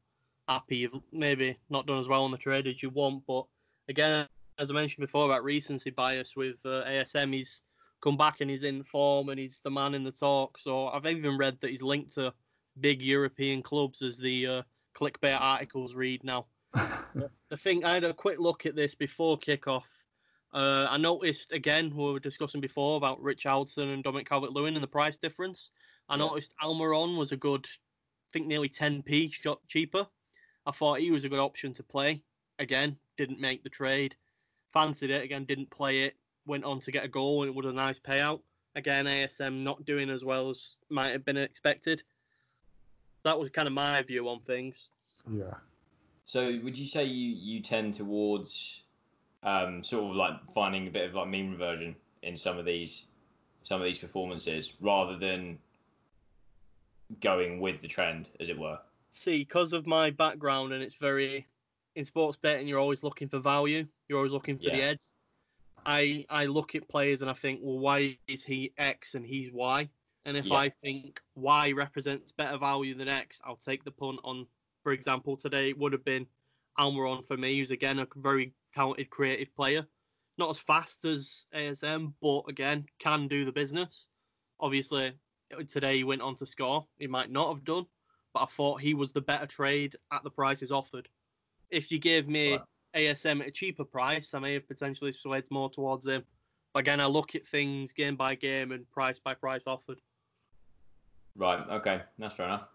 [0.47, 3.45] happy you've maybe not done as well on the trade as you want, but
[3.89, 4.27] again,
[4.59, 7.61] as I mentioned before about recency bias with uh, ASM, he's
[8.01, 10.57] come back and he's in form and he's the man in the talk.
[10.59, 12.33] So I've even read that he's linked to
[12.79, 14.61] big European clubs as the uh,
[14.97, 16.45] clickbait articles read now.
[17.49, 19.83] The thing I had a quick look at this before kickoff.
[20.55, 24.87] Uh, I noticed again we were discussing before about Richarlison and Dominic Calvert-Lewin and the
[24.87, 25.71] price difference.
[26.07, 26.19] I Yeah.
[26.19, 30.07] noticed Almiron was a good, I think nearly 10p shot cheaper.
[30.65, 32.23] I thought he was a good option to play.
[32.57, 34.15] Again, didn't make the trade.
[34.71, 36.15] Fancied it again, didn't play it.
[36.45, 38.41] Went on to get a goal and it was a nice payout.
[38.75, 42.01] Again, ASM not doing as well as might have been expected.
[43.23, 44.87] That was kind of my view on things.
[45.29, 45.55] yeah.
[46.23, 48.84] So would you say you you tend towards
[49.45, 53.05] um, sort of like finding a bit of like mean reversion in some of these
[53.63, 55.57] some of these performances rather than
[57.21, 58.79] going with the trend, as it were?
[59.11, 61.47] see because of my background and it's very
[61.95, 64.87] in sports betting you're always looking for value you're always looking for the Yeah.
[64.87, 65.03] edge
[65.85, 69.53] i i look at players and i think well why is he x and he's
[69.53, 69.87] y
[70.25, 70.57] and if Yeah.
[70.57, 74.45] i think y represents better value than x i'll take the punt on
[74.83, 76.27] for example today it would have been
[76.77, 79.85] almiron for me who's again a very talented creative player
[80.37, 84.07] not as fast as asm but again can do the business
[84.59, 85.13] obviously
[85.67, 87.85] today he went on to score he might not have done
[88.35, 91.07] but I thought he was the better trade at the prices offered.
[91.71, 92.59] If you gave me.
[92.95, 96.23] ASM at a cheaper price, I may have potentially swayed more towards him.
[96.73, 99.99] But again, I look at things game by game and price by price offered.
[101.35, 101.59] Right.
[101.69, 102.67] Okay, that's fair enough.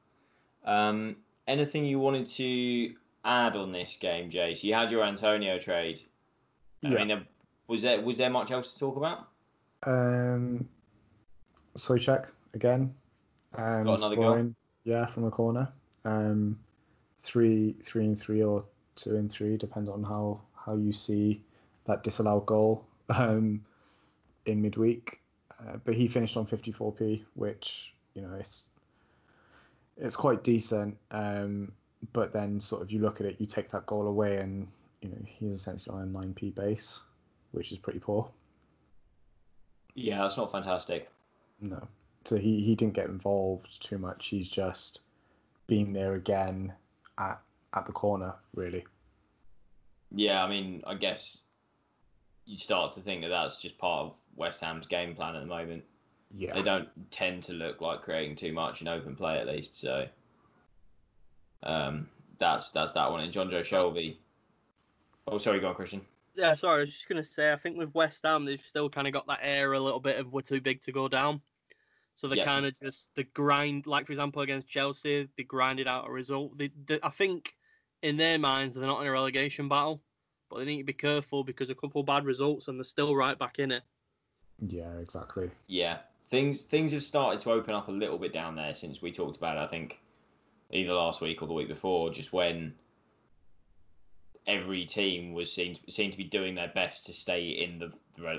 [0.66, 1.16] Um,
[1.47, 2.94] anything you wanted to
[3.24, 4.62] add on this game, Jace?
[4.62, 6.01] You had your Antonio trade.
[6.84, 7.05] I Yeah.
[7.05, 7.26] mean,
[7.66, 9.28] was there was there much else to talk about?
[9.84, 10.68] Um,
[11.76, 12.94] Soucek again.
[13.55, 14.55] Um, Got another goal?
[14.84, 15.72] yeah, from a corner.
[16.05, 16.59] Um,
[17.18, 18.64] three, three and three, or
[18.97, 21.42] two and three, depends on how how you see
[21.84, 23.64] that disallowed goal um,
[24.47, 25.20] in midweek.
[25.60, 28.70] Uh, but he finished on 54p, which you know it's
[29.97, 30.97] it's quite decent.
[31.10, 31.72] Um,
[32.12, 34.68] but then sort of you look at it, you take that goal away, and
[35.02, 37.02] you know he's essentially on a 9p base,
[37.52, 38.28] which is pretty poor.
[39.94, 41.10] Yeah, that's not fantastic.
[41.60, 41.86] No.
[42.24, 44.28] So he, he didn't get involved too much.
[44.28, 45.02] He's just
[45.66, 46.72] been there again
[47.18, 47.40] at
[47.74, 48.85] at the corner, really.
[50.12, 51.40] Yeah, I mean, I guess
[52.47, 55.47] you start to think that that's just part of West Ham's game plan at the
[55.47, 55.85] moment.
[56.35, 56.52] Yeah.
[56.52, 59.78] They don't tend to look like creating too much in open play, at least.
[59.81, 60.06] So
[61.62, 62.09] um,
[62.39, 63.20] that's that's that one.
[63.20, 64.16] And Jonjo Shelvey.
[65.27, 66.01] Oh, sorry, go on, Christian.
[66.35, 69.07] Yeah, sorry, I was just gonna say I think with West Ham they've still kind
[69.07, 71.41] of got that air a little bit of we're too big to go down.
[72.15, 72.45] So they Yeah.
[72.45, 76.57] kind of just the grind, like for example against Chelsea, they grinded out a result.
[76.59, 77.55] They, they, I think
[78.03, 80.03] in their minds they're not in a relegation battle,
[80.49, 83.39] but they need to be careful because a couple bad results and they're still right
[83.39, 83.82] back in it.
[84.66, 85.51] Yeah, exactly.
[85.66, 89.11] Yeah, things things have started to open up a little bit down there since we
[89.12, 89.61] talked about it.
[89.61, 89.99] I think
[90.72, 92.74] either last week or the week before, just when
[94.47, 97.92] every team was seemed seemed to be doing their best to stay in the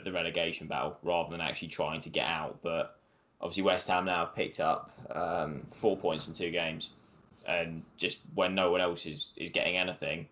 [0.04, 2.60] the relegation battle rather than actually trying to get out.
[2.62, 3.00] But
[3.40, 6.92] obviously, West Ham now have picked up um, four points in two games,
[7.48, 10.28] and just when no one else is is getting anything,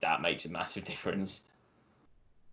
[0.00, 1.42] that makes a massive difference.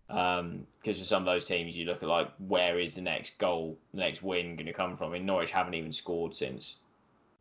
[0.07, 3.39] Because um, for some of those teams, you look at like where is the next
[3.39, 5.13] goal, the next win going to come from?
[5.13, 6.77] And Norwich haven't even scored since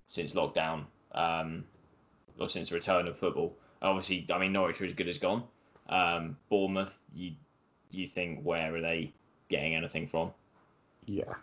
[0.06, 0.84] since lockdown,
[1.14, 1.66] um,
[2.38, 3.56] or since the return of football.
[3.82, 5.44] Obviously, I mean Norwich are as good as gone.
[5.88, 7.34] Um, Bournemouth, you
[7.90, 9.14] you think where are they
[9.48, 10.32] getting anything from?
[11.06, 11.34] Yeah,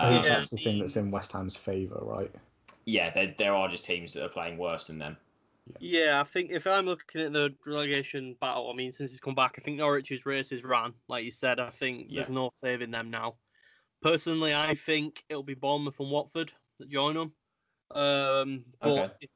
[0.00, 2.34] I Um, think that's the thing that's in West Ham's favour, right?
[2.84, 5.16] yeah, there there are just teams that are playing worse than them.
[5.78, 9.34] Yeah, I think if I'm looking at the relegation battle, I mean, since he's come
[9.34, 10.94] back, I think Norwich's race is ran.
[11.08, 12.14] Like you said, I think Yeah.
[12.14, 13.38] there's no saving them now.
[14.02, 17.34] Personally, I think it'll be Bournemouth and Watford that join them.
[17.94, 19.12] Um, but Okay.
[19.22, 19.30] if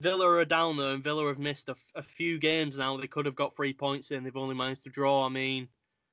[0.00, 3.06] Villa are down there and Villa have missed a, f- a few games now, they
[3.06, 4.24] could have got three points in.
[4.24, 5.24] They've only managed to draw.
[5.24, 5.68] I mean,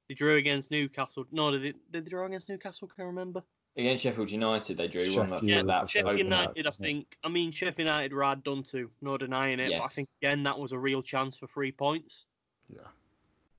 [0.07, 1.25] they drew against Newcastle.
[1.31, 2.87] No, did they, did they draw against Newcastle?
[2.87, 3.43] Can I remember?
[3.75, 6.55] Against Sheffield United, they drew one that, Sheffield Yeah, that Sheffield first opened one up.
[6.55, 6.87] United, I isn't it?
[6.87, 7.17] think.
[7.23, 9.71] I mean, Sheffield United were hard done to, no denying it.
[9.71, 12.25] But I think again that was a real chance for three points.
[12.69, 12.81] Yeah.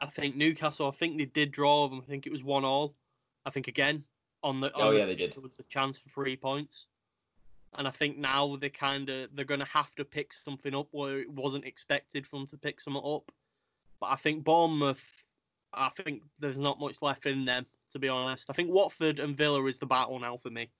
[0.00, 0.86] I think Newcastle.
[0.88, 2.00] I think they did draw them.
[2.02, 2.94] I think it was one all.
[3.44, 4.04] I think again
[4.42, 4.72] on the.
[4.74, 5.30] Oh, on the yeah, they did.
[5.30, 6.86] It was a chance for three points,
[7.76, 10.88] and I think now they kind of they're going to have to pick something up
[10.92, 13.30] where it wasn't expected for them to pick something up.
[14.00, 15.04] But I think Bournemouth.
[15.72, 18.50] I think there's not much left in them to be honest.
[18.50, 20.70] I think Watford and Villa is the battle now for me.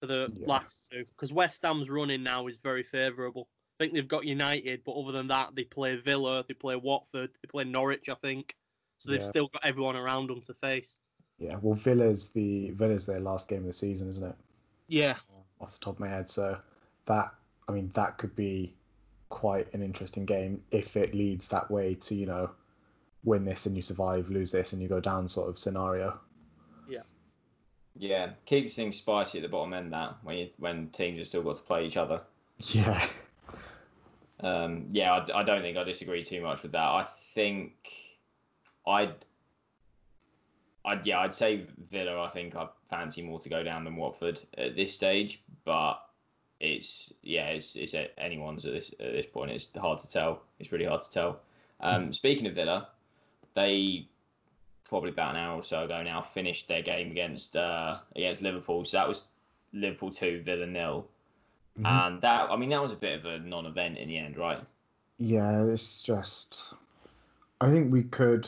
[0.00, 0.46] For the Yeah.
[0.48, 3.48] last two, because West Ham's running now is very favourable.
[3.78, 7.30] I think they've got United, but other than that, they play Villa, they play Watford,
[7.40, 8.08] they play Norwich.
[8.08, 8.56] I think
[8.98, 9.10] so.
[9.10, 9.26] They've Yeah.
[9.26, 10.98] still got everyone around them to face.
[11.38, 14.36] Yeah, well, Villa's the Villa's their last game of the season, isn't it?
[14.88, 15.18] Yeah,
[15.62, 16.58] Off the top of my head, so
[17.06, 17.32] that
[17.68, 18.74] I mean that could be
[19.28, 22.50] quite an interesting game if it leads that way to you know
[23.24, 26.18] win this and you survive, lose this and you go down sort of scenario.
[26.88, 27.02] Yeah,
[27.96, 29.92] Yeah, keeps things spicy at the bottom end.
[29.92, 32.20] That when you, when teams have still got to play each other.
[32.58, 33.06] Yeah,
[34.40, 36.82] Um, yeah, I, I don't think I disagree too much with that.
[36.82, 37.72] I think
[38.86, 39.14] I'd,
[40.84, 42.22] I'd yeah, I'd say Villa.
[42.22, 46.00] I think I fancy more to go down than Watford at this stage, but
[46.60, 49.50] it's yeah, it's it's anyone's at this at this point.
[49.50, 50.42] It's hard to tell.
[50.58, 51.40] It's really hard to tell.
[51.80, 52.88] Um, speaking of Villa,
[53.54, 54.06] they
[54.88, 58.84] probably about an hour or so ago now finished their game against uh, against Liverpool.
[58.84, 59.28] So that was
[59.72, 61.06] Liverpool two, Villa nil.
[61.80, 61.86] Mhm.
[61.86, 64.60] And that, I mean, that was a bit of a non-event in the end, right?
[65.16, 65.64] yeah.
[65.64, 66.74] It's just
[67.62, 68.46] I think we could,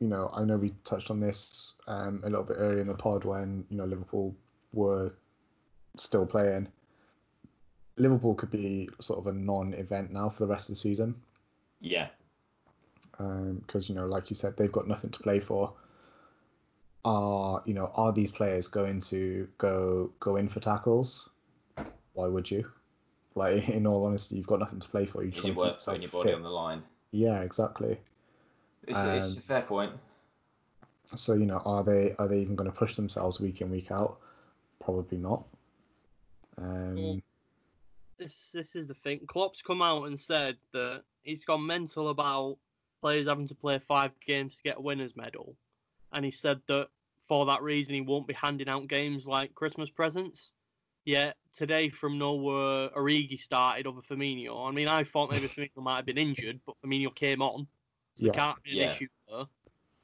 [0.00, 2.94] you know, I know we touched on this um, a little bit earlier in the
[2.94, 4.34] pod when you know Liverpool
[4.72, 5.12] were
[5.96, 6.68] still playing.
[7.96, 11.14] Liverpool could be sort of a non-event now for the rest of the season.
[11.80, 12.08] Yeah,
[13.12, 15.72] because you know, like you said, they've got nothing to play for.
[17.04, 21.28] Are you know, are these players going to go go in for tackles?
[22.14, 22.66] Why would you?
[23.34, 25.22] Like, in all honesty, you've got nothing to play for.
[25.22, 26.34] You is just it want to putting your body fit.
[26.34, 26.82] on the line?
[27.12, 27.98] Yeah, exactly.
[28.86, 29.92] It's, it's a Um, fair point.
[31.14, 33.90] So you know, are they are they even going to push themselves week in week
[33.90, 34.18] out?
[34.80, 35.44] Probably not.
[36.58, 37.20] Um, Well,
[38.18, 39.20] this this is the thing.
[39.26, 42.58] Klopp's come out and said that he's gone mental about
[43.00, 45.56] players having to play five games to get a winners medal,
[46.12, 46.88] and he said that
[47.20, 50.52] for that reason he won't be handing out games like Christmas presents.
[51.06, 54.66] Yet today, from nowhere, Origi started over Firmino.
[54.66, 57.66] I mean, I thought maybe Firmino might have been injured, but Firmino came on,
[58.14, 58.32] so Yeah.
[58.32, 58.92] there can't be an Yeah.
[58.92, 59.44] issue there.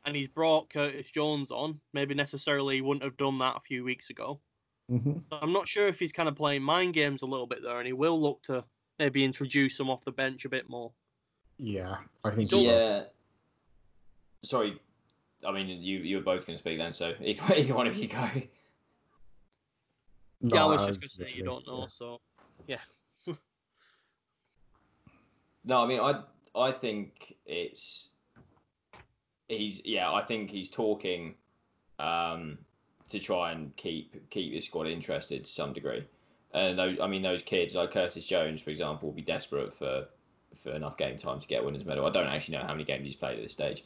[0.04, 1.80] And he's brought Curtis Jones on.
[1.92, 4.40] Maybe necessarily he wouldn't have done that a few weeks ago.
[4.90, 5.22] mhm.
[5.30, 7.86] I'm not sure if he's kind of playing mind games a little bit there, and
[7.86, 8.64] he will look to
[8.98, 10.92] maybe introduce him off the bench a bit more.
[11.58, 13.04] Yeah, I think don't- Yeah.
[14.42, 14.80] Sorry,
[15.46, 17.96] I mean you you were both going to speak then, so either, either one of
[17.98, 18.30] you go.
[20.40, 21.86] No, yeah, I was just gonna say you don't know, yeah.
[21.88, 22.20] so
[22.66, 22.80] yeah.
[25.64, 26.24] No, I mean I
[26.54, 28.10] I think it's
[29.48, 31.34] he's yeah I think he's talking
[31.98, 32.58] um,
[33.10, 36.04] to try and keep keep his squad interested to some degree.
[36.52, 40.06] And those, I mean those kids like Curtis Jones, for example, will be desperate for
[40.56, 42.06] for enough game time to get a winners medal.
[42.06, 43.84] I don't actually know how many games he's played at this stage.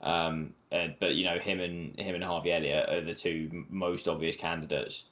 [0.00, 4.36] Um, but you know him and him and Harvey Elliott are the two most obvious
[4.36, 5.04] candidates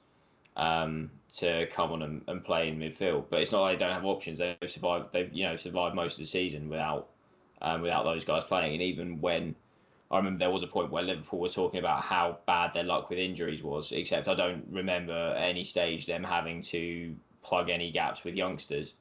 [0.58, 3.26] um, to come on and, and play in midfield.
[3.30, 4.38] But it's not like they don't have options.
[4.38, 5.12] They've survived.
[5.12, 7.08] They've you know survived most of the season without
[7.62, 8.74] um, without those guys playing.
[8.74, 9.54] And even when
[10.10, 13.08] I remember there was a point where Liverpool were talking about how bad their luck
[13.08, 13.92] with injuries was.
[13.92, 18.94] Except I don't remember at any stage them having to plug any gaps with youngsters.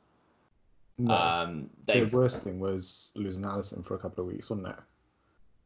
[1.00, 1.70] No, Um,
[2.12, 4.76] worst thing was losing Alisson for a couple of weeks, wasn't it?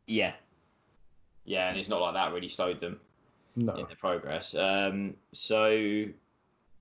[0.08, 0.34] yeah,
[1.46, 3.00] yeah, and it's not like that really slowed them
[3.56, 3.74] No.
[3.76, 4.56] in the progress.
[4.56, 6.06] Um, so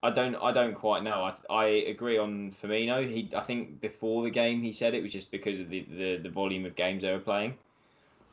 [0.03, 1.25] I don't, I don't quite know.
[1.25, 3.09] I, I agree on Firmino.
[3.09, 6.17] He, I think before the game he said it was just because of the, the,
[6.17, 7.55] the volume of games they were playing.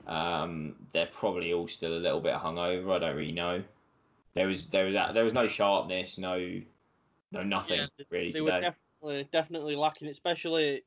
[0.08, 2.96] Um, they're probably all still a little bit hungover.
[2.96, 3.64] I don't really know.
[4.34, 6.62] There was there was that, there was no sharpness, no
[7.32, 10.84] no nothing Yeah, really They were definitely definitely lacking, especially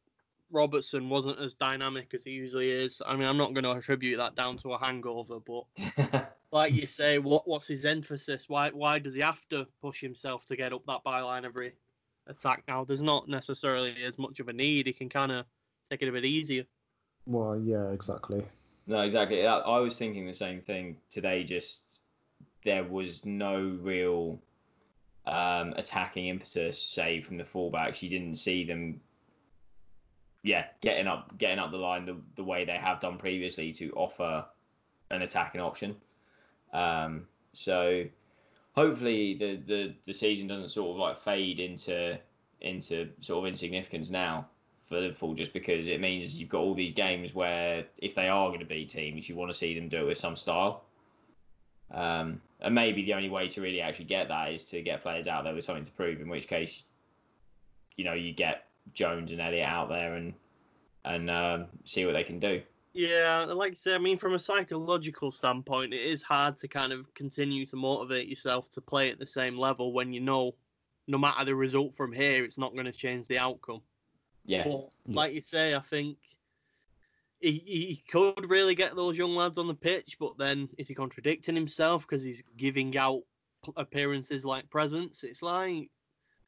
[0.51, 3.03] Robertson wasn't as dynamic as he usually is.
[3.07, 6.87] I mean, I'm not going to attribute that down to a hangover, but like you
[6.87, 8.49] say, what what's his emphasis?
[8.49, 11.75] Why why does he have to push himself to get up that byline every
[12.27, 12.85] attack now?
[12.85, 14.87] There's not necessarily as much of a need.
[14.87, 15.47] He can kind of
[15.89, 16.65] take it a bit easier.
[17.27, 18.45] Well, yeah, exactly.
[18.87, 19.47] No, exactly.
[19.47, 21.45] I, I was thinking the same thing today.
[21.45, 22.03] Just
[22.65, 24.41] there was no real
[25.27, 28.03] um, attacking impetus, save from the fullbacks.
[28.03, 29.01] You didn't see them,
[30.43, 33.93] yeah, getting up, getting up the line the, the way they have done previously to
[33.93, 34.45] offer
[35.11, 35.95] an attacking option.
[36.73, 38.05] Um, so
[38.73, 42.19] hopefully the, the the season doesn't sort of like fade into
[42.61, 44.47] into sort of insignificance now
[44.87, 48.49] for Liverpool just because it means you've got all these games where if they are
[48.49, 50.85] going to beat teams, you want to see them do it with some style.
[51.93, 55.27] Um, and maybe the only way to really actually get that is to get players
[55.27, 56.21] out there with something to prove.
[56.21, 56.85] In which case,
[57.97, 60.35] you know, you get Jones and Elliott out there and
[61.05, 62.61] and um, see what they can do.
[62.93, 66.93] Yeah, like I say, I mean, from a psychological standpoint, it is hard to kind
[66.93, 70.57] of continue to motivate yourself to play at the same level when you know,
[71.07, 73.81] no matter the result from here, it's not going to change the outcome.
[74.45, 76.17] Yeah, But like you say, I think
[77.41, 80.95] he, he could really get those young lads on the pitch, but then is he
[80.95, 83.23] contradicting himself because he's giving out
[83.77, 85.23] appearances like presents?
[85.23, 85.91] It's like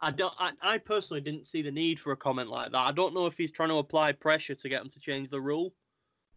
[0.00, 0.34] I don't.
[0.38, 2.78] I, I personally didn't see the need for a comment like that.
[2.78, 5.40] I don't know if he's trying to apply pressure to get them to change the
[5.40, 5.72] rule,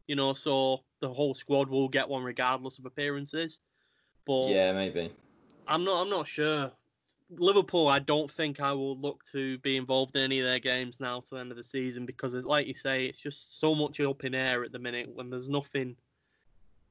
[0.08, 3.60] you know, so the whole squad will get one regardless of appearances.
[4.26, 5.14] But yeah, maybe.
[5.68, 6.02] I'm not.
[6.02, 6.72] I'm not sure.
[7.32, 11.00] Liverpool, I don't think I will look to be involved in any of their games
[11.00, 13.74] now to the end of the season because, it's, like you say, it's just so
[13.74, 15.96] much up in air at the minute when there's nothing.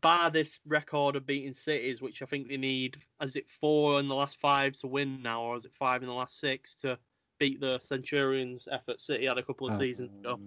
[0.00, 4.08] Bar this record of beating cities, which I think they need, is it four in
[4.08, 6.98] the last five to win now, or is it five in the last six to
[7.38, 9.78] beat the Centurions' effort City had a couple of oh.
[9.78, 10.40] seasons ago?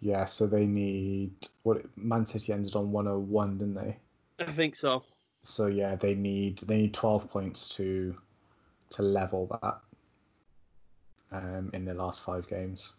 [0.00, 1.32] Yeah, so they need
[1.62, 3.96] what Man City ended on 101, didn't they?
[4.38, 5.04] I think so.
[5.42, 8.16] So yeah, they need they need 12 points to
[8.90, 9.80] to level that
[11.32, 12.94] um, in their last five games.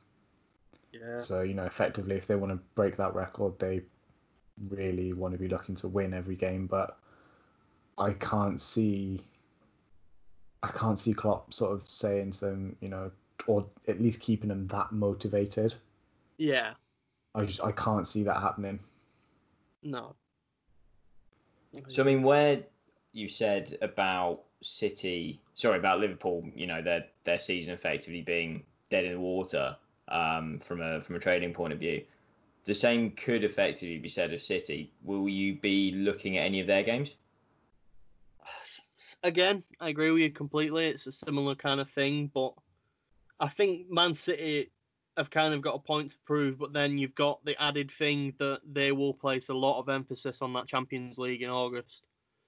[0.91, 1.17] Yeah.
[1.17, 3.81] So you know, effectively, if they want to break that record, they
[4.69, 6.67] really want to be looking to win every game.
[6.67, 6.97] But
[7.97, 9.21] I can't see,
[10.63, 13.11] I can't see Klopp sort of saying to them, you know,
[13.47, 15.75] or at least keeping them that motivated.
[16.37, 16.73] Yeah.
[17.33, 18.79] I just I can't see that happening.
[19.83, 20.15] No.
[21.87, 22.63] So I mean, where
[23.13, 29.05] you said about City, sorry about Liverpool, you know their their season effectively being dead
[29.05, 29.75] in the water
[30.09, 32.03] um, from a from a trading point of view.
[32.65, 34.91] The same could effectively be said of City.
[35.03, 37.15] Will you be looking at any of their games?
[39.23, 40.87] again, I agree with you completely.
[40.87, 42.53] It's a similar kind of thing, but
[43.39, 44.71] I think Man City
[45.21, 46.57] have kind of got a point to prove.
[46.57, 50.41] But then you've got the added thing that they will place a lot of emphasis
[50.41, 52.05] on that Champions League in August.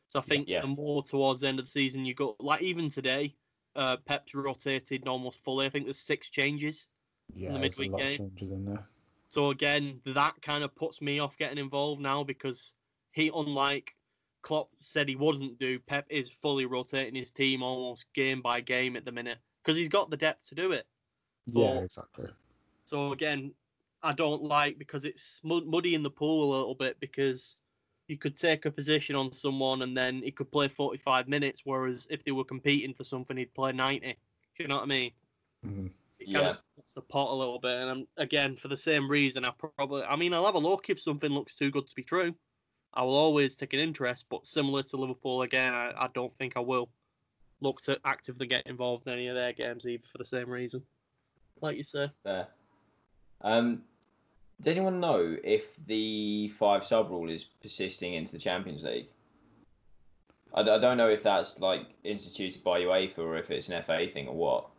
[0.09, 0.61] So I think yeah.
[0.61, 3.35] the more towards the end of the season you go, like even today,
[3.75, 5.65] uh, Pep's rotated almost fully.
[5.65, 6.89] I think there's six changes.
[7.35, 8.17] Yeah, the there's a midweek lot of game.
[8.17, 8.87] changes in there.
[9.29, 12.73] So again, that kind of puts me off getting involved now because
[13.11, 13.95] he, unlike
[14.43, 18.95] Klopp said he wouldn't do, Pep is fully rotating his team almost game by game
[18.95, 20.85] at the minute because he's got the depth to do it.
[21.47, 22.27] Yeah, exactly.
[22.85, 23.53] So again,
[24.01, 27.55] I don't like because it's muddy in the pool a little bit because
[28.07, 32.07] you could take a position on someone and then he could play 45 minutes, whereas
[32.11, 34.17] if they were competing for something, he'd play 90.
[34.57, 35.11] Do you know what I mean?
[35.65, 35.91] Mhm.
[36.19, 37.75] it kind of splits the pot a little bit.
[37.75, 40.89] And I'm, again, for the same reason, I probably, I mean, I'll have a look
[40.89, 42.33] if something looks too good to be true.
[42.93, 46.55] I will always take an interest, but similar to Liverpool, again, I, I don't think
[46.55, 46.89] I will
[47.61, 50.83] look to actively get involved in any of their games either for the same reason.
[51.61, 52.47] Like you say, There.
[53.43, 53.83] Um,
[54.61, 59.07] does anyone know if the five sub rule is persisting into the Champions League?
[60.53, 64.07] I, I don't know if that's like instituted by UEFA or if it's an FA
[64.07, 64.69] thing or what.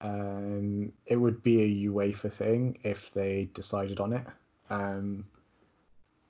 [0.00, 4.26] Um, it would be a UEFA thing if they decided on it.
[4.70, 5.24] Um,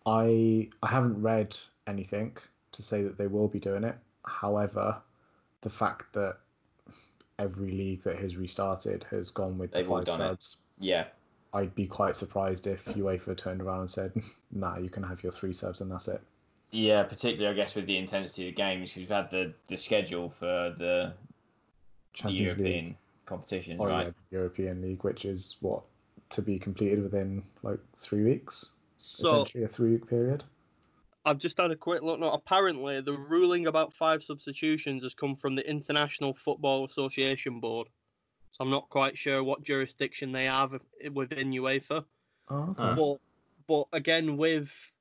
[0.06, 2.36] I I haven't read anything
[2.72, 3.96] to say that they will be doing it.
[4.26, 5.00] However,
[5.60, 6.38] the fact that
[7.38, 10.24] every league that has restarted has gone with the They've all five done it.
[10.24, 10.56] subs.
[10.78, 11.04] Yeah,
[11.52, 14.12] I'd be quite surprised if UEFA turned around and said,
[14.52, 16.20] "Nah, you can have your three subs and that's it."
[16.70, 17.02] yeah.
[17.02, 20.74] Particularly, I guess, with the intensity of the games, we've had the the schedule for
[20.78, 21.12] the,
[22.22, 22.96] the European League,
[23.26, 24.06] competitions, oh, or right?
[24.06, 25.82] yeah, the European League, which is what
[26.30, 30.44] to be completed within like three weeks, So essentially a three-week period.
[31.26, 32.18] I've just had a quick look.
[32.18, 37.88] No, apparently the ruling about five substitutions has come from the International Football Association Board.
[38.52, 40.72] So I'm not quite sure what jurisdiction they have
[41.12, 42.04] within UEFA.
[42.48, 42.82] Oh, okay.
[42.84, 42.94] Uh-huh.
[42.96, 43.20] But
[43.66, 44.92] but again, with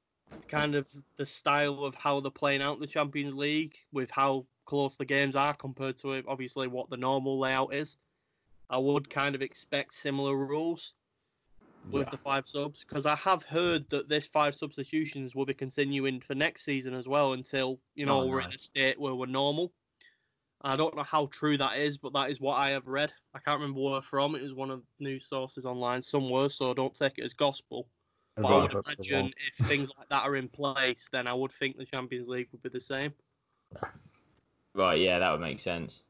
[0.48, 4.98] kind of the style of how they're playing out the Champions League, with how close
[4.98, 7.98] the games are compared to obviously what the normal layout is,
[8.70, 10.94] I would kind of expect similar rules
[11.92, 12.10] with Yeah.
[12.12, 16.36] the five subs because I have heard that this five substitutions will be continuing for
[16.36, 19.26] next season as well until you oh, know Oh, we're in a state where we're
[19.26, 19.74] normal.
[20.61, 23.14] I don't know how true that is, but that is what I have read.
[23.34, 24.36] I can't remember where from.
[24.36, 27.88] It was one of the news sources online somewhere, so don't take it as gospel.
[28.36, 31.77] But I would imagine if things like that are in place, then I would think
[31.77, 33.14] the Champions League would be the same.
[34.73, 36.03] Right, yeah, that would make sense.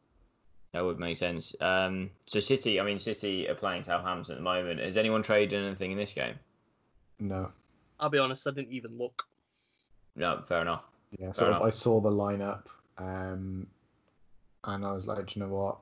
[0.74, 1.56] That would make sense.
[1.62, 4.80] Um, so City, I mean, City are playing Southampton at the moment.
[4.80, 6.36] Has anyone traded anything in this game?
[7.20, 7.52] No,
[8.00, 9.24] I'll be honest, I didn't even look.
[10.16, 10.84] No, fair enough.
[11.18, 11.32] yeah.
[11.32, 11.64] so enough.
[11.64, 12.66] I saw the lineup,
[12.98, 13.66] um,
[14.66, 15.78] and I was like, "Do you know what?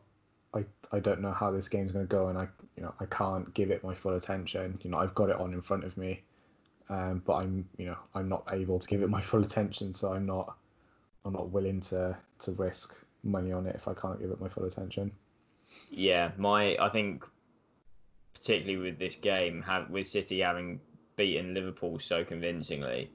[0.54, 3.06] I I don't know how this game's going to go, and I you know I
[3.06, 4.80] can't give it my full attention.
[4.84, 6.22] You know, I've got it on in front of me,
[6.90, 10.14] um, but I'm you know I'm not able to give it my full attention, so
[10.14, 10.56] I'm not
[11.26, 14.50] I'm not willing to to risk money on it if I can't give it my
[14.50, 15.12] full attention.
[15.90, 17.26] Yeah, my I think
[18.34, 20.80] particularly with this game, have, with City having
[21.16, 23.10] beaten Liverpool so convincingly,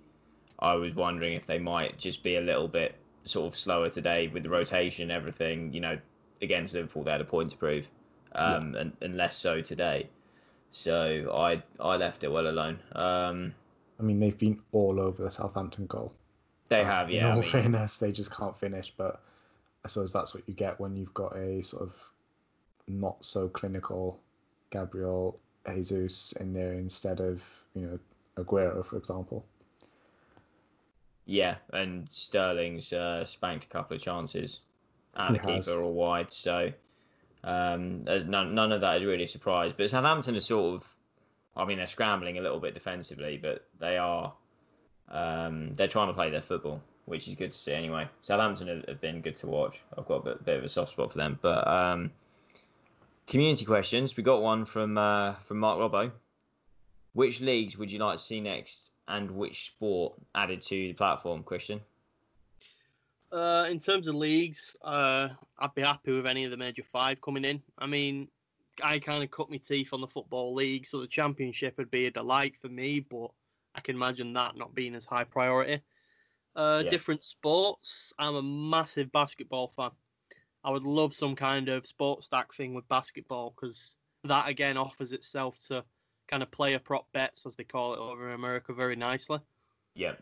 [0.59, 4.29] I was wondering if they might just be a little bit sort of slower today
[4.29, 5.73] with the rotation, and everything.
[5.73, 5.99] You know,
[6.41, 7.89] against Liverpool, they had a point to prove,
[8.35, 10.09] um, and, and less so today.
[10.71, 12.79] So I I left it well alone.
[12.95, 13.55] Um,
[14.01, 16.13] I mean, they've been all over the Southampton goal.
[16.69, 17.33] they have, In yeah.
[17.33, 18.93] I mean, fairness, they just can't finish.
[18.97, 19.23] But
[19.85, 22.13] I suppose that's what you get when you've got a sort of
[22.89, 24.19] not so clinical
[24.71, 25.39] Gabriel
[25.69, 27.99] Jesus in there instead of you know
[28.43, 29.45] Aguero, for example.
[31.33, 34.61] Yeah, and Sterling's uh, spanked a couple of chances
[35.17, 35.67] at He the has.
[35.67, 36.71] keeper or wide, so
[37.43, 39.73] um, there's none, none of that is really a surprise.
[39.75, 40.95] But Southampton are sort of,
[41.57, 44.31] I mean, they're scrambling a little bit defensively, but they are,
[45.11, 48.07] um, they're trying to play their football, which is good to see anyway.
[48.21, 49.81] Southampton have, have been good to watch.
[49.97, 51.39] I've got a bit, bit of a soft spot for them.
[51.41, 52.11] But um,
[53.27, 56.13] community questions, we got one from uh, from Mark Robbo.
[57.15, 61.43] Which leagues would you like to see next, and which sport added to the platform,
[61.43, 61.81] Christian?
[63.31, 67.21] Uh, in terms of leagues, uh, I'd be happy with any of the major five
[67.21, 67.63] coming in.
[67.79, 68.29] I mean,
[68.83, 72.07] I kind of cut my teeth on the football league, so the championship would be
[72.07, 73.31] a delight for me, but
[73.75, 75.81] I can imagine that not being as high priority.
[76.55, 76.91] Uh, Yeah.
[76.91, 78.13] Different sports.
[78.19, 79.91] I'm a massive basketball fan.
[80.65, 85.59] I would love some kind of SportStack thing with basketball because that again offers itself
[85.67, 85.85] to
[86.33, 89.39] kind of player prop bets, as they call it over in America, very nicely.
[89.95, 90.15] Yeah.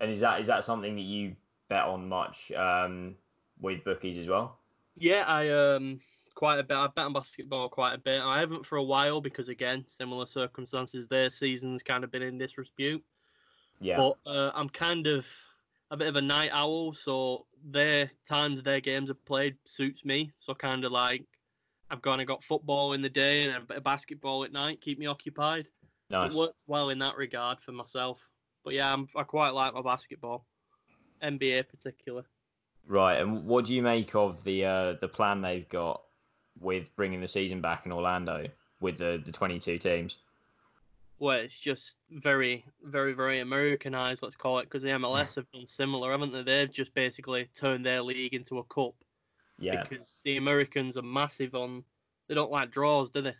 [0.00, 1.36] And is that is that something that you
[1.68, 3.14] bet on much um,
[3.60, 4.58] with bookies as well?
[4.96, 6.00] Yeah, I um
[6.34, 6.76] quite a bit.
[6.76, 8.20] I bet on basketball quite a bit.
[8.20, 11.06] I haven't for a while because again, similar circumstances.
[11.06, 13.04] Their season's kind of been in disrepute.
[13.80, 13.96] Yeah.
[13.96, 15.24] But uh, I'm kind of
[15.92, 20.32] a bit of a night owl, so their times their games are played suits me.
[20.40, 21.24] So kind of like
[21.90, 24.80] I've kind of got football in the day and a bit of basketball at night,
[24.80, 25.66] keep me occupied.
[26.10, 28.30] So it works well in that regard for myself.
[28.64, 30.44] But yeah, I'm, I quite like my basketball,
[31.22, 32.24] NBA particular.
[32.86, 33.20] Right.
[33.20, 36.02] And what do you make of the uh, the plan they've got
[36.58, 38.46] with bringing the season back in Orlando
[38.80, 40.18] with the the 22 teams?
[41.20, 45.66] Well, it's just very, very, very Americanized, let's call it, because the MLS have done
[45.66, 46.42] similar, haven't they?
[46.42, 48.94] They've just basically turned their league into a cup
[49.60, 49.82] Yeah.
[49.82, 51.84] because the Americans are massive on.
[52.28, 53.34] They don't like draws, do they?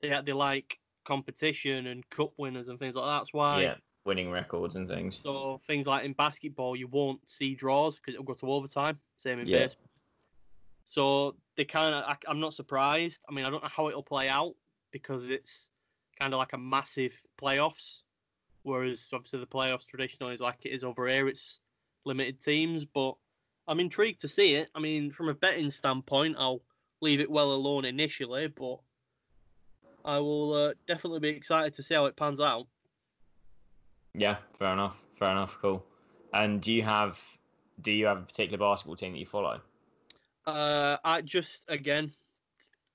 [0.00, 3.18] They they like competition and cup winners and things like that.
[3.18, 3.62] That's why.
[3.62, 3.74] Yeah.
[4.04, 5.16] Winning records and things.
[5.16, 8.98] So things like in basketball, you won't see draws because it'll go to overtime.
[9.18, 9.64] Same in Yeah.
[9.64, 9.88] baseball.
[10.84, 13.22] So they kind of, I'm not surprised.
[13.28, 14.54] I mean, I don't know how it'll play out
[14.90, 15.68] because it's
[16.18, 18.02] kind of like a massive playoffs,
[18.62, 21.28] whereas obviously the playoffs traditionally is like it is over here.
[21.28, 21.60] It's
[22.04, 23.16] limited teams, but
[23.68, 24.70] I'm intrigued to see it.
[24.74, 26.62] I mean, from a betting standpoint, I'll
[27.02, 28.78] leave it well alone initially, but
[30.04, 32.66] I will uh, definitely be excited to see how it pans out.
[34.14, 34.38] Yeah.
[34.58, 35.00] Fair enough.
[35.18, 35.58] Fair enough.
[35.60, 35.84] Cool.
[36.32, 37.22] And do you have
[37.82, 39.60] do you have a particular basketball team that you follow?
[40.46, 42.10] Uh, I just again,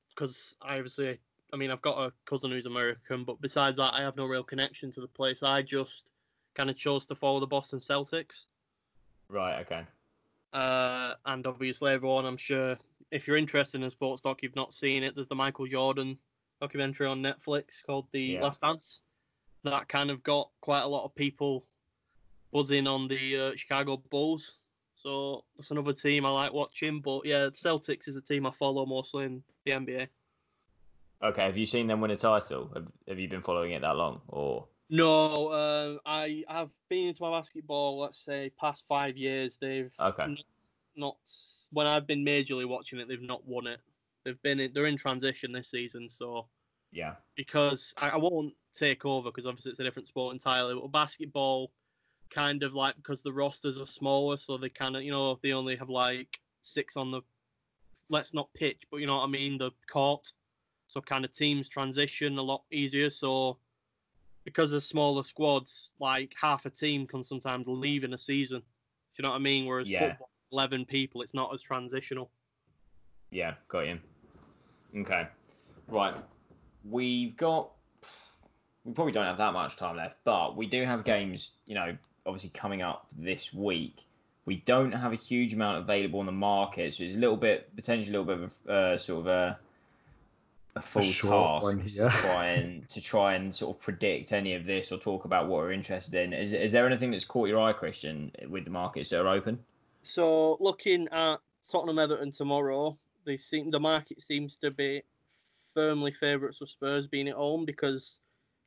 [0.10, 1.20] because I obviously,
[1.54, 4.44] I mean, I've got a cousin who's American, but besides that, I have no real
[4.44, 5.44] connection to the place.
[5.44, 6.10] I just
[6.56, 8.46] kind of chose to follow the Boston Celtics.
[9.30, 9.62] Right.
[9.62, 9.84] Okay.
[10.54, 12.78] Uh, and obviously, everyone, I'm sure,
[13.12, 15.16] if you're interested in sports doc, you've not seen it.
[15.16, 16.18] There's the Michael Jordan
[16.62, 18.44] documentary on Netflix called The Yeah.
[18.44, 19.02] Last Dance.
[19.64, 21.66] That kind of got quite a lot of people
[22.52, 24.60] buzzing on the uh, Chicago Bulls.
[24.96, 27.02] So that's another team I like watching.
[27.02, 30.08] But yeah, Celtics is a team I follow mostly in the NBA.
[31.24, 31.42] Okay.
[31.42, 32.70] Have you seen them win a title?
[32.76, 34.68] Have, have you been following it that long, or?
[34.94, 37.98] No, uh, I have been into my basketball.
[37.98, 39.58] Let's say past five years.
[39.58, 40.28] They've Okay.
[40.28, 40.46] not,
[40.96, 41.18] not
[41.72, 43.08] when I've been majorly watching it.
[43.08, 43.80] They've not won it.
[44.24, 46.08] They've been in, they're in transition this season.
[46.08, 46.46] So
[46.92, 47.16] Yeah.
[47.36, 50.76] because I, I won't take over because obviously it's a different sport entirely.
[50.76, 51.72] But basketball,
[52.30, 55.54] kind of like because the rosters are smaller, so they kind of you know they
[55.54, 57.22] only have like six on the
[58.12, 60.32] let's not pitch, but you know what I mean the court.
[60.86, 63.10] So kind of teams transition a lot easier.
[63.10, 63.58] So
[64.44, 68.60] because of smaller squads, like half a team can sometimes leave in a season.
[68.60, 68.66] Do
[69.18, 69.66] you know what I mean?
[69.66, 70.10] Whereas Yeah.
[70.10, 72.32] football, eleven people, it's not as transitional.
[73.32, 74.00] Yeah, got you.
[74.96, 75.28] Okay.
[75.88, 76.16] Right.
[76.84, 77.72] We've got.
[78.84, 81.98] We probably don't have that much time left, but we do have games, you know,
[82.26, 84.06] obviously coming up this week.
[84.46, 87.74] We don't have a huge amount available on the market, so it's a little bit,
[87.78, 89.58] potentially a little bit of a uh, sort of a,
[90.76, 94.56] a full short task one to try and to try and sort of predict any
[94.56, 96.34] of this or talk about what we're interested in.
[96.34, 99.60] Is, is there anything that's caught your eye, Christian, with the markets that are open?
[100.02, 101.40] So looking at
[101.70, 105.04] Tottenham Everton tomorrow, they seem the market seems to be
[105.74, 108.20] firmly favourites of Spurs being at home because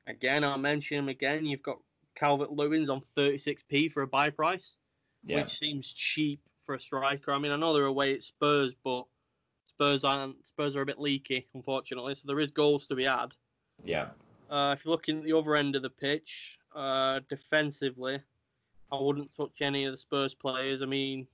[0.07, 1.45] again I'll mention him again.
[1.45, 1.79] You've got
[2.15, 4.77] Calvert-Lewin's on 36p for a buy price,
[5.25, 5.37] Yeah.
[5.37, 7.33] which seems cheap for a striker.
[7.33, 9.05] I mean I know they're away at Spurs, but
[9.77, 12.15] Spurs aren't Spurs are a bit leaky, unfortunately.
[12.15, 13.35] So there is goals to be had.
[13.85, 14.09] Yeah.
[14.49, 18.19] Uh, if you're looking at the other end of the pitch, uh, defensively,
[18.91, 20.81] I wouldn't touch any of the Spurs players.
[20.81, 21.27] I mean,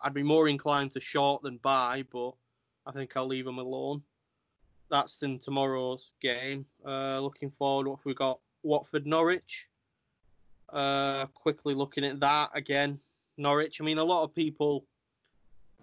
[0.00, 2.32] I'd be more inclined to short than buy, but
[2.86, 4.02] I think I'll leave them alone.
[4.90, 6.64] That's in tomorrow's game.
[6.86, 8.40] Uh, looking forward, what we got?
[8.62, 9.68] Watford Norwich.
[10.72, 12.98] Uh, quickly looking at that again.
[13.36, 13.78] Norwich.
[13.78, 14.86] I mean, a lot of people.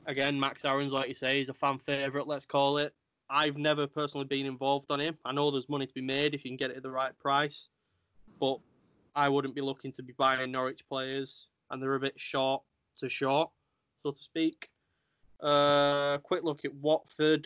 [0.08, 2.28] Again, Max Aarons, like you say, he's a fan favourite.
[2.28, 2.96] Let's call it.
[3.30, 5.18] I've never personally been involved on him.
[5.26, 7.18] I know there's money to be made if you can get it at the right
[7.20, 7.68] price,
[8.40, 8.60] but
[9.16, 12.64] I wouldn't be looking to be buying Norwich players, and they're a bit short
[12.98, 13.50] to short,
[13.98, 14.70] so to speak.
[15.42, 17.46] Uh, quick look at Watford.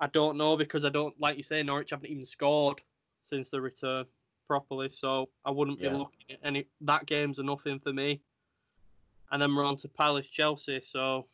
[0.00, 2.82] I don't know because I don't like you say Norwich haven't even scored
[3.22, 4.04] since the return
[4.48, 5.96] properly, so I wouldn't be Yeah.
[5.96, 6.66] looking at any.
[6.80, 8.20] That game's a nothing for me.
[9.32, 11.26] And then we're on to Palace Chelsea, so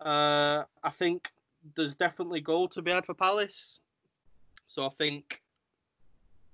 [0.00, 1.30] uh, I think
[1.76, 3.80] there's definitely goal to be had for Palace.
[4.66, 5.40] So I think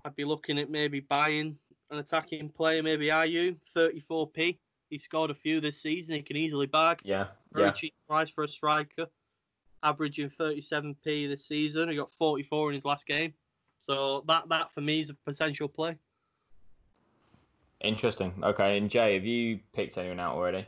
[0.04, 1.56] I'd be looking at maybe buying
[1.90, 2.82] an attacking player.
[2.82, 4.58] Maybe Ayew, 34p?
[4.90, 6.16] He scored a few this season.
[6.16, 7.00] He can easily bag.
[7.04, 7.28] Yeah.
[7.52, 7.72] Very Yeah.
[7.72, 9.06] cheap price for a striker.
[9.82, 11.88] Averaging 37p this season.
[11.88, 13.32] He got 44 in his last game.
[13.78, 15.96] So that that for me is a potential play.
[17.80, 18.34] Interesting.
[18.42, 18.78] Okay.
[18.78, 20.66] And Jay, have you picked anyone out already?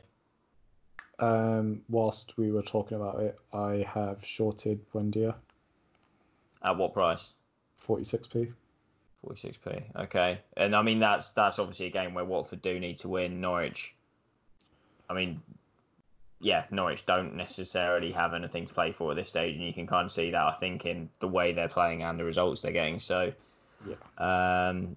[1.18, 5.34] Um, whilst we were talking about it, I have shorted Buendia,
[6.62, 7.32] At what price?
[7.86, 8.52] 46p.
[9.26, 9.82] 46p.
[10.04, 10.40] Okay.
[10.56, 13.40] And I mean that's that's obviously a game where Watford do need to win.
[13.40, 13.94] Norwich.
[15.10, 15.42] I mean,
[16.40, 19.86] yeah, Norwich don't necessarily have anything to play for at this stage, and you can
[19.86, 22.72] kind of see that I think in the way they're playing and the results they're
[22.72, 22.98] getting.
[23.00, 23.32] So,
[23.86, 23.96] Yeah.
[24.68, 24.96] um,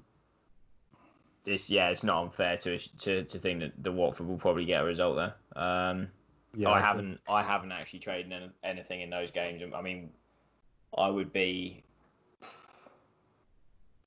[1.43, 4.81] this yeah, it's not unfair to to to think that the Watford will probably get
[4.81, 5.35] a result there.
[5.61, 6.09] Um,
[6.55, 9.61] Yeah, I think- haven't I haven't actually traded anything in those games.
[9.75, 10.11] I mean,
[10.97, 11.83] I would be.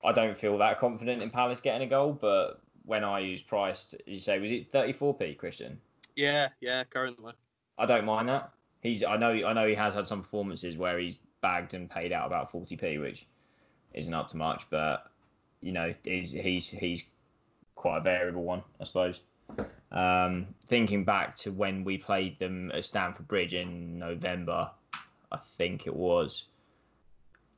[0.05, 4.01] I don't feel that confident in Palace getting a goal, but when Ayew's price, as
[4.07, 5.81] you say, was it 34p, Christian?
[6.15, 7.33] Yeah, yeah, currently.
[7.79, 8.51] I don't mind that.
[8.81, 12.13] He's I know I know he has had some performances where he's bagged and paid
[12.13, 13.27] out about 40p, which
[13.93, 15.11] isn't up to much, but
[15.61, 17.05] you know he's he's he's
[17.87, 19.21] quite a variable one, I suppose.
[19.93, 24.71] Um, thinking back to when we played them at Stamford Bridge in November,
[25.31, 26.47] I think it was.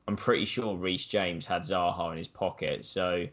[0.07, 3.25] I'm pretty sure Reece James had Zaha in his pocket, so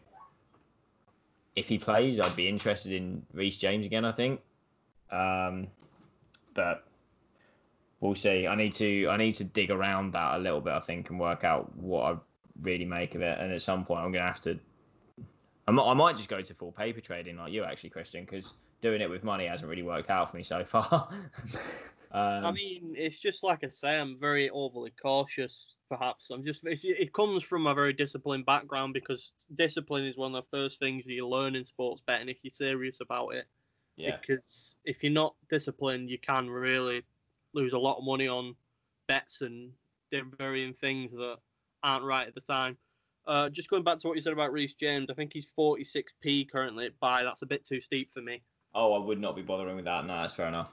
[1.55, 4.03] if he plays, I'd be interested in Reece James again.
[4.03, 4.41] I think,
[5.11, 5.67] um,
[6.55, 6.83] but
[7.99, 8.47] we'll see.
[8.47, 10.73] I need to I need to dig around that a little bit.
[10.73, 12.17] I think and work out what I
[12.63, 13.37] really make of it.
[13.39, 14.59] And at some point, I'm gonna have to.
[15.67, 18.53] I might, I might just go to full paper trading like you actually, Christian, because
[18.81, 21.09] doing it with money hasn't really worked out for me so far.
[22.11, 25.75] Um, I mean, it's just like I say, I'm very overly cautious.
[25.89, 26.65] Perhaps I'm just.
[26.65, 30.79] It's, it comes from a very disciplined background because discipline is one of the first
[30.79, 33.45] things you learn in sports betting if you're serious about it.
[33.97, 37.03] yeah, Because if you're not disciplined, you can really
[37.53, 38.55] lose a lot of money on
[39.07, 39.71] bets and
[40.39, 41.37] varying things that
[41.83, 42.77] aren't right at the time.
[43.27, 46.49] Uh, just going back to what you said about Reece James, I think he's 46p
[46.49, 47.23] currently at buy.
[47.23, 48.41] That's a bit too steep for me.
[48.73, 50.05] Oh, I would not be bothering with that.
[50.05, 50.71] No, that's fair enough.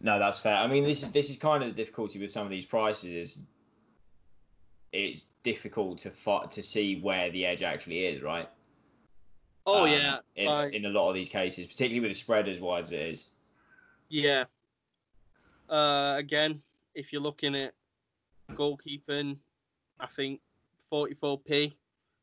[0.00, 0.54] No, that's fair.
[0.56, 3.10] I mean, this is this is kind of the difficulty with some of these prices.
[3.12, 3.38] Is
[4.92, 8.48] it's difficult to fi- to see where the edge actually is, right?
[9.66, 12.48] Oh Um, yeah, in, like- in a lot of these cases, particularly with the spread
[12.48, 13.28] as wide as it is.
[14.08, 14.44] Yeah.
[15.68, 16.62] Uh, again,
[16.94, 17.74] if you're looking at
[18.52, 19.36] goalkeeping,
[20.00, 20.40] I think
[20.92, 21.72] 44p.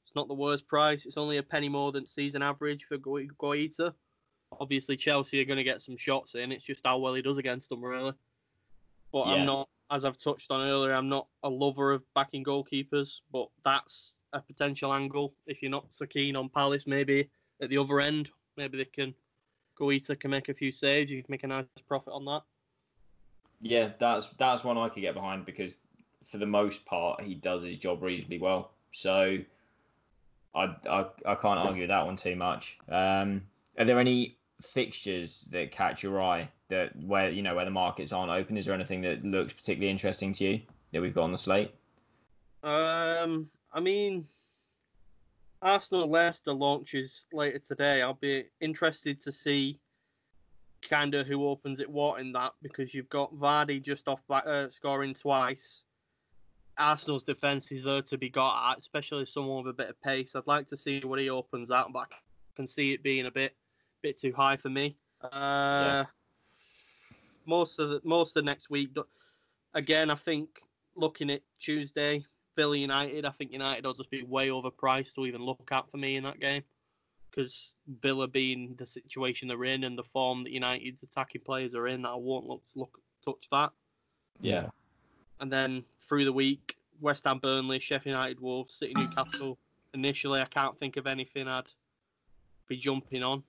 [0.07, 1.05] It's not the worst price.
[1.05, 3.93] It's only a penny more than season average for Guaita.
[4.59, 6.51] Obviously, Chelsea are going to get some shots in.
[6.51, 8.13] It's just how well he does against them, really.
[9.11, 9.33] But Yeah.
[9.33, 13.21] I'm not, as I've touched on earlier, I'm not a lover of backing goalkeepers.
[13.31, 15.33] But that's a potential angle.
[15.45, 17.29] If you're not so keen on Palace, maybe
[17.61, 19.13] at the other end, maybe they can.
[19.77, 21.11] Guaita can make a few saves.
[21.11, 22.41] You can make a nice profit on that.
[23.59, 25.75] Yeah, that's that's one I could get behind because
[26.27, 28.71] for the most part he does his job reasonably well.
[28.91, 29.37] So
[30.53, 32.77] I I, I can't argue with that one too much.
[32.89, 33.43] Um,
[33.77, 38.11] are there any fixtures that catch your eye that where you know where the markets
[38.11, 38.57] aren't open?
[38.57, 41.73] Is there anything that looks particularly interesting to you that we've got on the slate?
[42.63, 44.27] Um, I mean,
[45.61, 48.01] Arsenal Leicester launches later today.
[48.01, 49.79] I'll be interested to see
[50.81, 54.45] kind of who opens it what in that because you've got Vardy just off back,
[54.45, 55.83] uh, scoring twice.
[56.77, 60.35] Arsenal's defense is there to be got at, especially someone with a bit of pace.
[60.35, 62.15] I'd like to see what he opens out, but I
[62.55, 63.55] can see it being a bit
[64.01, 64.95] bit too high for me.
[65.23, 66.05] Uh,
[67.45, 68.95] Most of the most of next week,
[69.73, 70.49] again, I think
[70.95, 72.23] looking at Tuesday,
[72.55, 75.97] Villa United, I think United will just be way overpriced to even look at for
[75.97, 76.63] me in that game.
[77.29, 81.87] Because Villa being the situation they're in and the form that United's attacking players are
[81.87, 83.71] in, I won't look, look touch that.
[84.41, 84.69] Yeah.
[85.39, 89.57] And then through the week, West Ham, Burnley, Sheffield United, Wolves, City, Newcastle.
[89.93, 91.71] Initially, I can't think of anything I'd
[92.67, 93.43] be jumping on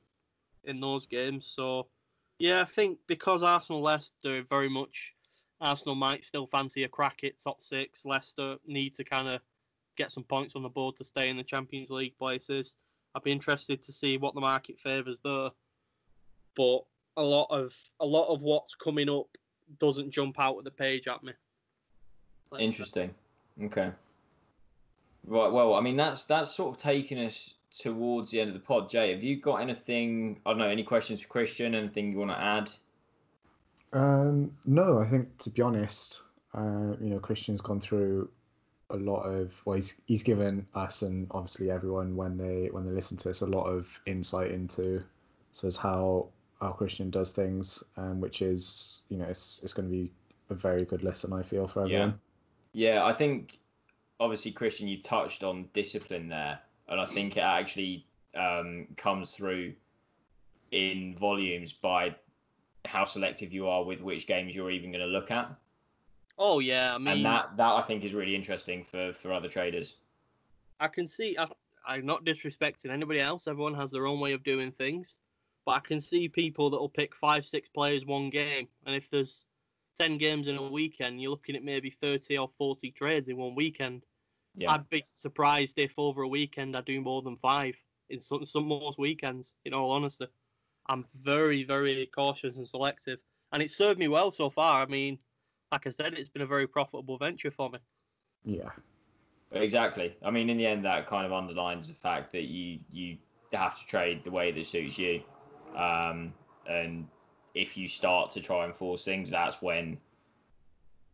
[0.65, 1.47] in those games.
[1.47, 1.87] So,
[2.39, 5.15] yeah, I think because Arsenal, Leicester, very much
[5.61, 8.05] Arsenal might still fancy a crack at top six.
[8.05, 9.41] Leicester need to kind of
[9.97, 12.75] get some points on the board to stay in the Champions League places.
[13.15, 15.51] I'd be interested to see what the market favours there.
[16.57, 16.85] But
[17.17, 19.27] a lot of a lot of what's coming up
[19.81, 21.33] doesn't jump out of the page at me.
[22.51, 23.15] Let's- Interesting.
[23.63, 23.91] Okay.
[25.27, 25.53] Right.
[25.53, 28.89] Well, I mean, that's that's sort of taking us towards the end of the pod.
[28.89, 30.41] Jay, have you got anything?
[30.47, 30.69] I don't know.
[30.69, 31.75] Any questions for Christian?
[31.75, 32.71] Anything you want to add?
[33.93, 36.23] Um, no, I think to be honest,
[36.55, 38.31] uh, you know, Christian's gone through
[38.91, 42.93] a lot of well, he's he's given us and obviously everyone when they when they
[42.93, 45.03] listen to this a lot of insight into
[45.53, 46.27] so as how
[46.61, 50.11] how Christian does things, um, which is you know it's it's going to be
[50.51, 52.09] a very good lesson I feel for everyone.
[52.11, 52.13] Yeah,
[53.05, 53.59] I think
[54.21, 56.59] obviously Christian, you touched on discipline there,
[56.89, 59.75] and I think it actually um, comes through
[60.71, 62.15] in volumes by
[62.85, 65.51] how selective you are with which games you're even going to look at,
[66.39, 69.49] Oh yeah, I mean, and that that I think is really interesting for for other
[69.49, 69.97] traders.
[70.79, 71.37] I can see.
[71.37, 71.49] I,
[71.87, 73.49] I'm not disrespecting anybody else.
[73.49, 75.17] Everyone has their own way of doing things,
[75.67, 79.11] but I can see people that will pick five, six players one game, and if
[79.11, 79.47] there's
[79.99, 83.55] ten games in a weekend, you're looking at maybe thirty or forty trades in one
[83.55, 84.05] weekend.
[84.57, 87.77] Yeah, I'd be surprised if over a weekend I do more than five
[88.11, 89.55] in some, some most weekends.
[89.65, 90.27] In all honesty,
[90.89, 93.21] I'm very, very cautious and selective,
[93.53, 94.83] and it's served me well so far.
[94.83, 95.19] I mean,
[95.71, 97.79] like I said, it's been a very profitable venture for me.
[98.45, 98.71] Yeah,
[99.53, 100.17] exactly.
[100.25, 103.19] I mean, in the end, that kind of underlines the fact that you you
[103.53, 105.23] have to trade the way that suits you,
[105.77, 106.33] um,
[106.69, 107.07] and
[107.59, 109.99] if you start to try and force things, that's when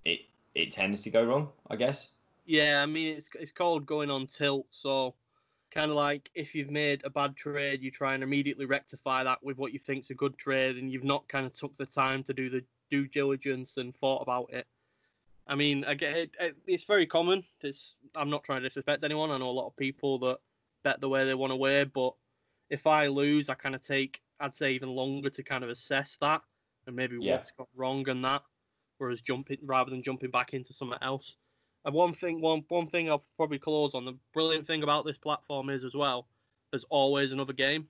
[0.04, 0.20] it
[0.54, 1.48] it tends to go wrong.
[1.70, 2.10] I guess.
[2.44, 4.66] Yeah, I mean it's it's called going on tilt.
[4.68, 5.14] So
[5.70, 9.42] kind of like if you've made a bad trade, you try and immediately rectify that
[9.42, 12.22] with what you think's a good trade, and you've not kind of took the time
[12.24, 14.66] to do the due diligence and thought about it.
[15.46, 17.42] I mean, again, it, it, it's very common.
[17.62, 19.30] It's I'm not trying to disrespect anyone.
[19.30, 20.38] I know a lot of people that
[20.82, 22.12] bet the way they want to wear, but
[22.68, 26.16] if I lose, I kind of take I'd say even longer to kind of assess
[26.20, 26.42] that
[26.86, 27.36] and maybe Yeah.
[27.36, 28.42] what's got wrong and that,
[28.98, 31.38] whereas jumping rather than jumping back into something else.
[31.86, 34.04] And one thing, one one thing I'll probably close on.
[34.04, 36.28] The brilliant thing about this platform is as well,
[36.70, 37.88] there's always another game.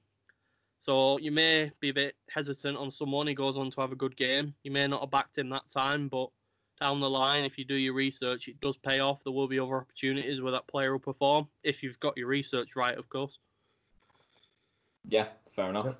[0.78, 3.26] So you may be a bit hesitant on someone.
[3.26, 4.54] who goes on to have a good game.
[4.62, 6.30] You may not have backed him that time, but
[6.80, 9.24] down the line, if you do your research, it does pay off.
[9.24, 12.76] There will be other opportunities where that player will perform if you've got your research
[12.76, 13.38] right, of course.
[15.08, 15.96] Yeah, fair enough.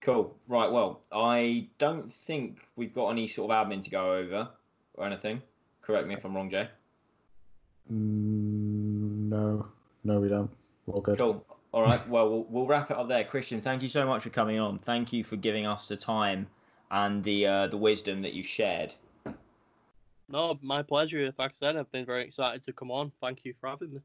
[0.00, 0.14] Yep.
[0.14, 0.36] Cool.
[0.46, 0.70] Right.
[0.70, 4.48] Well, I don't think we've got any sort of admin to go over
[4.94, 5.42] or anything.
[5.82, 6.68] Correct me if I'm wrong, Jay.
[7.92, 9.66] Mm, no,
[10.04, 10.50] no, we don't.
[10.86, 11.18] We're all good.
[11.18, 11.44] Cool.
[11.72, 12.06] All right.
[12.08, 13.24] Well, we'll we'll wrap it up there.
[13.24, 14.78] Christian, thank you so much for coming on.
[14.78, 16.46] Thank you for giving us the time
[16.90, 18.94] and the uh, the wisdom that you shared.
[20.30, 21.32] No, my pleasure.
[21.38, 23.12] Like I said, I've been very excited to come on.
[23.20, 24.00] Thank you for having me.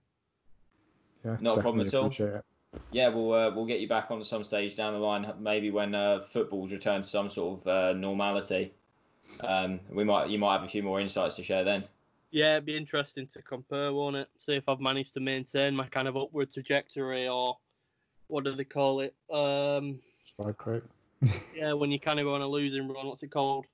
[1.26, 2.06] Yeah, Not a problem at all.
[2.06, 2.46] appreciate it.
[2.92, 5.32] Yeah, we'll uh, we'll get you back on at some stage down the line.
[5.40, 8.74] Maybe when uh, football's returned to some sort of uh, normality.
[9.42, 11.86] Um, we might you might have a few more insights to share then.
[12.32, 14.28] Yeah, it'd be interesting to compare, won't it?
[14.38, 17.58] See if I've managed to maintain my kind of upward trajectory, or
[18.28, 19.14] what do they call it?
[19.32, 20.84] Um, Strike rate.
[21.56, 23.66] yeah, when you kind of go on a losing run, what's it called?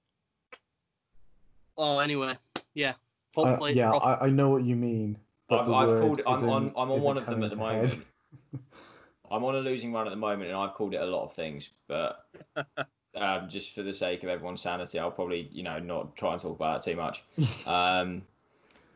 [1.77, 2.37] Oh, anyway,
[2.73, 2.93] yeah.
[3.37, 5.17] Uh, Hopefully, it's yeah, I, I know what you mean.
[5.47, 6.21] but I've, I've called.
[6.27, 6.73] I'm isn't- on.
[6.75, 7.95] I'm on one of them at the moment.
[9.31, 11.33] I'm on a losing run at the moment, and I've called it a lot of
[11.33, 11.69] things.
[11.87, 12.25] But
[13.15, 16.41] um, just for the sake of everyone's sanity, I'll probably you know not try and
[16.41, 17.23] talk about it too much.
[17.67, 18.23] Um,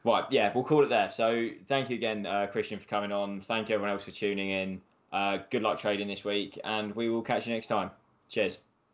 [0.03, 1.11] right, yeah, we'll call it there.
[1.11, 3.41] So thank you again, uh, Christian, for coming on.
[3.41, 4.81] Thank you everyone else for tuning in.
[5.11, 7.91] Uh, good luck trading this week, and we will catch you next time.
[8.29, 8.57] Cheers.